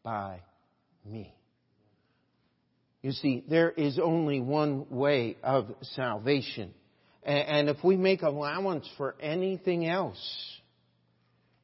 by 0.03 0.41
me. 1.05 1.35
You 3.03 3.12
see, 3.12 3.45
there 3.49 3.71
is 3.71 3.99
only 3.99 4.41
one 4.41 4.87
way 4.91 5.37
of 5.43 5.69
salvation. 5.83 6.75
And 7.23 7.69
if 7.69 7.83
we 7.85 7.97
make 7.97 8.23
allowance 8.23 8.89
for 8.97 9.14
anything 9.21 9.87
else, 9.87 10.19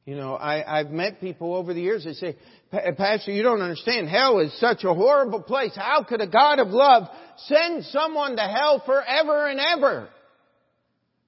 you 0.05 0.15
know, 0.15 0.35
I, 0.35 0.79
I've 0.79 0.91
met 0.91 1.19
people 1.19 1.55
over 1.55 1.73
the 1.73 1.81
years, 1.81 2.05
they 2.05 2.13
say, 2.13 2.37
Pastor, 2.71 3.31
you 3.31 3.41
don't 3.41 3.61
understand. 3.61 4.07
Hell 4.07 4.39
is 4.39 4.57
such 4.59 4.83
a 4.83 4.93
horrible 4.93 5.41
place. 5.41 5.71
How 5.75 6.03
could 6.03 6.21
a 6.21 6.27
God 6.27 6.59
of 6.59 6.67
love 6.67 7.09
send 7.37 7.85
someone 7.85 8.35
to 8.35 8.43
hell 8.43 8.83
forever 8.85 9.47
and 9.47 9.59
ever? 9.59 10.09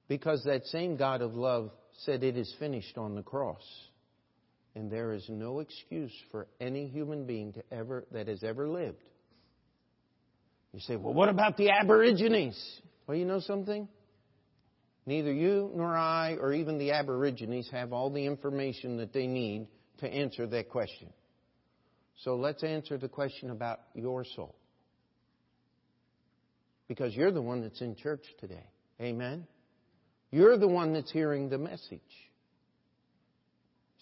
Because 0.08 0.44
that 0.44 0.68
same 0.68 0.96
God 0.96 1.24
of 1.24 1.34
love 1.34 1.72
said 2.04 2.24
it 2.24 2.38
is 2.38 2.54
finished 2.60 3.00
on 3.00 3.16
the 3.16 3.24
cross. 3.24 3.64
And 4.76 4.92
there 4.92 5.12
is 5.14 5.26
no 5.28 5.60
excuse 5.60 6.14
for 6.32 6.46
any 6.62 6.88
human 6.88 7.26
being 7.26 7.54
to 7.54 7.64
ever, 7.72 8.06
that 8.12 8.28
has 8.28 8.44
ever 8.44 8.70
lived. 8.70 9.04
You 10.72 10.82
say, 10.82 10.96
well, 10.98 11.16
what 11.16 11.30
about 11.30 11.58
the 11.58 11.72
Aborigines? 11.72 12.64
Well, 13.08 13.18
you 13.18 13.26
know 13.26 13.40
something? 13.40 13.88
Neither 15.08 15.32
you 15.32 15.72
nor 15.74 15.96
I 15.96 16.36
or 16.36 16.52
even 16.52 16.78
the 16.78 16.92
Aborigines 16.92 17.70
have 17.72 17.94
all 17.94 18.10
the 18.12 18.26
information 18.26 18.98
that 18.98 19.14
they 19.14 19.26
need 19.26 19.68
to 20.00 20.08
answer 20.08 20.46
that 20.48 20.70
question. 20.70 21.08
So 22.24 22.36
let's 22.36 22.62
answer 22.62 22.98
the 22.98 23.08
question 23.08 23.50
about 23.50 23.80
your 23.96 24.26
soul. 24.26 24.54
Because 26.90 27.16
you're 27.16 27.32
the 27.32 27.42
one 27.42 27.62
that's 27.62 27.80
in 27.80 27.96
church 27.96 28.24
today. 28.42 28.66
Amen? 29.00 29.48
You're 30.30 30.58
the 30.58 30.68
one 30.68 30.92
that's 30.92 31.12
hearing 31.12 31.48
the 31.48 31.58
message. 31.58 32.02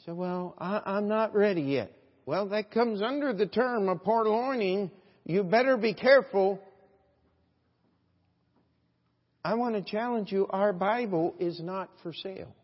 So, 0.07 0.15
well, 0.15 0.55
I, 0.57 0.97
am 0.97 1.07
not 1.07 1.35
ready 1.35 1.61
yet. 1.61 1.91
Well, 2.25 2.49
that 2.49 2.71
comes 2.71 3.03
under 3.03 3.31
the 3.31 3.45
term 3.45 3.89
of 3.89 4.03
purloining. 4.03 4.89
You 5.23 5.43
better 5.43 5.77
be 5.77 5.93
careful 5.93 6.59
I 9.45 9.53
want 9.53 9.75
to 9.75 9.83
challenge 9.83 10.31
you 10.31 10.47
our 10.49 10.73
Bible 10.73 11.35
is 11.37 11.61
not 11.61 11.91
for 12.01 12.11
sale. 12.13 12.55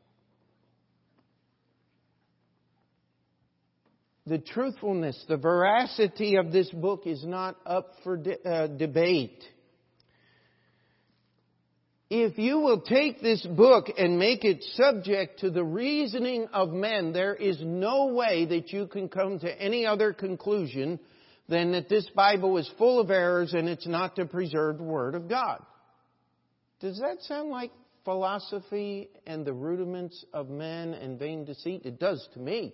The 4.26 4.40
truthfulness, 4.40 5.24
the 5.30 5.38
veracity 5.38 6.38
of 6.38 6.52
this 6.52 6.72
book 6.72 7.04
is 7.06 7.24
not 7.24 7.56
up 7.68 7.92
for 8.04 8.18
de- 8.18 8.42
uh, 8.44 8.66
debate. 8.66 9.44
If 12.10 12.40
you 12.40 12.58
will 12.58 12.82
take 12.82 13.22
this 13.22 13.46
book 13.46 13.86
and 13.96 14.18
make 14.18 14.44
it 14.44 14.64
subject 14.74 15.42
to 15.42 15.52
the 15.52 15.64
reasoning 15.64 16.48
of 16.52 16.70
men, 16.72 17.14
there 17.14 17.36
is 17.36 17.60
no 17.62 18.08
way 18.08 18.46
that 18.46 18.74
you 18.74 18.88
can 18.88 19.08
come 19.08 19.38
to 19.38 19.62
any 19.62 19.86
other 19.86 20.14
conclusion 20.14 21.00
than 21.48 21.74
that 21.74 21.90
this 21.90 22.10
Bible 22.16 22.58
is 22.58 22.68
full 22.80 23.00
of 23.00 23.12
errors 23.12 23.54
and 23.54 23.70
it's 23.70 23.86
not 23.86 24.16
the 24.16 24.26
preserved 24.26 24.82
Word 24.82 25.14
of 25.14 25.30
God. 25.30 25.64
Does 26.82 27.00
that 27.00 27.22
sound 27.22 27.50
like 27.50 27.72
philosophy 28.04 29.10
and 29.28 29.46
the 29.46 29.54
rudiments 29.54 30.26
of 30.34 30.50
men 30.50 30.94
and 30.96 31.20
vain 31.20 31.46
deceit? 31.46 31.86
It 31.86 32.00
does 32.00 32.28
to 32.34 32.40
me. 32.40 32.74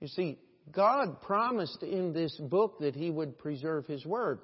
You 0.00 0.08
see, 0.08 0.38
God 0.72 1.22
promised 1.22 1.82
in 1.82 2.12
this 2.12 2.36
book 2.36 2.80
that 2.80 2.96
He 2.96 3.10
would 3.10 3.38
preserve 3.38 3.86
His 3.86 4.04
Word. 4.04 4.40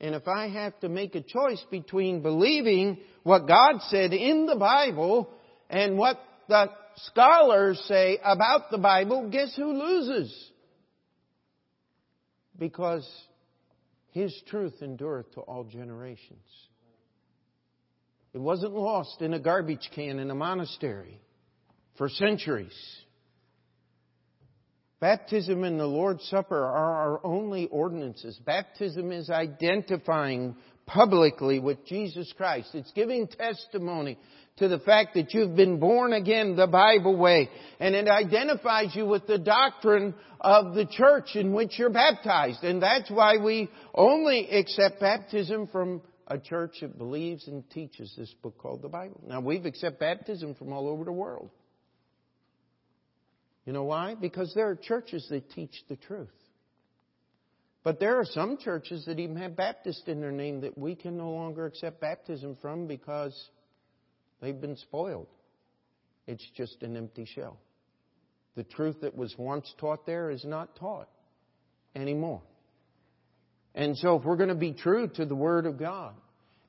And 0.00 0.14
if 0.14 0.26
I 0.26 0.48
have 0.48 0.80
to 0.80 0.88
make 0.88 1.14
a 1.14 1.20
choice 1.20 1.64
between 1.70 2.22
believing 2.22 2.98
what 3.22 3.46
God 3.46 3.82
said 3.88 4.12
in 4.12 4.46
the 4.46 4.56
Bible 4.56 5.30
and 5.70 5.96
what 5.96 6.18
the 6.48 6.70
scholars 6.96 7.80
say 7.86 8.18
about 8.24 8.70
the 8.70 8.78
Bible, 8.78 9.28
guess 9.30 9.54
who 9.54 9.72
loses? 9.72 10.50
Because 12.58 13.08
his 14.12 14.34
truth 14.48 14.74
endureth 14.82 15.32
to 15.32 15.40
all 15.40 15.64
generations. 15.64 16.46
It 18.34 18.40
wasn't 18.40 18.72
lost 18.72 19.20
in 19.20 19.34
a 19.34 19.40
garbage 19.40 19.90
can 19.94 20.18
in 20.18 20.30
a 20.30 20.34
monastery 20.34 21.20
for 21.98 22.08
centuries. 22.08 22.76
Baptism 25.00 25.64
and 25.64 25.80
the 25.80 25.86
Lord's 25.86 26.24
Supper 26.28 26.62
are 26.64 26.94
our 26.94 27.26
only 27.26 27.66
ordinances. 27.68 28.38
Baptism 28.46 29.10
is 29.10 29.28
identifying 29.28 30.56
publicly 30.86 31.58
with 31.58 31.84
Jesus 31.86 32.32
Christ. 32.36 32.70
It's 32.74 32.92
giving 32.92 33.26
testimony 33.26 34.18
to 34.58 34.68
the 34.68 34.78
fact 34.78 35.14
that 35.14 35.32
you've 35.32 35.56
been 35.56 35.78
born 35.78 36.12
again 36.12 36.56
the 36.56 36.66
Bible 36.66 37.16
way. 37.16 37.48
And 37.80 37.94
it 37.94 38.08
identifies 38.08 38.94
you 38.94 39.06
with 39.06 39.26
the 39.26 39.38
doctrine 39.38 40.14
of 40.40 40.74
the 40.74 40.86
church 40.86 41.34
in 41.34 41.52
which 41.52 41.78
you're 41.78 41.90
baptized. 41.90 42.62
And 42.62 42.82
that's 42.82 43.10
why 43.10 43.38
we 43.38 43.70
only 43.94 44.50
accept 44.50 45.00
baptism 45.00 45.68
from 45.68 46.02
a 46.26 46.38
church 46.38 46.76
that 46.80 46.98
believes 46.98 47.48
and 47.48 47.68
teaches 47.70 48.14
this 48.16 48.32
book 48.42 48.58
called 48.58 48.82
the 48.82 48.88
Bible. 48.88 49.20
Now 49.26 49.40
we've 49.40 49.64
accepted 49.64 49.98
baptism 49.98 50.54
from 50.54 50.72
all 50.72 50.88
over 50.88 51.04
the 51.04 51.12
world. 51.12 51.50
You 53.64 53.72
know 53.72 53.84
why? 53.84 54.14
Because 54.14 54.52
there 54.54 54.68
are 54.68 54.76
churches 54.76 55.26
that 55.30 55.50
teach 55.52 55.84
the 55.88 55.96
truth. 55.96 56.28
But 57.84 57.98
there 57.98 58.18
are 58.18 58.24
some 58.24 58.58
churches 58.58 59.04
that 59.06 59.18
even 59.18 59.36
have 59.36 59.56
Baptist 59.56 60.06
in 60.06 60.20
their 60.20 60.30
name 60.30 60.60
that 60.60 60.78
we 60.78 60.94
can 60.94 61.16
no 61.16 61.30
longer 61.30 61.66
accept 61.66 62.00
baptism 62.00 62.56
from 62.60 62.86
because 62.86 63.34
they've 64.42 64.60
been 64.60 64.76
spoiled. 64.76 65.28
It's 66.26 66.46
just 66.56 66.82
an 66.82 66.96
empty 66.96 67.24
shell. 67.24 67.58
The 68.54 68.64
truth 68.64 69.00
that 69.00 69.16
was 69.16 69.34
once 69.38 69.72
taught 69.78 70.04
there 70.04 70.30
is 70.30 70.44
not 70.44 70.76
taught 70.76 71.08
anymore. 71.96 72.42
And 73.74 73.96
so 73.96 74.16
if 74.16 74.24
we're 74.24 74.36
going 74.36 74.50
to 74.50 74.54
be 74.54 74.72
true 74.74 75.08
to 75.14 75.24
the 75.24 75.34
Word 75.34 75.64
of 75.64 75.78
God, 75.78 76.14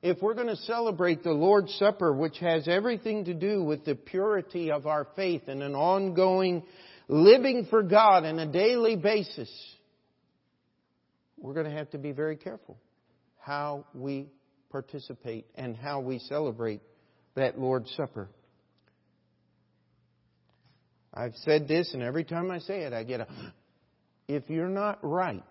if 0.02 0.22
we're 0.22 0.34
going 0.34 0.48
to 0.48 0.56
celebrate 0.56 1.22
the 1.22 1.32
Lord's 1.32 1.74
Supper, 1.74 2.12
which 2.12 2.38
has 2.38 2.68
everything 2.68 3.26
to 3.26 3.34
do 3.34 3.62
with 3.62 3.84
the 3.84 3.94
purity 3.94 4.70
of 4.70 4.86
our 4.86 5.06
faith 5.16 5.42
and 5.48 5.62
an 5.62 5.74
ongoing 5.74 6.62
living 7.08 7.66
for 7.68 7.82
God 7.82 8.24
on 8.24 8.38
a 8.38 8.46
daily 8.46 8.96
basis, 8.96 9.50
we're 11.38 11.54
going 11.54 11.66
to 11.66 11.76
have 11.76 11.90
to 11.90 11.98
be 11.98 12.12
very 12.12 12.36
careful 12.36 12.78
how 13.38 13.84
we 13.94 14.26
participate 14.70 15.46
and 15.54 15.76
how 15.76 16.00
we 16.00 16.18
celebrate 16.18 16.80
that 17.34 17.58
Lord's 17.58 17.90
Supper. 17.96 18.28
I've 21.12 21.34
said 21.36 21.68
this, 21.68 21.94
and 21.94 22.02
every 22.02 22.24
time 22.24 22.50
I 22.50 22.58
say 22.58 22.80
it, 22.82 22.92
I 22.92 23.04
get 23.04 23.20
a. 23.20 23.26
If 24.26 24.48
you're 24.48 24.68
not 24.68 24.98
right 25.02 25.42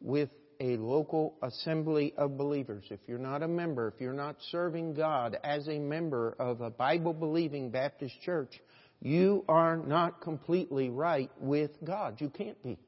with 0.00 0.30
a 0.60 0.76
local 0.76 1.36
assembly 1.42 2.14
of 2.16 2.36
believers, 2.36 2.84
if 2.90 3.00
you're 3.06 3.18
not 3.18 3.42
a 3.42 3.48
member, 3.48 3.88
if 3.88 4.00
you're 4.00 4.12
not 4.12 4.36
serving 4.50 4.94
God 4.94 5.36
as 5.44 5.68
a 5.68 5.78
member 5.78 6.34
of 6.38 6.60
a 6.60 6.70
Bible 6.70 7.12
believing 7.12 7.70
Baptist 7.70 8.14
church, 8.22 8.60
you 9.00 9.44
are 9.48 9.76
not 9.76 10.20
completely 10.20 10.88
right 10.88 11.30
with 11.38 11.70
God. 11.84 12.20
You 12.20 12.30
can't 12.30 12.60
be. 12.64 12.78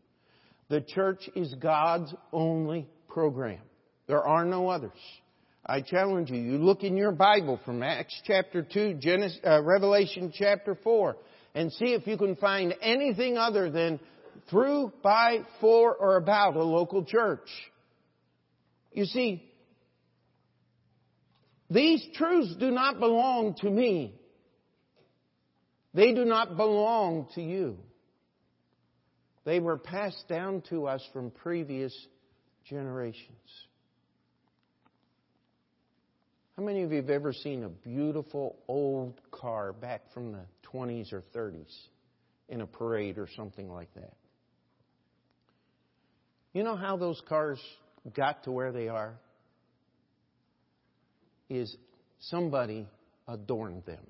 The 0.69 0.81
church 0.81 1.29
is 1.37 1.55
God's 1.55 2.13
only 2.33 2.89
program. 3.09 3.61
There 4.09 4.27
are 4.27 4.45
no 4.45 4.69
others. 4.69 4.99
I 5.65 5.83
challenge 5.83 6.31
you, 6.31 6.39
you 6.39 6.59
look 6.59 6.83
in 6.83 6.97
your 6.97 7.13
Bible 7.13 7.61
from 7.65 7.83
Acts 7.83 8.19
chapter 8.25 8.63
2, 8.63 8.95
Genesis, 8.95 9.39
uh, 9.47 9.63
Revelation 9.63 10.33
chapter 10.35 10.75
4, 10.75 11.17
and 11.55 11.73
see 11.73 11.93
if 11.93 12.07
you 12.07 12.17
can 12.17 12.37
find 12.37 12.75
anything 12.81 13.37
other 13.37 13.71
than 13.71 14.01
through, 14.49 14.93
by, 15.03 15.41
for, 15.61 15.95
or 15.95 16.17
about 16.17 16.57
a 16.57 16.63
local 16.63 17.05
church. 17.05 17.49
You 18.93 19.05
see, 19.05 19.45
these 21.69 22.05
truths 22.15 22.57
do 22.59 22.71
not 22.71 22.99
belong 22.99 23.55
to 23.61 23.71
me. 23.71 24.15
They 25.93 26.15
do 26.15 26.25
not 26.25 26.57
belong 26.57 27.29
to 27.35 27.43
you. 27.43 27.77
They 29.45 29.61
were 29.61 29.79
passed 29.79 30.25
down 30.29 30.63
to 30.71 30.87
us 30.87 31.07
from 31.13 31.31
previous 31.31 31.95
generations. 32.65 33.37
How 36.61 36.67
many 36.67 36.83
of 36.83 36.91
you 36.91 36.99
have 36.99 37.09
ever 37.09 37.33
seen 37.33 37.65
a 37.65 37.71
beautiful 37.71 38.59
old 38.69 39.19
car 39.31 39.73
back 39.73 40.03
from 40.13 40.33
the 40.33 40.45
20s 40.71 41.11
or 41.11 41.25
30s 41.35 41.75
in 42.51 42.61
a 42.61 42.67
parade 42.67 43.17
or 43.17 43.27
something 43.35 43.71
like 43.71 43.89
that? 43.95 44.13
You 46.53 46.63
know 46.63 46.77
how 46.77 46.99
those 46.99 47.19
cars 47.27 47.59
got 48.15 48.45
to 48.45 48.53
where 48.53 48.73
they 48.73 48.89
are? 48.89 49.15
Is 51.49 51.75
somebody 52.19 52.87
adorned 53.27 53.87
them. 53.87 54.05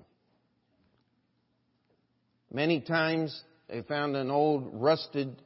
Many 2.51 2.81
times 2.81 3.43
they 3.69 3.81
found 3.81 4.17
an 4.17 4.29
old 4.29 4.71
rusted 4.73 5.41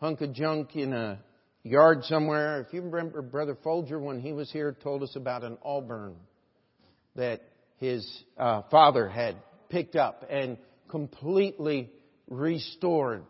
hunk 0.00 0.20
of 0.20 0.32
junk 0.32 0.76
in 0.76 0.92
a 0.92 1.18
yard 1.64 2.04
somewhere. 2.04 2.60
If 2.60 2.72
you 2.72 2.82
remember, 2.82 3.22
Brother 3.22 3.58
Folger, 3.64 3.98
when 3.98 4.20
he 4.20 4.32
was 4.32 4.52
here, 4.52 4.72
told 4.80 5.02
us 5.02 5.16
about 5.16 5.42
an 5.42 5.58
Auburn 5.64 6.14
that 7.16 7.42
his 7.78 8.06
uh, 8.36 8.62
father 8.70 9.08
had 9.08 9.36
picked 9.68 9.96
up 9.96 10.24
and 10.28 10.58
completely 10.88 11.90
restored. 12.28 13.24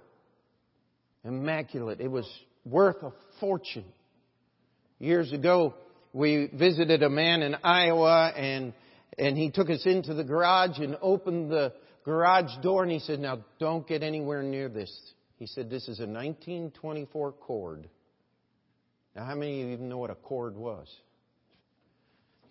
Immaculate. 1.25 2.01
It 2.01 2.11
was 2.11 2.29
worth 2.65 3.03
a 3.03 3.13
fortune. 3.41 3.85
Years 4.99 5.33
ago, 5.33 5.75
we 6.13 6.49
visited 6.53 7.03
a 7.03 7.11
man 7.11 7.43
in 7.43 7.57
Iowa 7.65 8.33
and, 8.37 8.73
and 9.19 9.37
he 9.37 9.51
took 9.51 9.69
us 9.69 9.83
into 9.85 10.15
the 10.15 10.25
garage 10.25 10.79
and 10.79 10.97
opened 11.03 11.51
the 11.51 11.73
garage 12.05 12.53
door 12.63 12.83
and 12.83 12.93
he 12.93 13.01
said, 13.01 13.19
now 13.21 13.41
don't 13.59 13.87
get 13.87 14.03
anywhere 14.03 14.43
near 14.43 14.69
this. 14.69 14.95
He 15.37 15.47
said, 15.47 15.69
this 15.69 15.83
is 15.83 15.99
a 15.99 16.07
1924 16.07 17.33
Cord. 17.33 17.89
Now 19.17 19.25
how 19.25 19.35
many 19.35 19.63
of 19.63 19.69
you 19.69 19.75
even 19.75 19.89
know 19.89 19.99
what 19.99 20.11
a 20.11 20.15
Cord 20.15 20.57
was? 20.57 20.89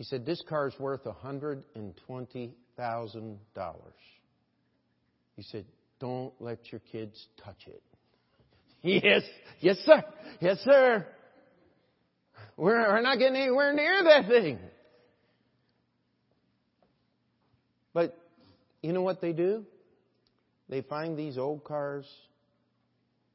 He 0.03 0.07
said, 0.09 0.25
This 0.25 0.43
car 0.49 0.67
is 0.67 0.77
worth 0.77 1.05
$120,000. 1.05 2.53
He 5.37 5.43
said, 5.43 5.63
Don't 6.01 6.33
let 6.41 6.73
your 6.73 6.81
kids 6.91 7.25
touch 7.41 7.67
it. 7.67 7.81
Yes, 8.85 9.21
yes, 9.61 9.77
sir. 9.85 10.03
Yes, 10.41 10.59
sir. 10.65 11.07
We're, 12.57 12.81
we're 12.81 13.01
not 13.01 13.17
getting 13.17 13.37
anywhere 13.37 13.73
near 13.73 14.03
that 14.03 14.27
thing. 14.27 14.59
But 17.93 18.17
you 18.81 18.91
know 18.91 19.03
what 19.03 19.21
they 19.21 19.31
do? 19.31 19.65
They 20.67 20.81
find 20.81 21.17
these 21.17 21.37
old 21.37 21.63
cars. 21.63 22.05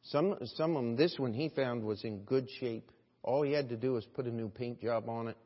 Some, 0.02 0.36
some 0.56 0.76
of 0.76 0.84
them, 0.84 0.96
this 0.96 1.18
one 1.18 1.32
he 1.32 1.48
found 1.48 1.82
was 1.82 2.04
in 2.04 2.24
good 2.24 2.46
shape. 2.60 2.90
All 3.22 3.40
he 3.40 3.52
had 3.52 3.70
to 3.70 3.76
do 3.78 3.94
was 3.94 4.04
put 4.04 4.26
a 4.26 4.30
new 4.30 4.50
paint 4.50 4.82
job 4.82 5.08
on 5.08 5.28
it. 5.28 5.36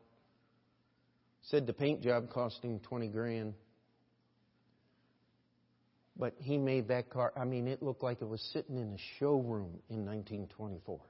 Said 1.42 1.66
the 1.66 1.72
paint 1.72 2.02
job 2.02 2.30
cost 2.30 2.62
him 2.62 2.80
20 2.80 3.08
grand. 3.08 3.54
But 6.16 6.34
he 6.38 6.58
made 6.58 6.88
that 6.88 7.10
car, 7.10 7.32
I 7.36 7.44
mean, 7.44 7.66
it 7.66 7.82
looked 7.82 8.02
like 8.02 8.20
it 8.20 8.28
was 8.28 8.42
sitting 8.52 8.76
in 8.76 8.92
a 8.92 8.98
showroom 9.18 9.80
in 9.88 10.04
1924. 10.04 11.00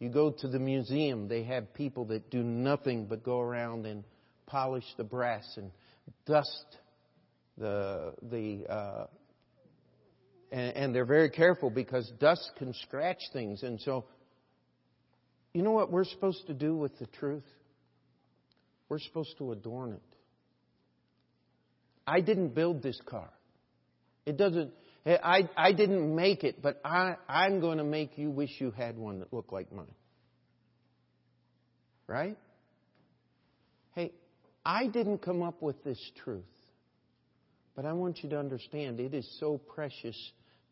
You 0.00 0.08
go 0.08 0.32
to 0.32 0.48
the 0.48 0.58
museum, 0.58 1.28
they 1.28 1.44
have 1.44 1.72
people 1.74 2.06
that 2.06 2.30
do 2.30 2.42
nothing 2.42 3.06
but 3.06 3.22
go 3.22 3.38
around 3.38 3.86
and 3.86 4.02
polish 4.46 4.84
the 4.96 5.04
brass 5.04 5.44
and 5.56 5.70
dust 6.26 6.66
the, 7.56 8.14
the, 8.22 8.66
uh, 8.68 9.06
and, 10.50 10.76
and 10.76 10.94
they're 10.94 11.04
very 11.04 11.30
careful 11.30 11.70
because 11.70 12.10
dust 12.18 12.50
can 12.58 12.74
scratch 12.74 13.20
things. 13.32 13.62
And 13.62 13.80
so 13.80 14.06
you 15.54 15.62
know 15.62 15.72
what 15.72 15.90
we're 15.90 16.04
supposed 16.04 16.46
to 16.46 16.54
do 16.54 16.76
with 16.76 16.98
the 16.98 17.06
truth? 17.06 17.44
We're 18.88 18.98
supposed 18.98 19.36
to 19.38 19.52
adorn 19.52 19.92
it. 19.92 20.02
I 22.06 22.20
didn't 22.20 22.54
build 22.54 22.82
this 22.82 23.00
car. 23.06 23.30
It 24.26 24.36
doesn't, 24.36 24.72
I, 25.06 25.48
I 25.56 25.72
didn't 25.72 26.14
make 26.14 26.44
it, 26.44 26.62
but 26.62 26.80
I, 26.84 27.16
I'm 27.28 27.60
going 27.60 27.78
to 27.78 27.84
make 27.84 28.18
you 28.18 28.30
wish 28.30 28.50
you 28.58 28.70
had 28.70 28.96
one 28.96 29.20
that 29.20 29.32
looked 29.32 29.52
like 29.52 29.72
mine. 29.72 29.86
Right? 32.06 32.36
Hey, 33.94 34.12
I 34.64 34.86
didn't 34.86 35.18
come 35.18 35.42
up 35.42 35.62
with 35.62 35.82
this 35.84 35.98
truth, 36.24 36.44
but 37.74 37.84
I 37.84 37.92
want 37.92 38.22
you 38.22 38.30
to 38.30 38.38
understand 38.38 39.00
it 39.00 39.14
is 39.14 39.28
so 39.40 39.58
precious 39.58 40.16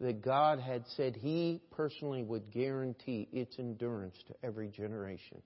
that 0.00 0.22
God 0.22 0.60
had 0.60 0.84
said 0.96 1.16
He 1.16 1.60
personally 1.72 2.22
would 2.22 2.50
guarantee 2.50 3.28
its 3.32 3.58
endurance 3.58 4.16
to 4.28 4.34
every 4.42 4.68
generation. 4.68 5.42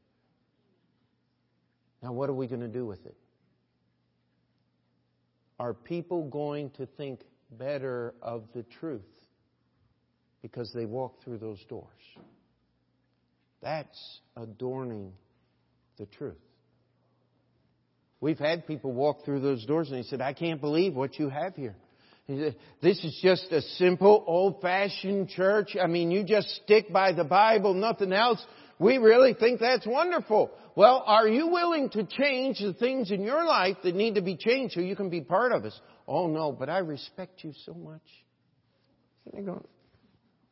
Now, 2.02 2.12
what 2.12 2.30
are 2.30 2.34
we 2.34 2.46
going 2.46 2.61
to 2.61 2.68
do 2.68 2.86
with 2.86 3.05
it? 3.07 3.16
Are 5.59 5.74
people 5.74 6.28
going 6.28 6.70
to 6.72 6.86
think 6.86 7.20
better 7.50 8.14
of 8.20 8.44
the 8.55 8.64
truth 8.80 9.02
because 10.42 10.70
they 10.74 10.84
walk 10.84 11.22
through 11.24 11.38
those 11.38 11.62
doors? 11.68 11.88
That's 13.62 14.20
adorning 14.36 15.12
the 15.96 16.07
truth. 16.07 16.36
We've 18.20 18.38
had 18.38 18.66
people 18.66 18.92
walk 18.92 19.24
through 19.24 19.40
those 19.40 19.64
doors 19.64 19.90
and 19.90 19.98
they 19.98 20.07
said, 20.07 20.20
I 20.20 20.32
can't 20.32 20.61
believe 20.61 20.94
what 20.94 21.18
you 21.18 21.28
have 21.28 21.55
here. 21.55 21.76
This 22.26 23.04
is 23.04 23.18
just 23.22 23.52
a 23.52 23.60
simple, 23.60 24.24
old-fashioned 24.26 25.28
church. 25.28 25.76
I 25.80 25.86
mean, 25.86 26.10
you 26.10 26.24
just 26.24 26.48
stick 26.64 26.90
by 26.90 27.12
the 27.12 27.24
Bible, 27.24 27.74
nothing 27.74 28.12
else. 28.14 28.44
We 28.78 28.96
really 28.96 29.34
think 29.34 29.60
that's 29.60 29.86
wonderful. 29.86 30.50
Well, 30.74 31.04
are 31.06 31.28
you 31.28 31.48
willing 31.48 31.90
to 31.90 32.04
change 32.04 32.60
the 32.60 32.72
things 32.72 33.10
in 33.10 33.22
your 33.22 33.44
life 33.44 33.76
that 33.84 33.94
need 33.94 34.14
to 34.14 34.22
be 34.22 34.36
changed 34.36 34.74
so 34.74 34.80
you 34.80 34.96
can 34.96 35.10
be 35.10 35.20
part 35.20 35.52
of 35.52 35.64
us? 35.64 35.78
Oh 36.08 36.26
no, 36.26 36.50
but 36.50 36.70
I 36.70 36.78
respect 36.78 37.44
you 37.44 37.52
so 37.64 37.74
much. 37.74 38.02
And 39.32 39.46
they're 39.46 39.54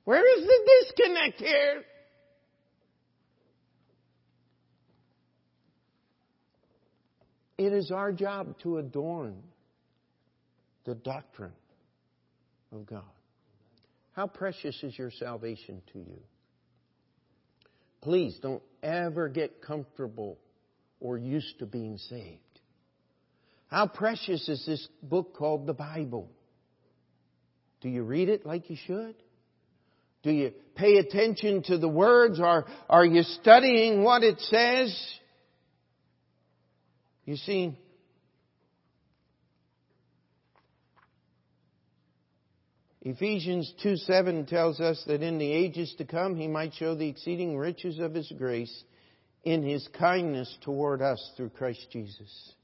where 0.05 0.39
is 0.39 0.45
the 0.45 0.71
disconnect 0.83 1.39
here? 1.39 1.83
It 7.59 7.73
is 7.73 7.93
our 7.93 8.13
job 8.13 8.59
to 8.63 8.79
adorn 8.79 9.37
the 10.85 10.95
doctrine 10.97 11.53
of 12.73 12.87
God. 12.87 13.03
How 14.13 14.27
precious 14.27 14.83
is 14.83 14.99
your 14.99 15.11
salvation 15.11 15.83
to 15.93 15.99
you? 15.99 16.21
Please 18.03 18.39
don't 18.43 18.63
ever 18.83 19.29
get 19.29 19.63
comfortable 19.63 20.39
or 21.01 21.17
used 21.17 21.59
to 21.61 21.67
being 21.67 21.99
saved. 21.99 22.41
How 23.69 23.87
precious 23.87 24.49
is 24.49 24.65
this 24.67 24.87
book 25.03 25.35
called 25.37 25.67
the 25.67 25.73
Bible? 25.73 26.31
Do 27.81 27.89
you 27.89 28.03
read 28.03 28.29
it 28.29 28.45
like 28.45 28.69
you 28.69 28.77
should? 28.87 29.15
Do 30.23 30.31
you 30.31 30.53
pay 30.77 30.99
attention 30.99 31.63
to 31.65 31.79
the 31.79 31.89
words? 31.89 32.39
Are, 32.39 32.67
are 32.89 33.05
you 33.05 33.23
studying 33.23 34.03
what 34.03 34.23
it 34.23 34.41
says? 34.41 35.15
You 37.25 37.37
see, 37.37 37.77
Ephesians 43.05 43.73
2 43.83 43.97
7 43.97 44.47
tells 44.47 44.81
us 44.81 45.03
that 45.09 45.23
in 45.23 45.39
the 45.39 45.53
ages 45.53 45.93
to 45.99 46.05
come 46.05 46.37
he 46.37 46.47
might 46.47 46.73
show 46.75 46.95
the 46.95 47.09
exceeding 47.09 47.57
riches 47.57 47.99
of 47.99 48.15
his 48.15 48.33
grace 48.39 48.85
in 49.43 49.65
his 49.65 49.89
kindness 49.99 50.57
toward 50.63 51.03
us 51.03 51.33
through 51.37 51.51
Christ 51.51 51.85
Jesus. 51.91 52.55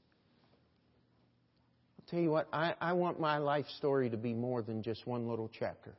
I'll 1.97 2.05
tell 2.09 2.19
you 2.21 2.31
what, 2.31 2.47
I, 2.53 2.73
I 2.79 2.93
want 2.93 3.19
my 3.19 3.37
life 3.39 3.65
story 3.77 4.09
to 4.11 4.17
be 4.17 4.33
more 4.33 4.61
than 4.61 4.81
just 4.81 5.05
one 5.05 5.27
little 5.27 5.51
chapter. 5.59 5.93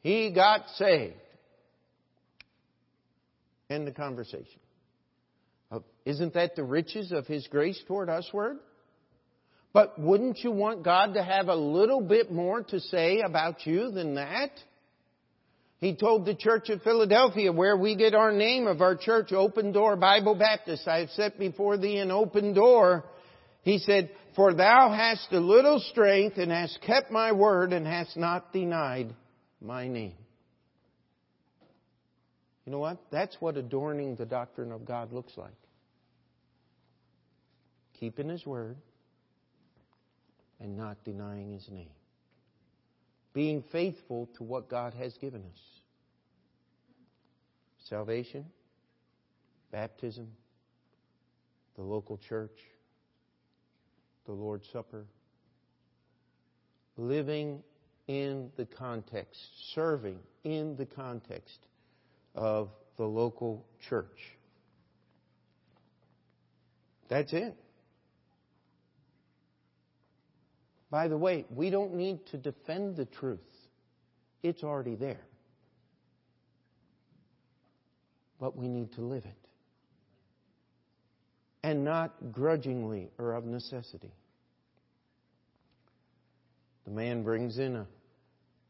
He 0.00 0.32
got 0.32 0.68
saved. 0.76 1.14
End 3.68 3.86
the 3.86 3.92
conversation. 3.92 4.60
Isn't 6.06 6.34
that 6.34 6.56
the 6.56 6.64
riches 6.64 7.12
of 7.12 7.26
His 7.26 7.46
grace 7.48 7.82
toward 7.86 8.08
usward? 8.08 8.58
But 9.74 9.98
wouldn't 9.98 10.38
you 10.38 10.52
want 10.52 10.84
God 10.84 11.14
to 11.14 11.22
have 11.22 11.48
a 11.48 11.54
little 11.56 12.00
bit 12.00 12.30
more 12.30 12.62
to 12.62 12.78
say 12.78 13.20
about 13.20 13.66
you 13.66 13.90
than 13.90 14.14
that? 14.14 14.50
He 15.80 15.96
told 15.96 16.24
the 16.24 16.36
church 16.36 16.70
of 16.70 16.80
Philadelphia, 16.82 17.52
where 17.52 17.76
we 17.76 17.96
get 17.96 18.14
our 18.14 18.30
name 18.30 18.68
of 18.68 18.80
our 18.80 18.96
church, 18.96 19.32
Open 19.32 19.72
Door 19.72 19.96
Bible 19.96 20.36
Baptist, 20.36 20.86
I 20.86 21.00
have 21.00 21.10
set 21.10 21.40
before 21.40 21.76
thee 21.76 21.98
an 21.98 22.12
open 22.12 22.54
door. 22.54 23.04
He 23.62 23.78
said, 23.78 24.10
For 24.36 24.54
thou 24.54 24.92
hast 24.92 25.32
a 25.32 25.40
little 25.40 25.80
strength 25.90 26.38
and 26.38 26.52
hast 26.52 26.78
kept 26.86 27.10
my 27.10 27.32
word 27.32 27.72
and 27.72 27.84
hast 27.84 28.16
not 28.16 28.52
denied 28.52 29.12
my 29.60 29.88
name. 29.88 30.14
You 32.64 32.70
know 32.72 32.78
what? 32.78 32.98
That's 33.10 33.36
what 33.40 33.56
adorning 33.56 34.14
the 34.14 34.24
doctrine 34.24 34.70
of 34.70 34.86
God 34.86 35.12
looks 35.12 35.32
like. 35.36 35.50
Keeping 37.98 38.28
His 38.28 38.46
word 38.46 38.76
and 40.60 40.76
not 40.76 41.02
denying 41.04 41.52
His 41.52 41.68
name. 41.70 41.90
Being 43.32 43.64
faithful 43.72 44.28
to 44.36 44.44
what 44.44 44.68
God 44.68 44.94
has 44.94 45.14
given 45.18 45.42
us 45.42 45.60
salvation, 47.88 48.46
baptism, 49.70 50.28
the 51.76 51.82
local 51.82 52.18
church, 52.28 52.58
the 54.26 54.32
Lord's 54.32 54.66
Supper, 54.72 55.04
living 56.96 57.62
in 58.06 58.50
the 58.56 58.64
context, 58.64 59.40
serving 59.74 60.18
in 60.44 60.76
the 60.76 60.86
context 60.86 61.58
of 62.34 62.70
the 62.96 63.04
local 63.04 63.66
church. 63.88 64.36
That's 67.08 67.32
it. 67.32 67.56
By 70.94 71.08
the 71.08 71.16
way, 71.16 71.44
we 71.50 71.70
don't 71.70 71.94
need 71.96 72.24
to 72.26 72.36
defend 72.36 72.94
the 72.94 73.04
truth. 73.04 73.40
It's 74.44 74.62
already 74.62 74.94
there. 74.94 75.24
But 78.38 78.56
we 78.56 78.68
need 78.68 78.92
to 78.92 79.00
live 79.00 79.24
it. 79.24 79.48
And 81.64 81.84
not 81.84 82.14
grudgingly 82.30 83.10
or 83.18 83.32
of 83.32 83.44
necessity. 83.44 84.12
The 86.84 86.92
man 86.92 87.24
brings 87.24 87.58
in 87.58 87.74
a 87.74 87.88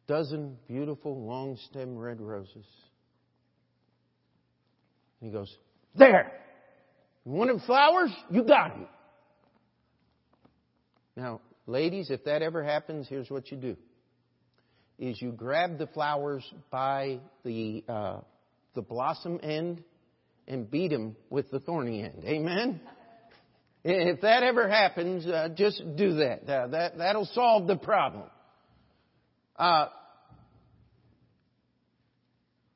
dozen 0.07 0.57
beautiful 0.67 1.27
long 1.27 1.59
stem 1.69 1.95
red 1.95 2.23
roses. 2.23 2.65
And 5.21 5.31
he 5.31 5.31
goes, 5.31 5.55
There! 5.95 6.33
You 7.27 7.33
wanted 7.33 7.61
flowers? 7.67 8.13
You 8.31 8.45
got 8.45 8.71
them. 8.71 8.89
Now, 11.17 11.43
Ladies, 11.67 12.11
if 12.11 12.25
that 12.25 12.43
ever 12.43 12.63
happens, 12.63 13.09
here's 13.09 13.31
what 13.31 13.51
you 13.51 13.57
do. 13.57 13.77
Is 14.99 15.21
you 15.21 15.33
grab 15.33 15.79
the 15.79 15.87
flowers 15.89 16.45
by 16.71 17.21
the, 17.45 17.83
uh, 17.89 18.21
the 18.75 18.83
blossom 18.83 19.41
end 19.43 19.83
and 20.47 20.71
beat 20.71 20.91
them 20.91 21.17
with 21.31 21.51
the 21.51 21.61
thorny 21.61 22.03
end. 22.03 22.23
Amen? 22.25 22.81
If 23.83 24.23
that 24.23 24.43
ever 24.43 24.69
happens, 24.69 25.27
uh, 25.27 25.49
just 25.55 25.83
do 25.97 26.15
that. 26.15 26.49
Uh, 26.49 26.69
that. 26.69 26.99
That'll 26.99 27.27
solve 27.27 27.67
the 27.67 27.77
problem. 27.77 28.25
Uh, 29.57 29.89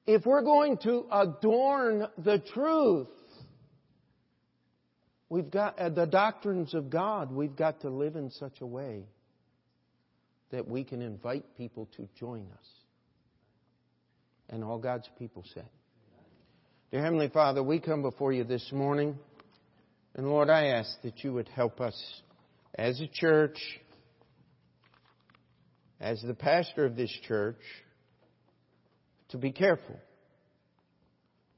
if 0.07 0.24
we're 0.26 0.43
going 0.43 0.78
to 0.78 1.07
adorn 1.11 2.09
the 2.18 2.43
truth, 2.53 3.09
We've 5.30 5.50
got 5.50 5.78
uh, 5.78 5.90
the 5.90 6.06
doctrines 6.06 6.72
of 6.74 6.88
God, 6.88 7.30
we've 7.30 7.56
got 7.56 7.82
to 7.82 7.90
live 7.90 8.16
in 8.16 8.30
such 8.30 8.60
a 8.60 8.66
way 8.66 9.04
that 10.50 10.66
we 10.66 10.84
can 10.84 11.02
invite 11.02 11.44
people 11.56 11.88
to 11.96 12.08
join 12.18 12.46
us. 12.52 12.66
And 14.48 14.64
all 14.64 14.78
God's 14.78 15.08
people 15.18 15.44
said. 15.52 15.68
Dear 16.90 17.02
Heavenly 17.02 17.28
Father, 17.28 17.62
we 17.62 17.80
come 17.80 18.00
before 18.00 18.32
you 18.32 18.44
this 18.44 18.72
morning, 18.72 19.18
and 20.14 20.26
Lord, 20.26 20.48
I 20.48 20.68
ask 20.68 20.90
that 21.02 21.22
you 21.22 21.34
would 21.34 21.48
help 21.48 21.82
us 21.82 22.02
as 22.74 22.98
a 23.02 23.06
church, 23.06 23.58
as 26.00 26.22
the 26.22 26.32
pastor 26.32 26.86
of 26.86 26.96
this 26.96 27.14
church, 27.26 27.60
to 29.28 29.36
be 29.36 29.52
careful, 29.52 29.96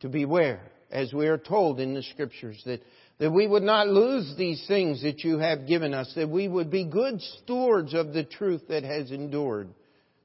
to 0.01 0.09
beware, 0.09 0.73
as 0.91 1.13
we 1.13 1.29
are 1.29 1.39
told 1.39 1.79
in 1.79 1.95
the 1.95 2.03
scriptures 2.03 2.61
that 2.67 2.83
that 3.21 3.31
we 3.31 3.47
would 3.47 3.63
not 3.63 3.87
lose 3.87 4.35
these 4.39 4.65
things 4.67 5.03
that 5.03 5.23
you 5.23 5.39
have 5.39 5.67
given 5.67 5.93
us, 5.93 6.11
that 6.17 6.31
we 6.31 6.49
would 6.49 6.71
be 6.71 6.85
good 6.85 7.21
stewards 7.21 7.93
of 7.93 8.15
the 8.15 8.25
truth 8.25 8.63
that 8.69 8.83
has 8.83 9.11
endured 9.11 9.69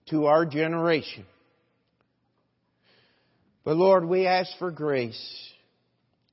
to 0.09 0.27
our 0.27 0.45
generation. 0.45 1.25
But 3.65 3.75
Lord, 3.75 4.05
we 4.05 4.27
ask 4.27 4.49
for 4.59 4.71
grace. 4.71 5.21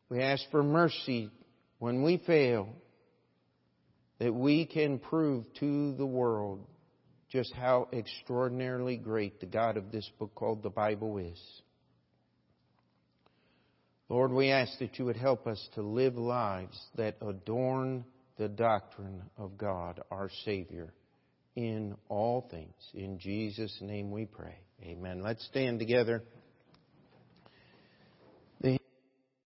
We 0.09 0.23
ask 0.23 0.45
for 0.53 0.63
mercy 0.63 1.31
when 1.81 2.05
we 2.05 2.19
fail, 2.19 2.69
that 4.21 4.33
we 4.33 4.65
can 4.65 5.01
prove 5.01 5.45
to 5.59 5.95
the 5.95 6.07
world 6.07 6.65
just 7.29 7.53
how 7.55 7.89
extraordinarily 7.93 8.97
great 8.97 9.41
the 9.41 9.47
God 9.47 9.77
of 9.77 9.91
this 9.91 10.09
book 10.17 10.33
called 10.37 10.63
the 10.63 10.71
Bible 10.71 11.19
is. 11.19 11.41
Lord, 14.13 14.31
we 14.31 14.51
ask 14.51 14.79
that 14.79 14.99
you 14.99 15.07
would 15.07 15.17
help 15.17 15.47
us 15.47 15.71
to 15.75 15.81
live 15.81 16.17
lives 16.17 16.79
that 16.97 17.17
adorn 17.27 18.05
the 18.37 18.47
doctrine 18.47 19.23
of 19.39 19.57
God, 19.57 20.03
our 20.11 20.29
Savior, 20.45 20.93
in 21.57 21.97
all 22.11 22.47
things. 22.51 22.75
In 22.93 23.19
Jesus' 23.19 23.75
name 23.81 24.11
we 24.11 24.27
pray. 24.27 24.59
Amen. 24.83 25.23
Let's 25.23 25.43
stand 25.47 25.79
together. 25.79 26.23